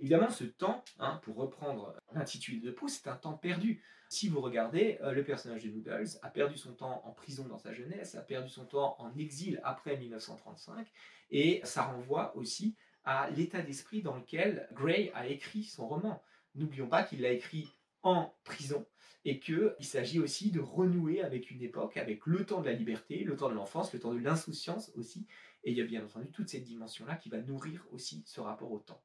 Évidemment, 0.01 0.31
ce 0.31 0.45
temps, 0.45 0.85
hein, 0.99 1.21
pour 1.23 1.37
reprendre 1.37 1.95
l'intitulé 2.13 2.61
de 2.61 2.71
Proust, 2.71 3.03
c'est 3.03 3.11
un 3.11 3.17
temps 3.17 3.35
perdu. 3.35 3.83
Si 4.09 4.29
vous 4.29 4.41
regardez, 4.41 4.99
euh, 5.03 5.13
le 5.13 5.23
personnage 5.23 5.65
de 5.65 5.71
Noodles 5.71 6.19
a 6.23 6.31
perdu 6.31 6.57
son 6.57 6.73
temps 6.73 7.03
en 7.05 7.13
prison 7.13 7.47
dans 7.47 7.59
sa 7.59 7.75
jeunesse, 7.75 8.15
a 8.15 8.23
perdu 8.23 8.49
son 8.49 8.65
temps 8.65 8.97
en 8.99 9.15
exil 9.17 9.61
après 9.65 9.97
1935, 9.97 10.91
et 11.31 11.61
ça 11.65 11.83
renvoie 11.83 12.35
aussi 12.37 12.75
à 13.09 13.31
l'état 13.31 13.63
d'esprit 13.63 14.03
dans 14.03 14.17
lequel 14.17 14.69
Gray 14.73 15.11
a 15.15 15.27
écrit 15.29 15.65
son 15.65 15.89
roman. 15.89 16.23
N'oublions 16.55 16.89
pas 16.89 17.03
qu'il 17.03 17.23
l'a 17.23 17.33
écrit 17.33 17.73
en 18.03 18.35
prison 18.45 18.87
et 19.25 19.41
qu'il 19.41 19.75
s'agit 19.81 20.21
aussi 20.21 20.51
de 20.51 20.61
renouer 20.61 21.23
avec 21.23 21.51
une 21.51 21.63
époque, 21.63 21.97
avec 21.97 22.27
le 22.27 22.45
temps 22.45 22.61
de 22.61 22.67
la 22.67 22.75
liberté, 22.75 23.25
le 23.25 23.35
temps 23.35 23.49
de 23.49 23.55
l'enfance, 23.55 23.95
le 23.95 23.99
temps 23.99 24.13
de 24.13 24.19
l'insouciance 24.19 24.93
aussi. 24.95 25.27
Et 25.65 25.71
il 25.71 25.79
y 25.79 25.81
a 25.81 25.87
bien 25.87 26.05
entendu 26.05 26.31
toute 26.31 26.51
cette 26.51 26.65
dimension-là 26.65 27.17
qui 27.17 27.31
va 27.31 27.39
nourrir 27.39 27.83
aussi 27.93 28.23
ce 28.27 28.43
rapport 28.43 28.71
au 28.71 28.79
temps. 28.79 29.03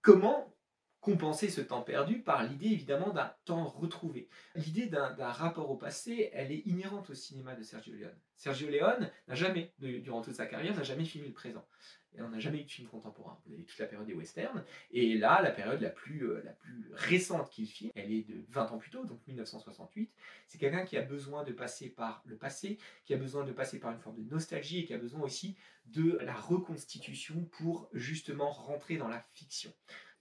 Comment 0.00 0.56
compenser 1.00 1.48
ce 1.50 1.60
temps 1.60 1.82
perdu 1.82 2.22
par 2.22 2.42
l'idée 2.44 2.68
évidemment 2.68 3.10
d'un 3.10 3.34
temps 3.44 3.66
retrouvé? 3.66 4.30
L'idée 4.54 4.86
d'un 4.86 5.14
rapport 5.30 5.70
au 5.70 5.76
passé, 5.76 6.30
elle 6.32 6.52
est 6.52 6.62
inhérente 6.66 7.10
au 7.10 7.14
cinéma 7.14 7.54
de 7.54 7.62
Sergio 7.62 7.92
Leone. 7.92 8.18
Sergio 8.34 8.70
Leone 8.70 9.10
n'a 9.28 9.34
jamais, 9.34 9.74
durant 9.78 10.22
toute 10.22 10.36
sa 10.36 10.46
carrière, 10.46 10.74
n'a 10.74 10.82
jamais 10.82 11.04
filmé 11.04 11.28
le 11.28 11.34
présent. 11.34 11.66
Et 12.16 12.22
on 12.22 12.28
n'a 12.28 12.38
jamais 12.38 12.60
eu 12.60 12.64
de 12.64 12.70
film 12.70 12.88
contemporain. 12.88 13.38
Vous 13.46 13.52
avez 13.54 13.64
toute 13.64 13.78
la 13.78 13.86
période 13.86 14.06
des 14.06 14.14
westerns. 14.14 14.64
Et 14.90 15.16
là, 15.16 15.40
la 15.42 15.50
période 15.50 15.80
la 15.80 15.90
plus, 15.90 16.28
euh, 16.28 16.42
la 16.44 16.52
plus 16.52 16.90
récente 16.92 17.50
qu'il 17.50 17.66
filme, 17.66 17.90
elle 17.94 18.12
est 18.12 18.28
de 18.28 18.44
20 18.48 18.72
ans 18.72 18.78
plus 18.78 18.90
tôt, 18.90 19.04
donc 19.04 19.20
1968. 19.26 20.12
C'est 20.46 20.58
quelqu'un 20.58 20.84
qui 20.84 20.96
a 20.96 21.02
besoin 21.02 21.44
de 21.44 21.52
passer 21.52 21.88
par 21.88 22.22
le 22.26 22.36
passé, 22.36 22.78
qui 23.04 23.14
a 23.14 23.16
besoin 23.16 23.44
de 23.44 23.52
passer 23.52 23.78
par 23.78 23.92
une 23.92 24.00
forme 24.00 24.16
de 24.16 24.28
nostalgie 24.28 24.80
et 24.80 24.84
qui 24.84 24.94
a 24.94 24.98
besoin 24.98 25.20
aussi 25.20 25.56
de 25.86 26.18
la 26.22 26.34
reconstitution 26.34 27.44
pour 27.52 27.88
justement 27.92 28.50
rentrer 28.50 28.96
dans 28.96 29.08
la 29.08 29.24
fiction. 29.32 29.72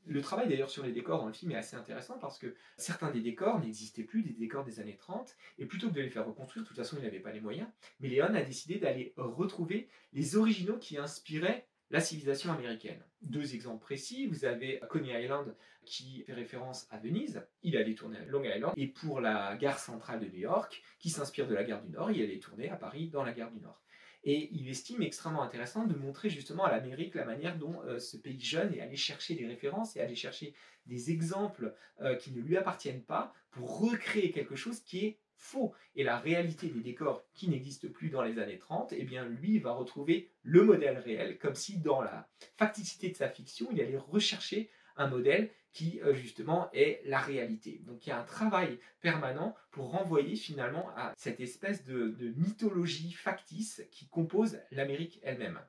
Le 0.06 0.22
travail 0.22 0.48
d'ailleurs 0.48 0.70
sur 0.70 0.84
les 0.84 0.92
décors 0.92 1.20
dans 1.20 1.28
le 1.28 1.34
film 1.34 1.52
est 1.52 1.56
assez 1.56 1.76
intéressant 1.76 2.18
parce 2.18 2.40
que 2.40 2.56
certains 2.78 3.12
des 3.12 3.22
décors 3.22 3.60
n'existaient 3.60 4.04
plus, 4.04 4.24
des 4.24 4.34
décors 4.34 4.64
des 4.64 4.80
années 4.80 4.96
30, 4.96 5.36
et 5.58 5.66
plutôt 5.66 5.90
que 5.90 5.94
de 5.94 6.02
les 6.02 6.10
faire 6.10 6.26
reconstruire, 6.26 6.64
de 6.64 6.68
toute 6.68 6.78
façon 6.78 6.98
il 6.98 7.04
n'avait 7.04 7.20
pas 7.20 7.32
les 7.32 7.42
moyens, 7.42 7.68
mais 8.00 8.08
Léon 8.08 8.34
a 8.34 8.42
décidé 8.42 8.80
d'aller 8.80 9.14
retrouver 9.18 9.90
les 10.14 10.36
originaux 10.36 10.78
qui 10.78 10.98
inspiraient 10.98 11.68
la 11.90 12.00
civilisation 12.00 12.52
américaine. 12.52 13.02
Deux 13.22 13.56
exemples 13.56 13.82
précis, 13.82 14.28
vous 14.28 14.46
avez 14.46 14.80
Coney 14.90 15.24
Island 15.24 15.56
qui 15.86 16.24
fait 16.24 16.34
référence 16.34 16.88
à 16.92 16.98
Venise, 16.98 17.42
il 17.64 17.76
allait 17.76 17.96
tourner 17.96 18.18
à 18.18 18.26
Long 18.26 18.44
Island, 18.44 18.74
et 18.78 18.88
pour 18.88 19.22
la 19.22 19.56
gare 19.56 19.80
centrale 19.80 20.20
de 20.20 20.28
New 20.28 20.42
York, 20.42 20.84
qui 21.00 21.10
s'inspire 21.10 21.48
de 21.48 21.56
la 21.56 21.64
gare 21.64 21.82
du 21.82 21.90
Nord, 21.90 22.12
il 22.12 22.22
allait 22.22 22.40
tourner 22.40 22.70
à 22.70 22.76
Paris 22.76 23.08
dans 23.08 23.24
la 23.24 23.34
gare 23.34 23.52
du 23.52 23.60
Nord. 23.60 23.82
Et 24.24 24.50
il 24.52 24.70
estime 24.70 25.02
extrêmement 25.02 25.42
intéressant 25.42 25.86
de 25.86 25.96
montrer 25.96 26.30
justement 26.30 26.66
à 26.66 26.72
l'Amérique 26.72 27.16
la 27.16 27.26
manière 27.26 27.58
dont 27.58 27.82
euh, 27.86 28.00
ce 28.00 28.18
pays 28.18 28.40
jeune 28.40 28.74
est 28.74 28.82
allé 28.82 28.98
chercher 28.98 29.34
des 29.34 29.48
références 29.48 29.96
et 29.96 30.02
aller 30.02 30.16
chercher 30.16 30.54
des 30.86 31.10
exemples 31.10 31.74
euh, 32.02 32.16
qui 32.16 32.32
ne 32.32 32.42
lui 32.42 32.58
appartiennent 32.58 33.04
pas 33.04 33.34
pour 33.52 33.80
recréer 33.80 34.32
quelque 34.32 34.56
chose 34.56 34.82
qui 34.82 35.06
est 35.06 35.18
faux. 35.40 35.74
Et 35.96 36.04
la 36.04 36.20
réalité 36.20 36.68
des 36.68 36.82
décors 36.82 37.24
qui 37.34 37.48
n'existent 37.50 37.88
plus 37.88 38.10
dans 38.10 38.22
les 38.22 38.38
années 38.38 38.60
30, 38.60 38.94
eh 38.96 39.04
bien 39.04 39.26
lui 39.26 39.58
va 39.58 39.72
retrouver 39.72 40.30
le 40.44 40.64
modèle 40.64 41.00
réel, 41.00 41.38
comme 41.40 41.56
si 41.56 41.80
dans 41.80 42.02
la 42.02 42.30
facticité 42.58 43.10
de 43.10 43.16
sa 43.16 43.30
fiction, 43.30 43.68
il 43.72 43.82
allait 43.82 43.98
rechercher 43.98 44.70
un 44.98 45.08
modèle 45.08 45.50
qui 45.72 46.02
euh, 46.02 46.14
justement 46.14 46.70
est 46.74 47.02
la 47.06 47.20
réalité. 47.20 47.82
Donc 47.86 48.06
il 48.06 48.10
y 48.10 48.12
a 48.12 48.20
un 48.20 48.26
travail 48.26 48.80
permanent 49.02 49.56
pour 49.72 49.92
renvoyer 49.92 50.36
finalement 50.36 50.90
à 50.96 51.14
cette 51.16 51.40
espèce 51.40 51.86
de, 51.86 52.34
mythologie 52.36 53.14
factice 53.14 53.84
qui 53.92 54.08
compose 54.08 54.60
l'Amérique 54.72 55.20
elle-même. 55.24 55.60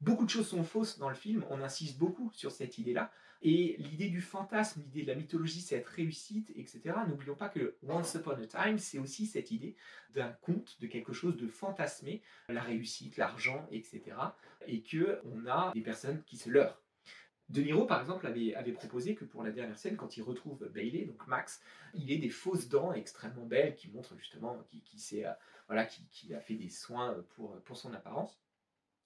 Beaucoup 0.00 0.24
de 0.24 0.30
choses 0.30 0.48
sont 0.48 0.64
fausses 0.64 0.98
dans 0.98 1.08
le 1.08 1.14
film, 1.14 1.44
on 1.50 1.62
insiste 1.62 1.98
beaucoup 1.98 2.30
sur 2.34 2.50
cette 2.50 2.78
idée-là, 2.78 3.12
et 3.42 3.76
l'idée 3.78 4.08
du 4.08 4.20
fantasme, 4.20 4.82
l'idée 4.82 5.02
de 5.02 5.08
la 5.08 5.16
mythologie, 5.16 5.60
c'est 5.60 5.74
être 5.74 5.88
réussite, 5.88 6.50
etc. 6.54 6.94
N'oublions 7.08 7.34
pas 7.34 7.48
que 7.48 7.74
Once 7.82 8.14
Upon 8.14 8.40
a 8.40 8.46
Time, 8.46 8.78
c'est 8.78 8.98
aussi 8.98 9.26
cette 9.26 9.50
idée 9.50 9.74
d'un 10.14 10.30
conte, 10.42 10.80
de 10.80 10.86
quelque 10.86 11.12
chose 11.12 11.36
de 11.36 11.48
fantasmé, 11.48 12.22
la 12.48 12.62
réussite, 12.62 13.16
l'argent, 13.16 13.66
etc. 13.72 14.02
Et 14.68 14.82
que 14.82 15.20
on 15.24 15.46
a 15.46 15.72
des 15.74 15.80
personnes 15.80 16.22
qui 16.24 16.36
se 16.36 16.50
leurrent. 16.50 16.78
De 17.48 17.60
Niro, 17.60 17.84
par 17.84 18.00
exemple, 18.00 18.26
avait, 18.28 18.72
proposé 18.72 19.16
que 19.16 19.24
pour 19.24 19.42
la 19.42 19.50
dernière 19.50 19.78
scène, 19.78 19.96
quand 19.96 20.16
il 20.16 20.22
retrouve 20.22 20.68
Bailey, 20.68 21.04
donc 21.04 21.26
Max, 21.26 21.60
il 21.94 22.12
ait 22.12 22.18
des 22.18 22.30
fausses 22.30 22.68
dents 22.68 22.92
extrêmement 22.92 23.44
belles 23.44 23.74
qui 23.74 23.90
montrent 23.90 24.16
justement 24.16 24.56
qu'il 24.70 25.24
euh, 25.24 25.32
voilà, 25.66 25.82
a 25.82 26.40
fait 26.40 26.54
des 26.54 26.70
soins 26.70 27.16
pour 27.34 27.76
son 27.76 27.92
apparence. 27.92 28.40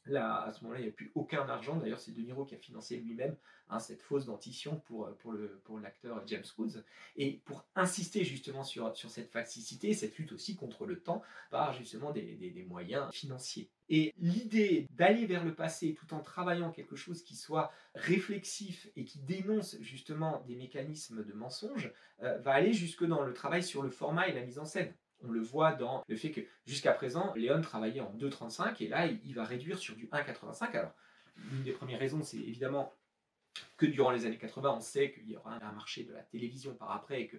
Là, 0.07 0.43
à 0.43 0.53
ce 0.53 0.63
moment-là, 0.63 0.81
il 0.81 0.85
n'y 0.85 0.89
a 0.89 0.93
plus 0.93 1.11
aucun 1.15 1.49
argent. 1.49 1.77
D'ailleurs, 1.77 1.99
c'est 1.99 2.13
De 2.13 2.21
Niro 2.21 2.45
qui 2.45 2.55
a 2.55 2.59
financé 2.59 2.97
lui-même 2.97 3.37
hein, 3.69 3.79
cette 3.81 4.03
fausse 4.03 4.27
dentition 4.27 4.81
pour, 4.87 5.15
pour, 5.17 5.33
le, 5.33 5.61
pour 5.65 5.81
l'acteur 5.81 6.23
James 6.27 6.45
Woods. 6.57 6.83
Et 7.17 7.41
pour 7.45 7.65
insister 7.75 8.25
justement 8.25 8.63
sur, 8.63 8.97
sur 8.97 9.11
cette 9.11 9.31
facticité, 9.31 9.95
cette 9.95 10.17
lutte 10.17 10.33
aussi 10.33 10.57
contre 10.57 10.87
le 10.87 11.01
temps 11.01 11.23
par 11.51 11.73
justement 11.73 12.13
des, 12.13 12.37
des, 12.37 12.65
moyens 12.65 13.13
financiers. 13.13 13.71
Et 13.89 14.13
l'idée 14.19 14.87
d'aller 14.91 15.27
vers 15.27 15.45
le 15.45 15.55
passé 15.55 15.95
tout 15.95 16.15
en 16.15 16.21
travaillant 16.21 16.71
quelque 16.71 16.97
chose 16.97 17.23
qui 17.23 17.37
soit 17.37 17.73
réflexif 17.95 18.89
et 18.97 19.05
qui 19.05 19.21
dénonce 19.21 19.77
justement 19.81 20.43
des 20.47 20.57
mécanismes 20.57 21.25
de 21.25 21.33
mensonge 21.33 21.93
euh, 22.23 22.39
va 22.39 22.53
aller 22.53 22.73
jusque 22.73 23.05
dans 23.05 23.23
le 23.23 23.33
travail 23.33 23.63
sur 23.63 23.83
le 23.83 23.91
format 23.91 24.29
et 24.29 24.33
la 24.33 24.43
mise 24.43 24.59
en 24.59 24.65
scène. 24.65 24.93
On 25.25 25.31
le 25.31 25.41
voit 25.41 25.73
dans 25.73 26.05
le 26.09 26.17
fait 26.17 26.31
que 26.31 26.41
jusqu'à 26.67 26.93
présent, 26.93 27.33
Léon 27.35 27.61
travaillait 27.61 28.01
en 28.01 28.13
2,35 28.15 28.83
et 28.83 28.89
là, 28.89 29.07
il 29.07 29.35
va 29.35 29.45
réduire 29.45 29.79
sur 29.79 29.97
du 29.97 30.07
1,85. 30.07 30.77
Alors, 30.77 30.93
l'une 31.51 31.63
des 31.63 31.73
premières 31.73 31.99
raisons, 31.99 32.23
c'est 32.23 32.37
évidemment 32.37 32.93
que 33.77 33.87
durant 33.87 34.11
les 34.11 34.27
années 34.27 34.39
80, 34.39 34.75
on 34.77 34.81
sait 34.81 35.13
qu'il 35.13 35.31
y 35.31 35.37
aura 35.37 35.55
un 35.55 35.73
marché 35.73 36.05
de 36.05 36.13
la 36.13 36.23
télévision 36.23 36.75
par 36.75 36.91
après 36.93 37.23
et 37.23 37.27
que 37.27 37.39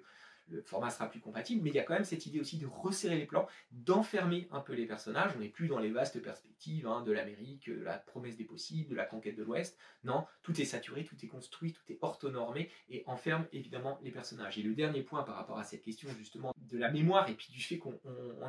le 0.49 0.61
format 0.61 0.89
sera 0.89 1.09
plus 1.09 1.19
compatible, 1.19 1.63
mais 1.63 1.69
il 1.69 1.75
y 1.75 1.79
a 1.79 1.83
quand 1.83 1.93
même 1.93 2.05
cette 2.05 2.25
idée 2.25 2.39
aussi 2.39 2.57
de 2.57 2.65
resserrer 2.65 3.17
les 3.17 3.25
plans, 3.25 3.47
d'enfermer 3.71 4.47
un 4.51 4.61
peu 4.61 4.73
les 4.73 4.85
personnages. 4.85 5.31
On 5.35 5.39
n'est 5.39 5.49
plus 5.49 5.67
dans 5.67 5.79
les 5.79 5.91
vastes 5.91 6.21
perspectives 6.21 6.87
hein, 6.87 7.01
de 7.01 7.11
l'Amérique, 7.11 7.69
de 7.69 7.83
la 7.83 7.97
promesse 7.97 8.37
des 8.37 8.43
possibles, 8.43 8.89
de 8.89 8.95
la 8.95 9.05
conquête 9.05 9.35
de 9.35 9.43
l'Ouest. 9.43 9.77
Non, 10.03 10.25
tout 10.43 10.59
est 10.59 10.65
saturé, 10.65 11.03
tout 11.03 11.17
est 11.23 11.27
construit, 11.27 11.73
tout 11.73 11.91
est 11.91 11.97
orthonormé 12.01 12.69
et 12.89 13.03
enferme 13.07 13.45
évidemment 13.51 13.99
les 14.01 14.11
personnages. 14.11 14.57
Et 14.57 14.63
le 14.63 14.73
dernier 14.73 15.01
point 15.01 15.23
par 15.23 15.35
rapport 15.35 15.59
à 15.59 15.63
cette 15.63 15.83
question 15.83 16.09
justement 16.17 16.53
de 16.57 16.77
la 16.77 16.91
mémoire 16.91 17.29
et 17.29 17.33
puis 17.33 17.51
du 17.51 17.61
fait 17.61 17.77
qu'on 17.77 17.99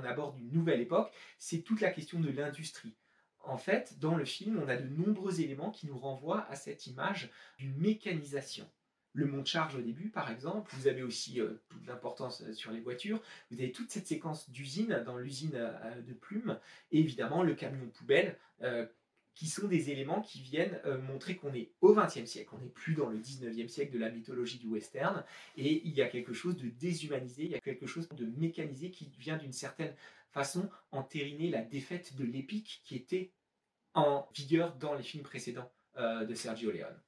aborde 0.04 0.38
une 0.38 0.50
nouvelle 0.50 0.80
époque, 0.80 1.12
c'est 1.38 1.62
toute 1.62 1.80
la 1.80 1.90
question 1.90 2.20
de 2.20 2.30
l'industrie. 2.30 2.94
En 3.44 3.56
fait, 3.56 3.98
dans 3.98 4.14
le 4.14 4.24
film, 4.24 4.60
on 4.62 4.68
a 4.68 4.76
de 4.76 4.88
nombreux 4.88 5.40
éléments 5.40 5.70
qui 5.70 5.86
nous 5.86 5.96
renvoient 5.96 6.46
à 6.50 6.56
cette 6.56 6.86
image 6.86 7.30
d'une 7.58 7.76
mécanisation 7.76 8.68
le 9.12 9.26
monte 9.26 9.46
charge 9.46 9.76
au 9.76 9.80
début, 9.80 10.08
par 10.08 10.30
exemple. 10.30 10.70
Vous 10.76 10.86
avez 10.86 11.02
aussi 11.02 11.40
euh, 11.40 11.60
toute 11.68 11.86
l'importance 11.86 12.42
euh, 12.42 12.52
sur 12.52 12.70
les 12.70 12.80
voitures. 12.80 13.20
Vous 13.50 13.58
avez 13.58 13.72
toute 13.72 13.90
cette 13.90 14.06
séquence 14.06 14.50
d'usine 14.50 15.02
dans 15.04 15.16
l'usine 15.16 15.54
euh, 15.54 16.00
de 16.02 16.12
plumes. 16.12 16.58
Et 16.92 17.00
évidemment, 17.00 17.42
le 17.42 17.54
camion 17.54 17.88
poubelle, 17.88 18.38
qui 19.34 19.46
sont 19.46 19.68
des 19.68 19.90
éléments 19.90 20.20
qui 20.20 20.40
viennent 20.40 20.80
montrer 21.06 21.36
qu'on 21.36 21.54
est 21.54 21.70
au 21.80 21.94
XXe 21.94 22.24
siècle. 22.24 22.50
On 22.54 22.58
n'est 22.58 22.70
plus 22.70 22.94
dans 22.94 23.08
le 23.08 23.18
XIXe 23.18 23.72
siècle 23.72 23.92
de 23.92 23.98
la 23.98 24.10
mythologie 24.10 24.58
du 24.58 24.66
western. 24.66 25.24
Et 25.56 25.86
il 25.86 25.94
y 25.94 26.02
a 26.02 26.08
quelque 26.08 26.32
chose 26.32 26.56
de 26.56 26.68
déshumanisé, 26.68 27.44
il 27.44 27.52
y 27.52 27.54
a 27.54 27.60
quelque 27.60 27.86
chose 27.86 28.08
de 28.08 28.26
mécanisé 28.26 28.90
qui 28.90 29.12
vient 29.16 29.36
d'une 29.36 29.52
certaine 29.52 29.94
façon 30.32 30.68
entériner 30.90 31.50
la 31.50 31.62
défaite 31.62 32.16
de 32.16 32.24
l'épique 32.24 32.82
qui 32.84 32.96
était 32.96 33.30
en 33.94 34.28
vigueur 34.34 34.74
dans 34.74 34.94
les 34.94 35.04
films 35.04 35.22
précédents 35.22 35.70
de 35.96 36.34
Sergio 36.34 36.72
Leone. 36.72 37.00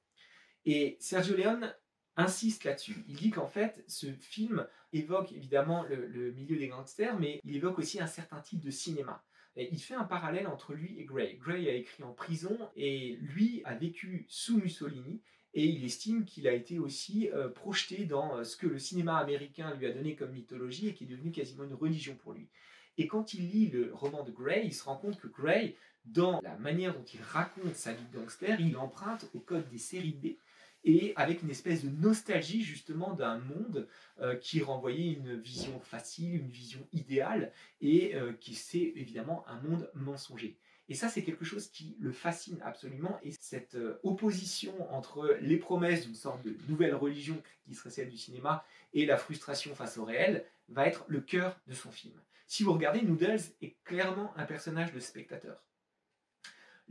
Et 0.65 0.95
Sergio 1.01 1.35
Leone 1.35 1.75
insiste 2.21 2.63
là-dessus. 2.63 3.03
Il 3.07 3.15
dit 3.15 3.31
qu'en 3.31 3.47
fait, 3.47 3.83
ce 3.87 4.07
film 4.13 4.65
évoque 4.93 5.31
évidemment 5.31 5.83
le, 5.83 6.31
milieu 6.31 6.57
des 6.57 6.67
gangsters, 6.67 7.19
mais 7.19 7.39
il 7.43 7.55
évoque 7.55 7.79
aussi 7.79 7.99
un 7.99 8.07
certain 8.07 8.39
type 8.39 8.59
de 8.59 8.71
cinéma. 8.71 9.23
Il 9.57 9.79
fait 9.79 9.95
un 9.95 10.05
parallèle 10.05 10.47
entre 10.47 10.73
lui 10.73 10.97
et 10.97 11.03
Gray. 11.03 11.37
Gray 11.37 11.69
a 11.69 11.73
écrit 11.73 12.03
en 12.03 12.13
prison 12.13 12.57
et 12.77 13.17
lui 13.21 13.61
a 13.65 13.75
vécu 13.75 14.25
sous 14.29 14.57
Mussolini 14.57 15.21
et 15.53 15.65
il 15.65 15.83
estime 15.83 16.23
qu'il 16.23 16.47
a 16.47 16.53
été 16.53 16.79
aussi 16.79 17.29
euh, 17.29 17.49
projeté 17.49 18.05
dans 18.05 18.37
euh, 18.37 18.43
ce 18.45 18.55
que 18.55 18.67
le 18.67 18.79
cinéma 18.79 19.17
américain 19.17 19.75
lui 19.75 19.85
a 19.85 19.91
donné 19.91 20.15
comme 20.15 20.31
mythologie 20.31 20.87
et 20.87 20.93
qui 20.93 21.03
est 21.03 21.07
devenu 21.07 21.31
quasiment 21.31 21.65
une 21.65 21.73
religion 21.73 22.15
pour 22.15 22.33
lui. 22.33 22.47
Et 22.97 23.07
quand 23.07 23.33
il 23.33 23.49
lit 23.49 23.67
le 23.69 23.93
roman 23.93 24.23
de 24.23 24.31
Gray, 24.31 24.65
il 24.65 24.73
se 24.73 24.85
rend 24.85 24.95
compte 24.95 25.19
que 25.19 25.27
Gray, 25.27 25.75
dans 26.05 26.39
la 26.41 26.55
manière 26.57 26.93
dont 26.93 27.03
il 27.03 27.21
raconte 27.21 27.75
sa 27.75 27.93
vie 27.93 28.05
de 28.05 28.17
gangster, 28.17 28.59
il 28.61 28.77
emprunte 28.77 29.29
au 29.33 29.39
code 29.39 29.67
des 29.69 29.77
séries 29.77 30.17
B 30.23 30.27
et 30.83 31.13
avec 31.15 31.41
une 31.43 31.49
espèce 31.49 31.83
de 31.83 31.89
nostalgie 31.89 32.63
justement 32.63 33.13
d'un 33.13 33.37
monde 33.37 33.87
euh, 34.19 34.35
qui 34.35 34.61
renvoyait 34.61 35.13
une 35.13 35.39
vision 35.39 35.79
facile, 35.79 36.35
une 36.35 36.49
vision 36.49 36.85
idéale, 36.91 37.51
et 37.81 38.15
euh, 38.15 38.33
qui 38.33 38.55
c'est 38.55 38.93
évidemment 38.95 39.45
un 39.47 39.59
monde 39.61 39.89
mensonger. 39.93 40.57
Et 40.89 40.93
ça, 40.93 41.07
c'est 41.07 41.23
quelque 41.23 41.45
chose 41.45 41.69
qui 41.69 41.95
le 41.99 42.11
fascine 42.11 42.59
absolument. 42.63 43.17
Et 43.23 43.31
cette 43.31 43.75
euh, 43.75 43.99
opposition 44.03 44.73
entre 44.93 45.37
les 45.41 45.57
promesses 45.57 46.05
d'une 46.05 46.15
sorte 46.15 46.43
de 46.43 46.57
nouvelle 46.67 46.95
religion 46.95 47.41
qui 47.63 47.75
serait 47.75 47.91
celle 47.91 48.09
du 48.09 48.17
cinéma 48.17 48.65
et 48.93 49.05
la 49.05 49.17
frustration 49.17 49.73
face 49.73 49.97
au 49.97 50.03
réel 50.03 50.45
va 50.67 50.87
être 50.87 51.05
le 51.07 51.21
cœur 51.21 51.59
de 51.67 51.73
son 51.73 51.91
film. 51.91 52.19
Si 52.47 52.63
vous 52.63 52.73
regardez, 52.73 53.01
Noodles 53.01 53.39
est 53.61 53.77
clairement 53.85 54.33
un 54.35 54.43
personnage 54.43 54.91
de 54.91 54.99
spectateur 54.99 55.63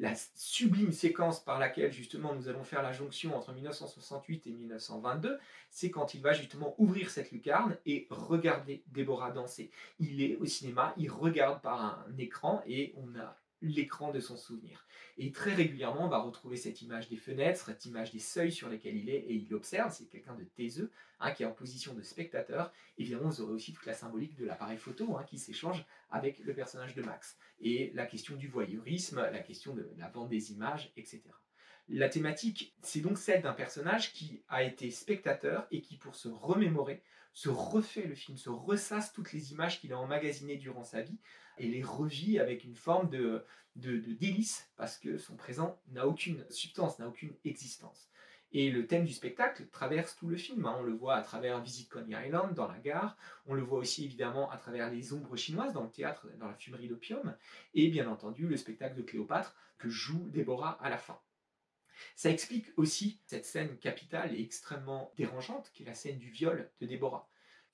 la 0.00 0.14
sublime 0.34 0.92
séquence 0.92 1.40
par 1.40 1.58
laquelle 1.58 1.92
justement 1.92 2.34
nous 2.34 2.48
allons 2.48 2.64
faire 2.64 2.82
la 2.82 2.92
jonction 2.92 3.36
entre 3.36 3.52
1968 3.52 4.46
et 4.46 4.50
1922, 4.50 5.38
c'est 5.70 5.90
quand 5.90 6.14
il 6.14 6.22
va 6.22 6.32
justement 6.32 6.74
ouvrir 6.78 7.10
cette 7.10 7.30
lucarne 7.30 7.76
et 7.84 8.06
regarder 8.10 8.82
Déborah 8.88 9.30
danser. 9.30 9.70
Il 9.98 10.22
est 10.22 10.36
au 10.36 10.46
cinéma, 10.46 10.94
il 10.96 11.10
regarde 11.10 11.60
par 11.60 11.84
un 11.84 12.16
écran 12.18 12.62
et 12.66 12.94
on 12.96 13.18
a 13.18 13.36
l'écran 13.62 14.10
de 14.10 14.20
son 14.20 14.36
souvenir. 14.36 14.86
Et 15.18 15.32
très 15.32 15.54
régulièrement, 15.54 16.06
on 16.06 16.08
va 16.08 16.18
retrouver 16.18 16.56
cette 16.56 16.82
image 16.82 17.08
des 17.08 17.16
fenêtres, 17.16 17.66
cette 17.66 17.84
image 17.84 18.10
des 18.10 18.18
seuils 18.18 18.52
sur 18.52 18.68
lesquels 18.68 18.96
il 18.96 19.10
est, 19.10 19.18
et 19.18 19.34
il 19.34 19.52
observe, 19.54 19.92
c'est 19.92 20.06
quelqu'un 20.06 20.34
de 20.34 20.44
taiseux, 20.44 20.90
hein, 21.20 21.32
qui 21.32 21.42
est 21.42 21.46
en 21.46 21.52
position 21.52 21.94
de 21.94 22.02
spectateur. 22.02 22.72
Évidemment, 22.96 23.28
vous 23.28 23.42
aurez 23.42 23.52
aussi 23.52 23.72
toute 23.72 23.86
la 23.86 23.94
symbolique 23.94 24.36
de 24.36 24.46
l'appareil 24.46 24.78
photo 24.78 25.16
hein, 25.16 25.24
qui 25.28 25.38
s'échange 25.38 25.84
avec 26.10 26.38
le 26.38 26.54
personnage 26.54 26.94
de 26.94 27.02
Max. 27.02 27.36
Et 27.60 27.90
la 27.94 28.06
question 28.06 28.36
du 28.36 28.48
voyeurisme, 28.48 29.20
la 29.20 29.40
question 29.40 29.74
de 29.74 29.90
la 29.98 30.08
vente 30.08 30.30
des 30.30 30.52
images, 30.52 30.92
etc. 30.96 31.22
La 31.88 32.08
thématique, 32.08 32.74
c'est 32.82 33.00
donc 33.00 33.18
celle 33.18 33.42
d'un 33.42 33.52
personnage 33.52 34.12
qui 34.12 34.42
a 34.48 34.62
été 34.62 34.90
spectateur 34.90 35.66
et 35.70 35.80
qui, 35.80 35.96
pour 35.96 36.14
se 36.14 36.28
remémorer, 36.28 37.02
se 37.32 37.48
refait 37.48 38.06
le 38.06 38.14
film, 38.14 38.36
se 38.36 38.48
ressasse 38.48 39.12
toutes 39.12 39.32
les 39.32 39.52
images 39.52 39.80
qu'il 39.80 39.92
a 39.92 39.98
emmagasinées 39.98 40.56
durant 40.56 40.84
sa 40.84 41.02
vie 41.02 41.18
et 41.60 41.68
les 41.68 41.82
revit 41.82 42.38
avec 42.38 42.64
une 42.64 42.74
forme 42.74 43.10
de, 43.10 43.44
délice 43.76 44.68
parce 44.76 44.98
que 44.98 45.18
son 45.18 45.36
présent 45.36 45.80
n'a 45.92 46.06
aucune 46.06 46.44
substance, 46.50 46.98
n'a 46.98 47.06
aucune 47.06 47.34
existence. 47.44 48.10
Et 48.52 48.70
le 48.70 48.88
thème 48.88 49.04
du 49.04 49.12
spectacle 49.12 49.68
traverse 49.68 50.16
tout 50.16 50.26
le 50.26 50.36
film. 50.36 50.66
Hein. 50.66 50.76
On 50.80 50.82
le 50.82 50.92
voit 50.92 51.14
à 51.14 51.22
travers 51.22 51.60
Visit 51.60 51.88
Coney 51.88 52.16
Island 52.26 52.52
dans 52.54 52.66
la 52.66 52.78
gare. 52.78 53.16
On 53.46 53.54
le 53.54 53.62
voit 53.62 53.78
aussi 53.78 54.04
évidemment 54.04 54.50
à 54.50 54.56
travers 54.56 54.90
les 54.90 55.12
ombres 55.12 55.36
chinoises 55.36 55.72
dans 55.72 55.84
le 55.84 55.90
théâtre, 55.90 56.26
dans 56.38 56.48
la 56.48 56.56
fumerie 56.56 56.88
d'opium. 56.88 57.36
Et 57.74 57.88
bien 57.88 58.10
entendu 58.10 58.48
le 58.48 58.56
spectacle 58.56 58.96
de 58.96 59.02
Cléopâtre 59.02 59.54
que 59.78 59.88
joue 59.88 60.28
Déborah 60.30 60.82
à 60.82 60.90
la 60.90 60.98
fin. 60.98 61.20
Ça 62.16 62.30
explique 62.30 62.66
aussi 62.76 63.20
cette 63.26 63.46
scène 63.46 63.78
capitale 63.78 64.34
et 64.34 64.42
extrêmement 64.42 65.12
dérangeante 65.16 65.70
qui 65.72 65.84
est 65.84 65.86
la 65.86 65.94
scène 65.94 66.18
du 66.18 66.30
viol 66.30 66.70
de 66.80 66.86
Déborah. 66.86 67.29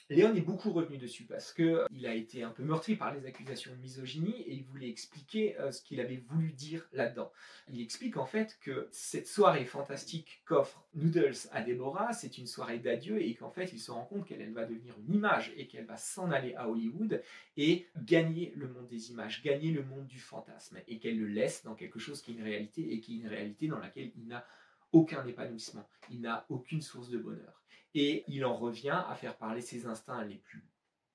Léon 0.09 0.37
est 0.37 0.41
beaucoup 0.41 0.71
revenu 0.71 0.99
dessus 0.99 1.25
parce 1.25 1.53
qu'il 1.53 2.07
a 2.07 2.15
été 2.15 2.45
un 2.45 2.51
peu 2.51 2.63
meurtri 2.63 2.95
par 2.95 3.13
les 3.13 3.27
accusations 3.27 3.73
de 3.73 3.79
misogynie 3.79 4.41
et 4.43 4.55
il 4.55 4.63
voulait 4.63 4.89
expliquer 4.89 5.59
euh, 5.59 5.73
ce 5.73 5.83
qu'il 5.83 6.01
avait 6.01 6.23
voulu 6.29 6.53
dire 6.53 6.89
là-dedans. 6.93 7.33
Il 7.73 7.81
explique 7.81 8.17
en 8.17 8.25
fait 8.25 8.57
que 8.61 8.89
cette 8.93 9.27
soirée 9.27 9.65
fantastique 9.65 10.43
qu'offre 10.45 10.87
Noodles 10.95 11.49
à 11.51 11.61
Deborah, 11.63 12.13
c'est 12.13 12.39
une 12.39 12.47
soirée 12.47 12.79
d'adieu 12.79 13.21
et 13.21 13.35
qu'en 13.35 13.51
fait 13.51 13.73
il 13.73 13.81
se 13.81 13.91
rend 13.91 14.05
compte 14.05 14.27
qu'elle 14.27 14.53
va 14.53 14.65
devenir 14.65 14.95
une 15.09 15.15
image 15.15 15.53
et 15.57 15.67
qu'elle 15.67 15.87
va 15.87 15.97
s'en 15.97 16.31
aller 16.31 16.55
à 16.55 16.69
Hollywood 16.69 17.21
et 17.57 17.89
gagner 17.97 18.53
le 18.55 18.69
monde 18.69 18.87
des 18.87 19.11
images, 19.11 19.43
gagner 19.43 19.73
le 19.73 19.83
monde 19.83 20.07
du 20.07 20.21
fantasme 20.21 20.79
et 20.87 21.01
qu'elle 21.01 21.19
le 21.19 21.27
laisse 21.27 21.65
dans 21.65 21.75
quelque 21.75 21.99
chose 21.99 22.23
qui 22.23 22.31
est 22.31 22.35
une 22.35 22.45
réalité 22.45 22.93
et 22.93 23.01
qui 23.01 23.17
est 23.17 23.21
une 23.23 23.29
réalité 23.29 23.67
dans 23.67 23.81
laquelle 23.81 24.13
il 24.17 24.29
n'a 24.29 24.47
aucun 24.93 25.27
épanouissement, 25.27 25.89
il 26.11 26.21
n'a 26.21 26.47
aucune 26.49 26.81
source 26.81 27.11
de 27.11 27.19
bonheur. 27.19 27.65
Et 27.99 28.25
il 28.29 28.45
en 28.45 28.55
revient 28.55 29.03
à 29.09 29.15
faire 29.15 29.39
parler 29.39 29.63
ses 29.63 29.87
instincts 29.87 30.23
les 30.23 30.37
plus 30.37 30.63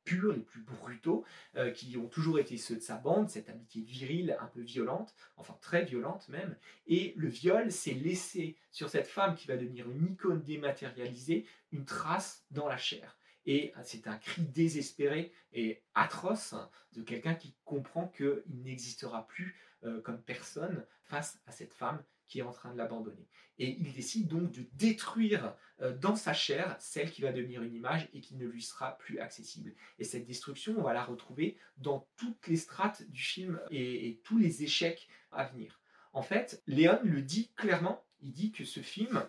purs, 0.03 0.33
les 0.33 0.41
plus 0.41 0.61
brutaux, 0.61 1.23
euh, 1.55 1.69
qui 1.69 1.95
ont 1.95 2.07
toujours 2.07 2.39
été 2.39 2.57
ceux 2.57 2.75
de 2.75 2.81
sa 2.81 2.97
bande, 2.97 3.29
cette 3.29 3.49
amitié 3.49 3.83
virile, 3.83 4.35
un 4.39 4.47
peu 4.47 4.61
violente, 4.61 5.13
enfin 5.37 5.55
très 5.61 5.85
violente 5.85 6.27
même. 6.29 6.57
Et 6.87 7.13
le 7.17 7.27
viol, 7.27 7.71
c'est 7.71 7.93
laisser 7.93 8.57
sur 8.71 8.89
cette 8.89 9.05
femme 9.05 9.35
qui 9.35 9.47
va 9.47 9.57
devenir 9.57 9.91
une 9.91 10.13
icône 10.13 10.41
dématérialisée 10.41 11.45
une 11.71 11.85
trace 11.85 12.45
dans 12.49 12.67
la 12.67 12.77
chair. 12.77 13.15
Et 13.45 13.73
c'est 13.83 14.07
un 14.07 14.17
cri 14.17 14.41
désespéré 14.41 15.31
et 15.53 15.83
atroce 15.93 16.55
de 16.93 17.03
quelqu'un 17.03 17.35
qui 17.35 17.53
comprend 17.63 18.07
qu'il 18.07 18.41
n'existera 18.63 19.27
plus 19.27 19.55
euh, 19.83 20.01
comme 20.01 20.21
personne 20.21 20.83
face 21.03 21.39
à 21.45 21.51
cette 21.51 21.73
femme 21.73 22.03
qui 22.31 22.39
est 22.39 22.43
en 22.43 22.53
train 22.53 22.71
de 22.71 22.77
l'abandonner. 22.77 23.27
Et 23.59 23.77
il 23.77 23.91
décide 23.91 24.29
donc 24.29 24.53
de 24.53 24.65
détruire 24.73 25.53
euh, 25.81 25.93
dans 25.97 26.15
sa 26.15 26.31
chair 26.31 26.77
celle 26.79 27.11
qui 27.11 27.21
va 27.21 27.33
devenir 27.33 27.61
une 27.61 27.75
image 27.75 28.07
et 28.13 28.21
qui 28.21 28.37
ne 28.37 28.47
lui 28.47 28.61
sera 28.61 28.97
plus 28.97 29.19
accessible. 29.19 29.75
Et 29.99 30.05
cette 30.05 30.25
destruction, 30.25 30.75
on 30.77 30.81
va 30.81 30.93
la 30.93 31.03
retrouver 31.03 31.57
dans 31.75 32.07
toutes 32.15 32.47
les 32.47 32.55
strates 32.55 33.03
du 33.09 33.21
film 33.21 33.59
et, 33.69 34.21
tous 34.23 34.37
les 34.37 34.63
échecs 34.63 35.09
à 35.33 35.43
venir. 35.43 35.81
En 36.13 36.21
fait, 36.21 36.63
Léon 36.67 37.01
le 37.03 37.21
dit 37.21 37.51
clairement, 37.57 38.01
il 38.21 38.31
dit 38.31 38.53
que 38.53 38.63
ce 38.63 38.79
film, 38.79 39.27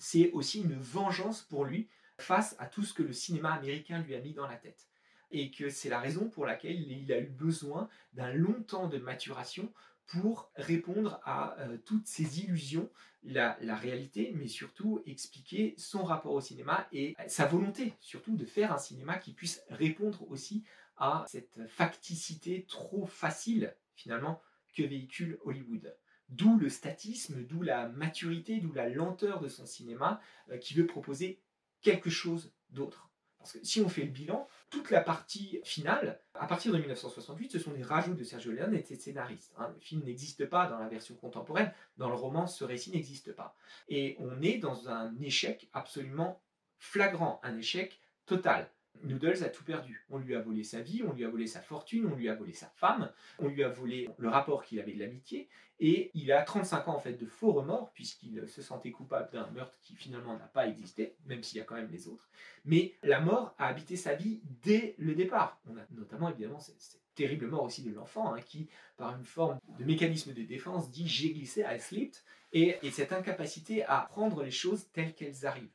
c'est 0.00 0.32
aussi 0.32 0.62
une 0.62 0.74
vengeance 0.74 1.42
pour 1.42 1.64
lui 1.64 1.88
face 2.18 2.56
à 2.58 2.66
tout 2.66 2.82
ce 2.82 2.92
que 2.92 3.04
le 3.04 3.12
cinéma 3.12 3.52
américain 3.52 4.02
lui 4.02 4.16
a 4.16 4.20
mis 4.20 4.34
dans 4.34 4.48
la 4.48 4.56
tête. 4.56 4.88
Et 5.30 5.52
que 5.52 5.68
c'est 5.68 5.90
la 5.90 6.00
raison 6.00 6.28
pour 6.28 6.44
laquelle 6.44 6.80
il 6.80 7.12
a 7.12 7.20
eu 7.20 7.28
besoin 7.28 7.88
d'un 8.14 8.32
long 8.32 8.64
temps 8.64 8.88
de 8.88 8.98
maturation 8.98 9.72
pour 10.06 10.50
répondre 10.54 11.20
à 11.24 11.58
euh, 11.58 11.78
toutes 11.84 12.06
ces 12.06 12.40
illusions, 12.40 12.88
la, 13.22 13.56
réalité, 13.74 14.32
mais 14.36 14.46
surtout 14.46 15.02
expliquer 15.04 15.74
son 15.78 16.04
rapport 16.04 16.32
au 16.32 16.40
cinéma 16.40 16.86
et 16.92 17.16
sa 17.26 17.46
volonté 17.46 17.94
surtout 18.00 18.36
de 18.36 18.44
faire 18.44 18.72
un 18.72 18.78
cinéma 18.78 19.18
qui 19.18 19.32
puisse 19.32 19.62
répondre 19.68 20.24
aussi 20.30 20.64
à 20.96 21.24
cette 21.28 21.66
facticité 21.66 22.64
trop 22.68 23.06
facile 23.06 23.74
finalement 23.96 24.40
que 24.76 24.82
véhicule 24.82 25.38
Hollywood. 25.44 25.96
D'où 26.28 26.58
le 26.58 26.68
statisme, 26.68 27.42
d'où 27.44 27.62
la 27.62 27.88
maturité, 27.88 28.60
d'où 28.60 28.72
la 28.72 28.88
lenteur 28.88 29.40
de 29.40 29.48
son 29.48 29.66
cinéma 29.66 30.20
euh, 30.50 30.58
qui 30.58 30.74
veut 30.74 30.86
proposer 30.86 31.40
quelque 31.82 32.10
chose 32.10 32.52
d'autre. 32.70 33.10
Parce 33.46 33.60
que 33.60 33.64
si 33.64 33.80
on 33.80 33.88
fait 33.88 34.02
le 34.02 34.10
bilan, 34.10 34.48
toute 34.70 34.90
la 34.90 35.00
partie 35.00 35.60
finale, 35.62 36.20
à 36.34 36.48
partir 36.48 36.72
de 36.72 36.78
1968, 36.78 37.52
ce 37.52 37.60
sont 37.60 37.70
des 37.70 37.84
rajouts 37.84 38.14
de 38.14 38.24
Sergio 38.24 38.50
Leone 38.50 38.74
et 38.74 38.80
de 38.80 38.86
ses 38.86 38.96
scénaristes. 38.96 39.54
Hein. 39.56 39.70
Le 39.72 39.78
film 39.78 40.02
n'existe 40.02 40.46
pas 40.46 40.66
dans 40.66 40.78
la 40.78 40.88
version 40.88 41.14
contemporaine, 41.14 41.72
dans 41.96 42.08
le 42.08 42.16
roman, 42.16 42.48
ce 42.48 42.64
récit 42.64 42.90
n'existe 42.90 43.32
pas. 43.32 43.54
Et 43.88 44.16
on 44.18 44.42
est 44.42 44.58
dans 44.58 44.88
un 44.88 45.14
échec 45.20 45.68
absolument 45.72 46.42
flagrant, 46.80 47.38
un 47.44 47.56
échec 47.56 48.00
total. 48.26 48.68
Noodles 49.04 49.44
a 49.44 49.48
tout 49.48 49.64
perdu. 49.64 50.04
On 50.10 50.18
lui 50.18 50.34
a 50.34 50.40
volé 50.40 50.62
sa 50.62 50.80
vie, 50.80 51.02
on 51.02 51.12
lui 51.12 51.24
a 51.24 51.28
volé 51.28 51.46
sa 51.46 51.60
fortune, 51.60 52.06
on 52.06 52.14
lui 52.14 52.28
a 52.28 52.34
volé 52.34 52.52
sa 52.52 52.66
femme, 52.76 53.10
on 53.38 53.48
lui 53.48 53.62
a 53.62 53.68
volé 53.68 54.08
le 54.18 54.28
rapport 54.28 54.64
qu'il 54.64 54.80
avait 54.80 54.92
de 54.92 54.98
l'amitié, 54.98 55.48
et 55.78 56.10
il 56.14 56.32
a 56.32 56.42
35 56.42 56.88
ans 56.88 56.96
en 56.96 57.00
fait 57.00 57.12
de 57.12 57.26
faux 57.26 57.52
remords, 57.52 57.90
puisqu'il 57.92 58.48
se 58.48 58.62
sentait 58.62 58.90
coupable 58.90 59.30
d'un 59.32 59.50
meurtre 59.50 59.76
qui 59.82 59.94
finalement 59.94 60.36
n'a 60.36 60.46
pas 60.46 60.66
existé, 60.66 61.16
même 61.26 61.42
s'il 61.42 61.58
y 61.58 61.60
a 61.60 61.64
quand 61.64 61.74
même 61.74 61.90
les 61.90 62.08
autres. 62.08 62.28
Mais 62.64 62.94
la 63.02 63.20
mort 63.20 63.54
a 63.58 63.66
habité 63.66 63.96
sa 63.96 64.14
vie 64.14 64.40
dès 64.62 64.94
le 64.98 65.14
départ. 65.14 65.60
On 65.70 65.76
a 65.76 65.82
notamment 65.90 66.30
évidemment 66.30 66.58
cette, 66.58 67.00
terrible 67.14 67.48
mort 67.48 67.64
aussi 67.64 67.82
de 67.82 67.94
l'enfant, 67.94 68.34
hein, 68.34 68.40
qui, 68.40 68.68
par 68.98 69.16
une 69.16 69.24
forme 69.24 69.58
de 69.78 69.84
mécanisme 69.84 70.34
de 70.34 70.42
défense, 70.42 70.90
dit 70.90 71.08
j'ai 71.08 71.32
glissé, 71.32 71.64
I 71.66 71.80
slipped, 71.80 72.22
et 72.52 72.78
cette 72.90 73.12
incapacité 73.12 73.84
à 73.84 74.06
prendre 74.08 74.42
les 74.42 74.50
choses 74.50 74.86
telles 74.92 75.14
qu'elles 75.14 75.46
arrivent. 75.46 75.68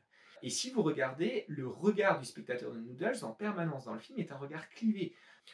Et 0.43 0.49
si 0.49 0.71
vous 0.71 0.81
regardez, 0.81 1.45
le 1.47 1.67
regard 1.67 2.19
du 2.19 2.25
spectateur 2.25 2.71
de 2.71 2.79
Noodles 2.79 3.23
en 3.23 3.31
permanence 3.31 3.85
dans 3.85 3.93
le 3.93 3.99
film 3.99 4.19
est 4.19 4.31
un 4.31 4.37
regard 4.37 4.69
clivé. 4.69 5.13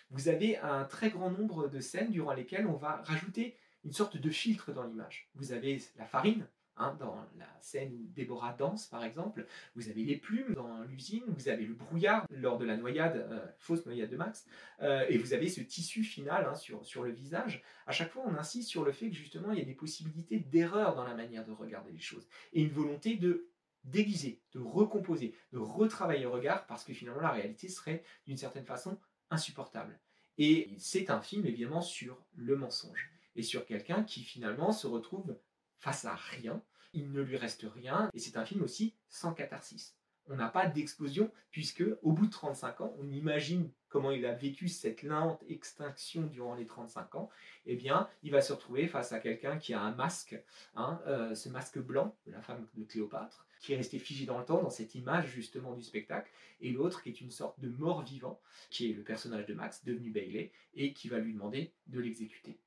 Vous 0.10 0.30
avez 0.30 0.58
un 0.58 0.86
très 0.86 1.10
grand 1.10 1.32
nombre 1.32 1.68
de 1.68 1.80
scènes 1.80 2.12
durant 2.12 2.34
lesquelles 2.34 2.68
on 2.68 2.76
va 2.76 3.02
rajouter 3.04 3.56
une 3.84 3.94
sorte 3.94 4.18
de 4.18 4.30
filtre 4.30 4.74
dans 4.74 4.84
l'image. 4.84 5.30
Vous 5.36 5.54
avez 5.54 5.82
la 5.98 6.06
farine, 6.06 6.48
Hein, 6.80 6.96
dans 7.00 7.16
la 7.40 7.48
scène 7.60 7.92
où 7.92 8.08
Déborah 8.14 8.54
danse, 8.54 8.86
par 8.86 9.04
exemple, 9.04 9.48
vous 9.76 9.90
avez 9.90 10.04
les 10.04 10.16
plumes 10.16 10.54
dans 10.54 10.84
l'usine, 10.84 11.24
vous 11.28 11.50
avez 11.50 11.66
le 11.66 11.74
brouillard 11.74 12.28
lors 12.30 12.60
de 12.60 12.66
la 12.66 12.78
noyade, 12.78 13.16
euh, 13.32 13.44
fausse 13.58 13.84
noyade 13.88 14.12
de 14.12 14.16
Max, 14.16 14.46
euh, 14.84 15.04
et 15.10 15.18
vous 15.18 15.34
avez 15.34 15.50
ce 15.50 15.62
tissu 15.62 16.04
final 16.04 16.46
hein, 16.46 16.54
sur, 16.54 16.86
sur 16.86 17.04
le 17.04 17.10
visage. 17.10 17.64
À 17.88 17.92
chaque 17.94 18.12
fois, 18.12 18.24
on 18.28 18.36
insiste 18.36 18.70
sur 18.70 18.86
le 18.86 18.92
fait 18.92 19.10
que 19.10 19.16
justement, 19.16 19.52
il 19.54 19.58
y 19.58 19.62
a 19.62 19.66
des 19.66 19.74
possibilités 19.74 20.40
d'erreur 20.40 20.94
dans 20.94 21.04
la 21.04 21.16
manière 21.16 21.46
de 21.46 21.52
regarder 21.52 21.92
les 21.92 22.00
choses, 22.00 22.28
et 22.54 22.62
une 22.62 22.70
volonté 22.72 23.16
de 23.16 23.50
déguiser, 23.88 24.42
de 24.54 24.60
recomposer, 24.60 25.36
de 25.52 25.58
retravailler 25.58 26.24
le 26.24 26.30
regard, 26.30 26.66
parce 26.68 26.84
que 26.84 26.94
finalement 26.94 27.22
la 27.22 27.32
réalité 27.32 27.68
serait 27.70 28.04
d'une 28.26 28.38
certaine 28.38 28.66
façon 28.66 29.00
insupportable. 29.30 30.00
Et 30.38 30.76
c'est 30.78 31.10
un 31.10 31.22
film 31.22 31.46
évidemment 31.46 31.82
sur 31.82 32.24
le 32.36 32.56
mensonge, 32.56 33.12
et 33.36 33.44
sur 33.44 33.66
quelqu'un 33.66 34.04
qui 34.04 34.24
finalement 34.24 34.72
se 34.72 34.88
retrouve 34.88 35.38
face 35.80 36.06
à 36.06 36.16
rien, 36.16 36.62
il 36.94 37.12
ne 37.12 37.22
lui 37.22 37.38
reste 37.38 37.66
rien, 37.68 38.10
et 38.14 38.20
c'est 38.20 38.38
un 38.38 38.46
film 38.46 38.64
aussi 38.64 38.96
sans 39.10 39.34
catharsis. 39.34 39.96
On 40.30 40.36
n'a 40.36 40.50
pas 40.50 40.68
d'explosion, 40.68 41.32
puisque 41.52 41.84
au 42.02 42.12
bout 42.12 42.26
de 42.26 42.32
35 42.32 42.82
ans, 42.82 42.96
on 43.00 43.10
imagine 43.10 43.72
comment 43.88 44.12
il 44.12 44.26
a 44.26 44.34
vécu 44.34 44.68
cette 44.68 45.04
lente 45.04 45.44
extinction 45.48 46.24
durant 46.24 46.56
les 46.56 46.66
35 46.66 47.16
ans, 47.16 47.30
eh 47.66 47.76
bien, 47.76 48.10
il 48.24 48.32
va 48.32 48.42
se 48.42 48.52
retrouver 48.52 48.88
face 48.88 49.14
à 49.14 49.20
quelqu'un 49.20 49.58
qui 49.58 49.74
a 49.74 49.82
un 49.82 49.94
masque, 49.94 50.38
hein, 50.76 51.02
euh, 51.08 51.34
ce 51.34 51.48
masque 51.48 51.80
blanc 51.80 52.16
de 52.26 52.34
la 52.34 52.42
femme 52.42 52.68
de 52.74 52.84
Cléopâtre, 52.84 53.47
qui 53.60 53.74
est 53.74 53.78
resté 53.78 54.00
figé 54.00 54.26
dans 54.26 54.38
le 54.38 54.46
temps, 54.46 54.62
dans 54.62 54.70
cette 54.70 54.96
image 54.96 55.28
justement 55.28 55.74
du 55.74 55.84
spectacle, 55.84 56.32
et 56.62 56.72
l'autre 56.72 57.02
qui 57.02 57.10
est 57.10 57.22
une 57.22 57.32
sorte 57.32 57.60
de 57.60 57.70
mort 57.70 58.04
vivant, 58.04 58.42
qui 58.70 58.90
est 58.90 58.94
le 58.94 59.04
personnage 59.04 59.46
de 59.46 59.54
Max, 59.54 59.84
devenu 59.84 60.12
Bailey, 60.12 60.52
et 60.74 60.94
qui 60.94 61.10
va 61.10 61.20
lui 61.20 61.34
demander 61.34 61.74
de 61.88 62.00
l'exécuter. 62.00 62.60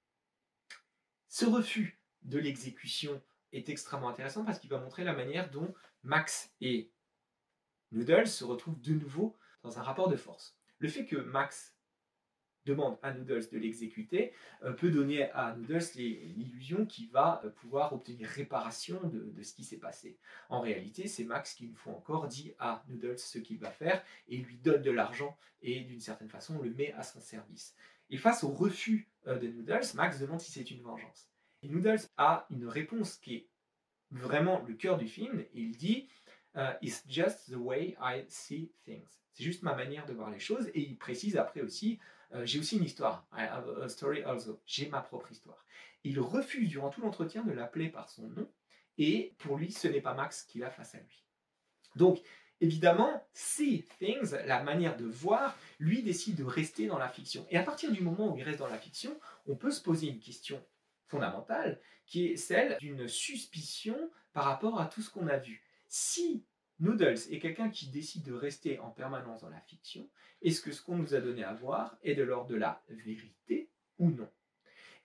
Ce 1.28 1.44
refus 1.44 2.00
de 2.22 2.38
l'exécution 2.38 3.22
est 3.52 3.68
extrêmement 3.68 4.08
intéressant 4.08 4.44
parce 4.44 4.58
qu'il 4.58 4.70
va 4.70 4.78
montrer 4.78 5.04
la 5.04 5.14
manière 5.14 5.50
dont 5.50 5.74
Max 6.02 6.52
et 6.60 6.90
Noodles 7.92 8.28
se 8.28 8.44
retrouvent 8.44 8.80
de 8.80 8.94
nouveau 8.94 9.36
dans 9.62 9.78
un 9.78 9.82
rapport 9.82 10.08
de 10.08 10.16
force. 10.16 10.56
Le 10.78 10.88
fait 10.88 11.04
que 11.04 11.16
Max 11.16 11.76
demande 12.66 12.98
à 13.02 13.12
Noodles 13.12 13.48
de 13.50 13.58
l'exécuter 13.58 14.32
euh, 14.62 14.72
peut 14.72 14.90
donner 14.90 15.30
à 15.30 15.54
Noodles 15.56 15.84
l'illusion 15.94 16.84
qu'il 16.86 17.10
va 17.10 17.40
euh, 17.44 17.50
pouvoir 17.50 17.92
obtenir 17.92 18.28
réparation 18.28 19.00
de, 19.04 19.42
ce 19.42 19.54
qui 19.54 19.64
s'est 19.64 19.78
passé. 19.78 20.18
En 20.48 20.60
réalité, 20.60 21.08
c'est 21.08 21.24
Max 21.24 21.54
qui, 21.54 21.66
une 21.66 21.74
fois 21.74 21.94
encore, 21.94 22.28
dit 22.28 22.54
à 22.58 22.84
Noodles 22.88 23.18
ce 23.18 23.38
qu'il 23.38 23.58
va 23.58 23.70
faire 23.70 24.02
et 24.28 24.36
lui 24.36 24.56
donne 24.58 24.82
de 24.82 24.90
l'argent 24.90 25.36
et 25.62 25.80
d'une 25.80 26.00
certaine 26.00 26.28
façon 26.28 26.58
le 26.60 26.70
met 26.70 26.92
à 26.92 27.02
son 27.02 27.20
service. 27.20 27.74
Et 28.10 28.16
face 28.16 28.44
au 28.44 28.48
refus 28.48 29.08
euh, 29.26 29.38
de 29.38 29.48
Noodles, 29.48 29.86
Max 29.94 30.18
demande 30.18 30.40
si 30.40 30.52
c'est 30.52 30.70
une 30.70 30.82
vengeance. 30.82 31.28
Noodles 31.62 32.08
a 32.16 32.46
une 32.50 32.66
réponse 32.66 33.16
qui 33.16 33.34
est 33.36 33.48
vraiment 34.10 34.62
le 34.66 34.74
cœur 34.74 34.96
du 34.98 35.06
film 35.06 35.44
il 35.54 35.76
dit 35.76 36.08
It's 36.82 37.04
just 37.08 37.48
the 37.48 37.56
way 37.56 37.96
I 38.02 38.24
see 38.28 38.72
things. 38.84 39.20
C'est 39.32 39.44
juste 39.44 39.62
ma 39.62 39.74
manière 39.74 40.04
de 40.06 40.12
voir 40.12 40.30
les 40.30 40.40
choses 40.40 40.68
et 40.74 40.80
il 40.80 40.96
précise 40.96 41.36
après 41.36 41.60
aussi 41.60 42.00
euh, 42.32 42.46
j'ai 42.46 42.58
aussi 42.58 42.76
une 42.76 42.84
histoire. 42.84 43.26
A 43.32 43.88
story 43.88 44.22
also. 44.22 44.60
J'ai 44.66 44.88
ma 44.88 45.00
propre 45.00 45.30
histoire. 45.32 45.64
Il 46.04 46.20
refuse 46.20 46.68
durant 46.68 46.90
tout 46.90 47.00
l'entretien 47.00 47.42
de 47.42 47.52
l'appeler 47.52 47.88
par 47.88 48.08
son 48.08 48.28
nom, 48.28 48.50
et 48.98 49.34
pour 49.38 49.56
lui, 49.56 49.72
ce 49.72 49.88
n'est 49.88 50.00
pas 50.00 50.14
Max 50.14 50.44
qu'il 50.44 50.64
a 50.64 50.70
face 50.70 50.94
à 50.94 50.98
lui. 50.98 51.24
Donc, 51.96 52.20
évidemment, 52.60 53.26
see 53.32 53.84
things, 53.98 54.34
la 54.46 54.62
manière 54.62 54.96
de 54.96 55.06
voir, 55.06 55.56
lui 55.78 56.02
décide 56.02 56.36
de 56.36 56.44
rester 56.44 56.86
dans 56.86 56.98
la 56.98 57.08
fiction. 57.08 57.46
Et 57.50 57.58
à 57.58 57.62
partir 57.62 57.92
du 57.92 58.00
moment 58.02 58.32
où 58.32 58.36
il 58.36 58.42
reste 58.42 58.58
dans 58.58 58.68
la 58.68 58.78
fiction, 58.78 59.18
on 59.46 59.56
peut 59.56 59.70
se 59.70 59.82
poser 59.82 60.08
une 60.08 60.20
question 60.20 60.64
fondamentale, 61.06 61.80
qui 62.06 62.26
est 62.26 62.36
celle 62.36 62.76
d'une 62.78 63.08
suspicion 63.08 64.10
par 64.32 64.44
rapport 64.44 64.80
à 64.80 64.86
tout 64.86 65.02
ce 65.02 65.10
qu'on 65.10 65.26
a 65.26 65.38
vu. 65.38 65.62
Si 65.88 66.44
Noodles 66.80 67.18
est 67.30 67.38
quelqu'un 67.38 67.68
qui 67.68 67.88
décide 67.88 68.24
de 68.24 68.32
rester 68.32 68.78
en 68.78 68.90
permanence 68.90 69.42
dans 69.42 69.50
la 69.50 69.60
fiction. 69.60 70.08
Est-ce 70.42 70.60
que 70.62 70.72
ce 70.72 70.82
qu'on 70.82 70.96
nous 70.96 71.14
a 71.14 71.20
donné 71.20 71.44
à 71.44 71.52
voir 71.52 71.96
est 72.02 72.14
de 72.14 72.22
l'ordre 72.22 72.48
de 72.48 72.56
la 72.56 72.82
vérité 72.88 73.68
ou 73.98 74.10
non? 74.10 74.28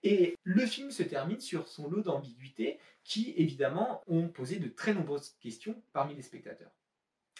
Et 0.02 0.36
le 0.44 0.66
film 0.66 0.90
se 0.90 1.02
termine 1.02 1.40
sur 1.40 1.68
son 1.68 1.88
lot 1.90 2.02
d'ambiguïtés 2.02 2.78
qui, 3.04 3.34
évidemment, 3.36 4.02
ont 4.06 4.28
posé 4.28 4.58
de 4.58 4.68
très 4.68 4.94
nombreuses 4.94 5.36
questions 5.40 5.80
parmi 5.92 6.14
les 6.14 6.22
spectateurs. 6.22 6.70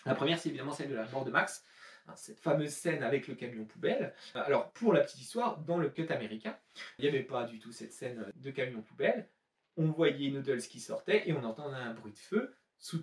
La 0.05 0.14
première, 0.14 0.39
c'est 0.39 0.49
évidemment 0.49 0.72
celle 0.72 0.91
de 0.91 0.95
la 0.95 1.09
mort 1.09 1.24
de 1.24 1.30
Max. 1.30 1.64
hein, 2.07 2.14
cette 2.16 2.41
fameuse 2.41 2.72
scène 2.72 3.03
avec 3.03 3.28
le 3.28 3.34
camion 3.34 3.64
poubelle. 3.64 4.14
Alors 4.34 4.70
pour 4.72 4.93
la 4.93 5.01
petite 5.01 5.20
histoire, 5.20 5.59
dans 5.59 5.78
le 5.78 5.89
cut 5.89 6.07
américain, 6.09 6.57
il 6.99 7.03
n'y 7.03 7.09
avait 7.09 7.24
pas 7.24 7.45
du 7.45 7.59
tout 7.59 7.72
cette 7.72 7.93
scène 7.93 8.32
de 8.37 8.51
camion 8.51 8.82
poubelle. 8.82 9.28
On 9.76 9.91
voyait 9.91 10.30
Noodles 10.30 10.62
qui 10.62 10.80
sortait 10.80 11.28
et 11.28 11.32
on 11.32 11.45
entendait 11.45 11.76
un 11.76 11.95
bruit 11.95 12.12
de 12.12 12.18
feu 12.18 12.55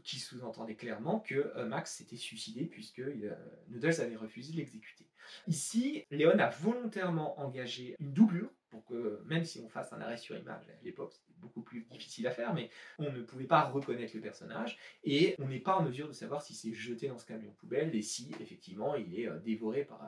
qui 0.03 0.19
sous-entendait 0.19 0.75
clairement 0.75 1.19
que 1.19 1.35
euh, 1.55 1.65
Max 1.65 1.95
s'était 1.95 2.17
suicidé 2.17 2.65
puisque 2.65 2.99
euh, 2.99 3.35
Noodles 3.69 4.01
avait 4.01 4.15
refusé 4.15 4.51
de 4.51 4.57
l'exécuter. 4.57 5.07
Ici, 5.47 6.05
Léon 6.11 6.37
a 6.39 6.49
volontairement 6.49 7.39
engagé 7.39 7.95
une 7.99 8.13
doublure 8.13 8.49
pour 8.69 8.83
que, 8.85 9.21
même 9.25 9.45
si 9.45 9.59
on 9.59 9.69
fasse 9.69 9.93
un 9.93 10.01
arrêt 10.01 10.17
sur 10.17 10.35
image, 10.35 10.67
à 10.67 10.83
l'époque 10.83 11.13
c'était 11.13 11.37
beaucoup 11.39 11.61
plus 11.61 11.85
difficile 11.91 12.25
à 12.27 12.31
faire, 12.31 12.53
mais 12.53 12.69
on 12.97 13.11
ne 13.11 13.21
pouvait 13.21 13.45
pas 13.45 13.63
reconnaître 13.63 14.15
le 14.15 14.21
personnage 14.21 14.77
et 15.03 15.35
on 15.39 15.47
n'est 15.47 15.59
pas 15.59 15.77
en 15.77 15.83
mesure 15.83 16.07
de 16.07 16.13
savoir 16.13 16.41
si 16.41 16.55
c'est 16.55 16.73
jeté 16.73 17.07
dans 17.07 17.17
ce 17.17 17.25
camion 17.25 17.51
poubelle 17.51 17.95
et 17.95 18.01
si 18.01 18.31
effectivement 18.39 18.95
il 18.95 19.19
est 19.19 19.27
euh, 19.27 19.39
dévoré 19.39 19.85
par 19.85 20.01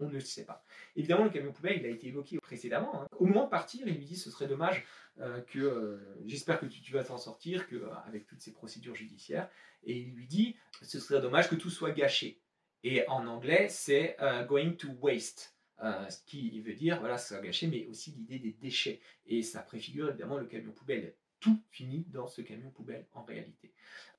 on 0.00 0.06
ne 0.06 0.12
le 0.12 0.20
sait 0.20 0.44
pas. 0.44 0.64
Évidemment, 0.96 1.24
le 1.24 1.30
camion 1.30 1.52
poubelle, 1.52 1.78
il 1.78 1.86
a 1.86 1.88
été 1.88 2.08
évoqué 2.08 2.38
précédemment. 2.38 3.02
Hein. 3.02 3.06
Au 3.18 3.26
moment 3.26 3.44
de 3.44 3.50
partir, 3.50 3.86
il 3.86 3.94
lui 3.94 4.04
dit 4.04 4.16
ce 4.16 4.30
serait 4.30 4.46
dommage 4.46 4.84
euh, 5.20 5.40
que 5.42 5.60
euh, 5.60 6.18
j'espère 6.26 6.58
que 6.58 6.66
tu, 6.66 6.92
vas 6.92 7.04
t'en 7.04 7.18
sortir, 7.18 7.64
euh, 7.72 7.88
avec 8.06 8.26
toutes 8.26 8.40
ces 8.40 8.52
procédures 8.52 8.94
judiciaires. 8.94 9.48
Et 9.84 9.96
il 9.98 10.14
lui 10.14 10.26
dit 10.26 10.56
ce 10.82 10.98
serait 10.98 11.20
dommage 11.20 11.48
que 11.48 11.54
tout 11.54 11.70
soit 11.70 11.92
gâché. 11.92 12.40
Et 12.82 13.06
en 13.08 13.26
anglais, 13.26 13.68
c'est 13.70 14.16
going 14.46 14.72
to 14.72 14.88
waste. 15.00 15.56
ce 15.80 16.22
qui 16.26 16.60
veut 16.60 16.74
dire, 16.74 17.00
voilà, 17.00 17.16
ça 17.16 17.36
soit 17.36 17.44
gâché, 17.44 17.66
mais 17.66 17.86
aussi 17.86 18.10
l'idée 18.10 18.38
des 18.38 18.52
déchets. 18.52 19.00
Et 19.26 19.42
ça 19.42 19.62
préfigure 19.62 20.10
évidemment 20.10 20.36
le 20.36 20.44
camion 20.44 20.72
poubelle. 20.72 21.14
Tout 21.40 21.62
finit 21.70 22.04
dans 22.10 22.26
ce 22.26 22.42
camion 22.42 22.70
poubelle 22.70 23.06
en 23.12 23.22
réalité. 23.22 23.72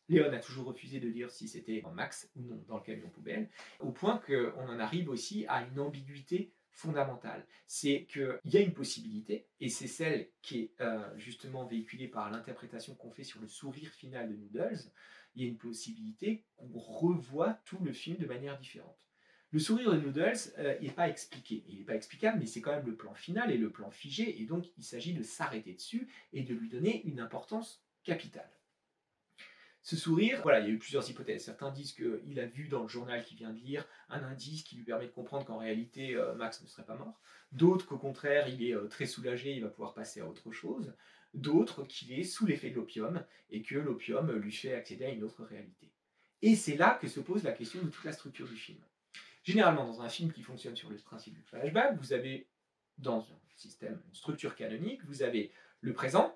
Léon 0.07 0.31
a 0.31 0.39
toujours 0.39 0.67
refusé 0.67 0.99
de 0.99 1.09
dire 1.09 1.31
si 1.31 1.47
c'était 1.47 1.83
Max 1.93 2.29
ou 2.35 2.41
non 2.43 2.63
dans 2.67 2.77
le 2.77 2.83
camion 2.83 3.09
poubelle, 3.09 3.49
au 3.79 3.91
point 3.91 4.21
qu'on 4.25 4.67
en 4.67 4.79
arrive 4.79 5.09
aussi 5.09 5.45
à 5.47 5.63
une 5.63 5.79
ambiguïté 5.79 6.53
fondamentale. 6.69 7.45
C'est 7.65 8.05
qu'il 8.05 8.39
y 8.45 8.57
a 8.57 8.61
une 8.61 8.73
possibilité, 8.73 9.47
et 9.59 9.69
c'est 9.69 9.87
celle 9.87 10.29
qui 10.41 10.59
est 10.59 10.81
euh, 10.81 11.17
justement 11.17 11.65
véhiculée 11.65 12.07
par 12.07 12.29
l'interprétation 12.29 12.95
qu'on 12.95 13.11
fait 13.11 13.23
sur 13.23 13.41
le 13.41 13.47
sourire 13.47 13.89
final 13.91 14.29
de 14.29 14.35
Noodles, 14.35 14.91
il 15.35 15.43
y 15.43 15.45
a 15.45 15.49
une 15.49 15.57
possibilité 15.57 16.45
qu'on 16.55 16.77
revoit 16.77 17.59
tout 17.65 17.79
le 17.83 17.93
film 17.93 18.17
de 18.17 18.25
manière 18.25 18.57
différente. 18.57 18.97
Le 19.51 19.59
sourire 19.59 19.93
de 19.93 19.99
Noodles 19.99 20.37
n'est 20.57 20.89
euh, 20.89 20.93
pas 20.93 21.07
expliqué. 21.07 21.63
Il 21.67 21.79
n'est 21.79 21.85
pas 21.85 21.95
explicable, 21.95 22.39
mais 22.39 22.45
c'est 22.45 22.61
quand 22.61 22.75
même 22.75 22.85
le 22.85 22.95
plan 22.95 23.13
final 23.13 23.51
et 23.51 23.57
le 23.57 23.69
plan 23.69 23.89
figé, 23.89 24.41
et 24.41 24.45
donc 24.45 24.65
il 24.77 24.83
s'agit 24.83 25.13
de 25.13 25.23
s'arrêter 25.23 25.73
dessus 25.73 26.09
et 26.33 26.43
de 26.43 26.53
lui 26.53 26.69
donner 26.69 27.03
une 27.05 27.19
importance 27.19 27.85
capitale. 28.03 28.54
Ce 29.85 29.95
sourire, 29.95 30.41
voilà, 30.41 30.61
il 30.61 30.65
y 30.65 30.69
a 30.69 30.71
eu 30.71 30.79
plusieurs 30.79 31.07
hypothèses. 31.07 31.45
Certains 31.45 31.69
disent 31.69 31.91
qu'il 31.93 32.39
a 32.39 32.47
vu 32.47 32.67
dans 32.67 32.81
le 32.81 32.87
journal 32.87 33.23
qu'il 33.23 33.37
vient 33.37 33.51
de 33.51 33.59
lire 33.59 33.87
un 34.09 34.23
indice 34.23 34.63
qui 34.63 34.75
lui 34.77 34.83
permet 34.83 35.05
de 35.05 35.11
comprendre 35.11 35.45
qu'en 35.45 35.59
réalité 35.59 36.15
euh, 36.15 36.33
Max 36.33 36.63
ne 36.63 36.67
serait 36.67 36.85
pas 36.85 36.95
mort. 36.95 37.21
D'autres 37.51 37.85
qu'au 37.85 37.99
contraire, 37.99 38.47
il 38.49 38.63
est 38.63 38.73
euh, 38.73 38.87
très 38.87 39.05
soulagé, 39.05 39.53
il 39.53 39.61
va 39.61 39.69
pouvoir 39.69 39.93
passer 39.93 40.21
à 40.21 40.27
autre 40.27 40.51
chose. 40.51 40.91
D'autres 41.35 41.83
qu'il 41.83 42.11
est 42.13 42.23
sous 42.23 42.47
l'effet 42.47 42.71
de 42.71 42.75
l'opium 42.77 43.23
et 43.51 43.61
que 43.61 43.75
l'opium 43.75 44.31
lui 44.31 44.51
fait 44.51 44.73
accéder 44.73 45.05
à 45.05 45.09
une 45.09 45.23
autre 45.23 45.43
réalité. 45.43 45.91
Et 46.41 46.55
c'est 46.55 46.77
là 46.77 46.97
que 46.99 47.07
se 47.07 47.19
pose 47.19 47.43
la 47.43 47.51
question 47.51 47.79
de 47.83 47.89
toute 47.89 48.05
la 48.05 48.11
structure 48.11 48.47
du 48.47 48.57
film. 48.57 48.81
Généralement, 49.43 49.85
dans 49.85 50.01
un 50.01 50.09
film 50.09 50.33
qui 50.33 50.41
fonctionne 50.41 50.75
sur 50.75 50.89
le 50.89 50.95
principe 50.95 51.35
du 51.35 51.43
flashback, 51.43 51.95
vous 51.99 52.11
avez 52.11 52.47
dans 52.97 53.19
un 53.19 53.39
système, 53.55 54.01
une 54.07 54.15
structure 54.15 54.55
canonique, 54.55 55.05
vous 55.05 55.21
avez 55.21 55.51
le 55.81 55.93
présent, 55.93 56.35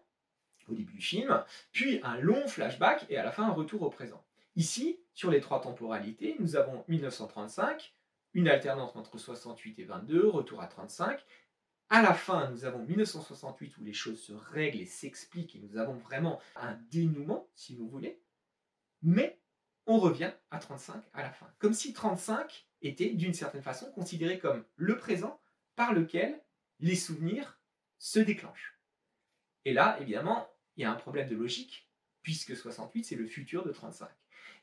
au 0.69 0.75
début 0.75 0.93
du 0.93 1.01
film, 1.01 1.43
puis 1.71 1.99
un 2.03 2.17
long 2.17 2.47
flashback 2.47 3.05
et 3.09 3.17
à 3.17 3.23
la 3.23 3.31
fin 3.31 3.45
un 3.45 3.51
retour 3.51 3.81
au 3.81 3.89
présent. 3.89 4.23
Ici, 4.55 4.99
sur 5.13 5.31
les 5.31 5.41
trois 5.41 5.61
temporalités, 5.61 6.35
nous 6.39 6.55
avons 6.55 6.83
1935, 6.87 7.93
une 8.33 8.47
alternance 8.47 8.95
entre 8.95 9.17
68 9.17 9.79
et 9.79 9.83
22, 9.83 10.27
retour 10.27 10.61
à 10.61 10.67
35. 10.67 11.23
À 11.89 12.01
la 12.01 12.13
fin, 12.13 12.49
nous 12.51 12.65
avons 12.65 12.79
1968 12.85 13.77
où 13.77 13.83
les 13.83 13.93
choses 13.93 14.21
se 14.21 14.33
règlent 14.33 14.81
et 14.81 14.85
s'expliquent 14.85 15.55
et 15.55 15.59
nous 15.59 15.77
avons 15.77 15.95
vraiment 15.95 16.39
un 16.55 16.73
dénouement, 16.91 17.47
si 17.55 17.75
vous 17.75 17.87
voulez. 17.87 18.21
Mais 19.01 19.39
on 19.85 19.97
revient 19.97 20.31
à 20.51 20.59
35 20.59 21.03
à 21.13 21.23
la 21.23 21.31
fin. 21.31 21.47
Comme 21.57 21.73
si 21.73 21.93
35 21.93 22.67
était 22.81 23.09
d'une 23.09 23.33
certaine 23.33 23.63
façon 23.63 23.91
considéré 23.91 24.39
comme 24.39 24.63
le 24.75 24.97
présent 24.97 25.39
par 25.75 25.93
lequel 25.93 26.39
les 26.79 26.95
souvenirs 26.95 27.59
se 27.97 28.19
déclenchent. 28.19 28.79
Et 29.65 29.73
là, 29.73 29.97
évidemment, 29.99 30.48
il 30.79 30.83
y 30.83 30.85
a 30.85 30.91
un 30.91 30.95
problème 30.95 31.27
de 31.27 31.35
logique, 31.35 31.89
puisque 32.21 32.55
68, 32.55 33.03
c'est 33.03 33.17
le 33.17 33.27
futur 33.27 33.65
de 33.65 33.71
35. 33.73 34.07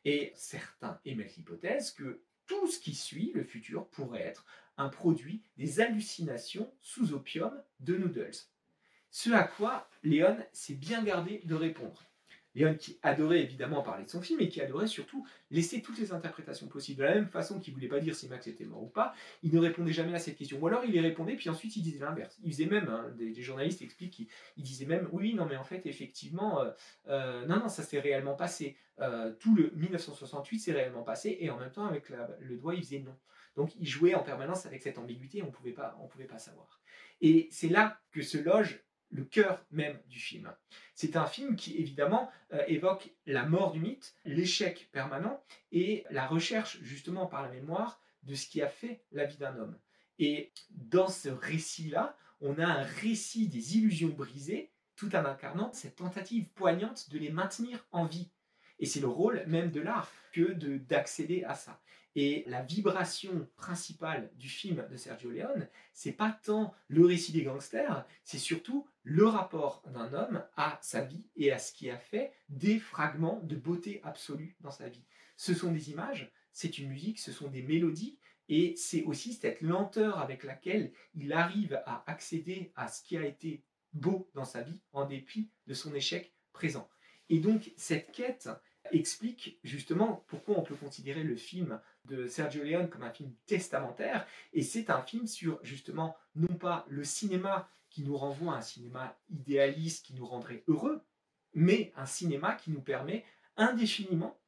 Et 0.06 0.32
certains 0.34 0.98
émettent 1.04 1.36
l'hypothèse 1.36 1.90
que 1.92 2.22
tout 2.46 2.66
ce 2.68 2.80
qui 2.80 2.94
suit, 2.94 3.32
le 3.34 3.44
futur, 3.44 3.86
pourrait 3.90 4.22
être 4.22 4.46
un 4.78 4.88
produit 4.88 5.42
des 5.58 5.78
hallucinations 5.78 6.72
sous 6.80 7.12
opium 7.12 7.62
de 7.80 7.98
Noodles. 7.98 8.48
Ce 9.10 9.28
à 9.28 9.44
quoi 9.44 9.90
Léon 10.02 10.38
s'est 10.52 10.74
bien 10.74 11.04
gardé 11.04 11.42
de 11.44 11.54
répondre. 11.54 12.02
Léon 12.56 12.74
qui 12.74 12.98
adorait 13.02 13.40
évidemment 13.40 13.82
parler 13.82 14.04
de 14.04 14.08
son 14.08 14.22
film 14.22 14.40
et 14.40 14.48
qui 14.48 14.62
adorait 14.62 14.86
surtout 14.86 15.26
laisser 15.50 15.82
toutes 15.82 15.98
les 15.98 16.12
interprétations 16.12 16.66
possibles. 16.68 17.00
De 17.00 17.04
la 17.04 17.14
même 17.14 17.28
façon 17.28 17.60
qu'il 17.60 17.74
voulait 17.74 17.86
pas 17.86 18.00
dire 18.00 18.14
si 18.14 18.28
Max 18.28 18.46
était 18.46 18.64
mort 18.64 18.82
ou 18.82 18.88
pas, 18.88 19.14
il 19.42 19.52
ne 19.52 19.58
répondait 19.58 19.92
jamais 19.92 20.14
à 20.14 20.18
cette 20.18 20.36
question. 20.36 20.58
Ou 20.58 20.66
alors 20.66 20.84
il 20.84 20.94
y 20.94 21.00
répondait, 21.00 21.36
puis 21.36 21.50
ensuite 21.50 21.76
il 21.76 21.82
disait 21.82 22.04
l'inverse. 22.04 22.38
Il 22.42 22.52
faisait 22.52 22.66
même, 22.66 22.88
hein, 22.88 23.12
des, 23.16 23.34
journalistes 23.42 23.82
expliquent, 23.82 24.26
il, 24.56 24.62
disait 24.62 24.86
même, 24.86 25.08
oui, 25.12 25.34
non, 25.34 25.44
mais 25.44 25.56
en 25.56 25.64
fait, 25.64 25.84
effectivement, 25.84 26.60
euh, 26.60 26.70
euh, 27.08 27.46
non, 27.46 27.58
non, 27.58 27.68
ça 27.68 27.82
s'est 27.82 28.00
réellement 28.00 28.34
passé. 28.34 28.76
Euh, 29.00 29.32
tout 29.38 29.54
le 29.54 29.70
1968 29.76 30.58
s'est 30.58 30.72
réellement 30.72 31.02
passé, 31.02 31.36
et 31.38 31.50
en 31.50 31.58
même 31.58 31.70
temps, 31.70 31.86
avec 31.86 32.08
le 32.08 32.56
doigt, 32.56 32.74
il 32.74 32.82
faisait 32.82 33.00
non. 33.00 33.16
Donc 33.54 33.70
il 33.78 33.86
jouait 33.86 34.14
en 34.14 34.22
permanence 34.22 34.66
avec 34.66 34.82
cette 34.82 34.98
ambiguïté, 34.98 35.42
on 35.42 35.46
ne 35.46 35.50
pouvait 35.50 35.72
pas 35.72 36.38
savoir. 36.38 36.80
Et 37.20 37.48
c'est 37.50 37.68
là 37.68 37.98
que 38.12 38.22
se 38.22 38.38
loge 38.38 38.85
le 39.10 39.24
cœur 39.24 39.64
même 39.70 39.98
du 40.08 40.18
film. 40.18 40.52
C'est 40.94 41.16
un 41.16 41.26
film 41.26 41.56
qui 41.56 41.76
évidemment 41.76 42.30
euh, 42.52 42.62
évoque 42.66 43.10
la 43.26 43.44
mort 43.44 43.72
du 43.72 43.80
mythe, 43.80 44.14
l'échec 44.24 44.88
permanent 44.92 45.42
et 45.72 46.04
la 46.10 46.26
recherche 46.26 46.78
justement 46.82 47.26
par 47.26 47.42
la 47.42 47.48
mémoire 47.48 48.00
de 48.22 48.34
ce 48.34 48.46
qui 48.46 48.62
a 48.62 48.68
fait 48.68 49.04
la 49.12 49.24
vie 49.24 49.36
d'un 49.36 49.56
homme. 49.56 49.78
Et 50.18 50.52
dans 50.70 51.08
ce 51.08 51.28
récit-là, 51.28 52.16
on 52.40 52.58
a 52.58 52.66
un 52.66 52.82
récit 52.82 53.48
des 53.48 53.76
illusions 53.76 54.08
brisées, 54.08 54.70
tout 54.96 55.14
en 55.14 55.24
incarnant 55.24 55.72
cette 55.72 55.96
tentative 55.96 56.48
poignante 56.54 57.10
de 57.10 57.18
les 57.18 57.30
maintenir 57.30 57.86
en 57.92 58.04
vie. 58.04 58.30
Et 58.78 58.86
c'est 58.86 59.00
le 59.00 59.08
rôle 59.08 59.44
même 59.46 59.70
de 59.70 59.80
l'art 59.80 60.10
que 60.32 60.52
d'accéder 60.52 61.44
à 61.44 61.54
ça. 61.54 61.80
Et 62.14 62.44
la 62.46 62.62
vibration 62.62 63.46
principale 63.56 64.30
du 64.36 64.48
film 64.48 64.86
de 64.90 64.96
Sergio 64.96 65.30
Leone, 65.30 65.68
c'est 65.92 66.12
pas 66.12 66.38
tant 66.44 66.74
le 66.88 67.04
récit 67.04 67.32
des 67.32 67.42
gangsters, 67.42 68.06
c'est 68.24 68.38
surtout 68.38 68.88
le 69.02 69.26
rapport 69.26 69.82
d'un 69.92 70.12
homme 70.14 70.42
à 70.56 70.78
sa 70.80 71.02
vie 71.02 71.26
et 71.36 71.52
à 71.52 71.58
ce 71.58 71.74
qui 71.74 71.90
a 71.90 71.98
fait 71.98 72.32
des 72.48 72.78
fragments 72.78 73.40
de 73.42 73.54
beauté 73.54 74.00
absolue 74.02 74.56
dans 74.60 74.70
sa 74.70 74.88
vie. 74.88 75.04
Ce 75.36 75.52
sont 75.52 75.70
des 75.70 75.90
images, 75.90 76.32
c'est 76.52 76.78
une 76.78 76.88
musique, 76.88 77.18
ce 77.18 77.32
sont 77.32 77.48
des 77.48 77.62
mélodies, 77.62 78.18
et 78.48 78.74
c'est 78.76 79.02
aussi 79.02 79.34
cette 79.34 79.60
lenteur 79.60 80.18
avec 80.18 80.42
laquelle 80.42 80.92
il 81.14 81.34
arrive 81.34 81.82
à 81.84 82.02
accéder 82.06 82.72
à 82.76 82.88
ce 82.88 83.02
qui 83.02 83.18
a 83.18 83.26
été 83.26 83.62
beau 83.92 84.30
dans 84.34 84.44
sa 84.44 84.62
vie 84.62 84.80
en 84.92 85.04
dépit 85.04 85.50
de 85.66 85.74
son 85.74 85.94
échec 85.94 86.32
présent. 86.52 86.88
Et 87.28 87.40
donc 87.40 87.72
cette 87.76 88.12
quête, 88.12 88.48
explique 88.92 89.58
justement 89.64 90.24
pourquoi 90.28 90.58
on 90.58 90.62
peut 90.62 90.74
considérer 90.74 91.22
le 91.22 91.36
film 91.36 91.80
de 92.04 92.26
Sergio 92.26 92.62
Leone 92.62 92.88
comme 92.88 93.02
un 93.02 93.10
film 93.10 93.32
testamentaire. 93.46 94.26
Et 94.52 94.62
c'est 94.62 94.90
un 94.90 95.02
film 95.02 95.26
sur 95.26 95.58
justement 95.62 96.16
non 96.34 96.54
pas 96.54 96.84
le 96.88 97.04
cinéma 97.04 97.68
qui 97.90 98.02
nous 98.02 98.16
renvoie 98.16 98.54
à 98.54 98.58
un 98.58 98.62
cinéma 98.62 99.16
idéaliste 99.30 100.04
qui 100.04 100.14
nous 100.14 100.26
rendrait 100.26 100.64
heureux, 100.68 101.02
mais 101.54 101.92
un 101.96 102.06
cinéma 102.06 102.54
qui 102.54 102.70
nous 102.70 102.82
permet 102.82 103.24
indéfiniment, 103.56 104.38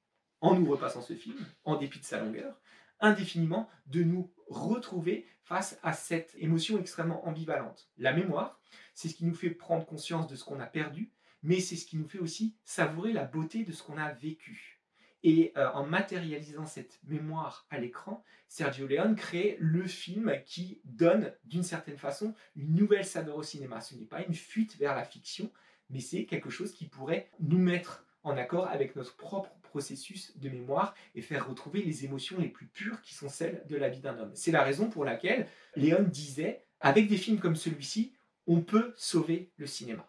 en 0.41 0.55
nous 0.55 0.71
repassant 0.71 1.03
ce 1.03 1.15
film, 1.15 1.39
en 1.65 1.77
dépit 1.77 1.99
de 1.99 2.05
sa 2.05 2.21
longueur, 2.21 2.61
indéfiniment 3.01 3.69
de 3.87 4.03
nous 4.03 4.31
retrouver 4.49 5.27
face 5.43 5.79
à 5.83 5.93
cette 5.93 6.35
émotion 6.37 6.79
extrêmement 6.79 7.27
ambivalente. 7.27 7.89
La 7.97 8.13
mémoire, 8.13 8.61
c'est 8.95 9.09
ce 9.09 9.15
qui 9.15 9.25
nous 9.25 9.35
fait 9.35 9.51
prendre 9.51 9.87
conscience 9.87 10.29
de 10.29 10.37
ce 10.37 10.45
qu'on 10.45 10.61
a 10.61 10.67
perdu, 10.67 11.11
mais 11.49 11.61
c'est 11.61 11.77
ce 11.77 11.87
qui 11.87 11.97
nous 11.97 12.07
fait 12.07 12.19
aussi 12.19 12.55
savourer 12.63 13.15
la 13.15 13.25
beauté 13.25 13.65
de 13.65 13.73
ce 13.73 13.83
qu'on 13.83 13.97
a 13.97 14.13
vécu. 14.13 14.83
Et 15.23 15.51
euh, 15.57 15.71
en 15.73 15.87
matérialisant 15.87 16.67
cette 16.67 17.01
mémoire 17.05 17.67
à 17.71 17.79
l'écran, 17.79 18.23
Sergio 18.49 18.87
Leone 18.87 19.17
crée 19.17 19.57
le 19.59 19.87
film 19.87 20.31
qui 20.45 20.83
donne 20.85 21.33
d'une 21.45 21.63
certaine 21.63 21.97
façon 21.97 22.35
une 22.55 22.75
nouvelle 22.75 23.07
saveur 23.07 23.37
au 23.37 23.43
cinéma. 23.43 23.81
Ce 23.81 23.95
n'est 23.95 24.05
pas 24.05 24.23
une 24.23 24.35
fuite 24.35 24.77
vers 24.77 24.95
la 24.95 25.05
fiction, 25.05 25.51
mais 25.89 26.01
c'est 26.01 26.27
quelque 26.27 26.51
chose 26.51 26.73
qui 26.73 26.87
pourrait 26.87 27.31
nous 27.41 27.59
mettre 27.59 28.05
en 28.25 28.37
accord 28.37 28.69
avec 28.69 28.95
notre 28.95 29.17
propre 29.17 29.51
processus 29.63 30.37
de 30.37 30.51
mémoire 30.51 30.95
et 31.15 31.23
faire 31.23 31.49
retrouver 31.49 31.83
les 31.83 32.05
émotions 32.05 32.39
les 32.39 32.49
plus 32.49 32.67
pures 32.67 33.01
qui 33.01 33.15
sont 33.15 33.31
celles 33.31 33.65
de 33.67 33.77
la 33.77 33.89
vie 33.89 34.01
d'un 34.01 34.19
homme. 34.19 34.33
C'est 34.35 34.53
la 34.53 34.65
raison 34.65 34.91
pour 34.91 35.07
laquelle 35.07 35.49
Léon 35.77 36.03
disait, 36.03 36.67
avec 36.81 37.09
des 37.09 37.17
films 37.17 37.41
comme 37.41 37.57
celui-ci, 37.57 38.13
on 38.47 38.61
peut 38.61 38.93
sauver 38.97 39.51
le 39.57 39.67
cinéma. 39.67 40.07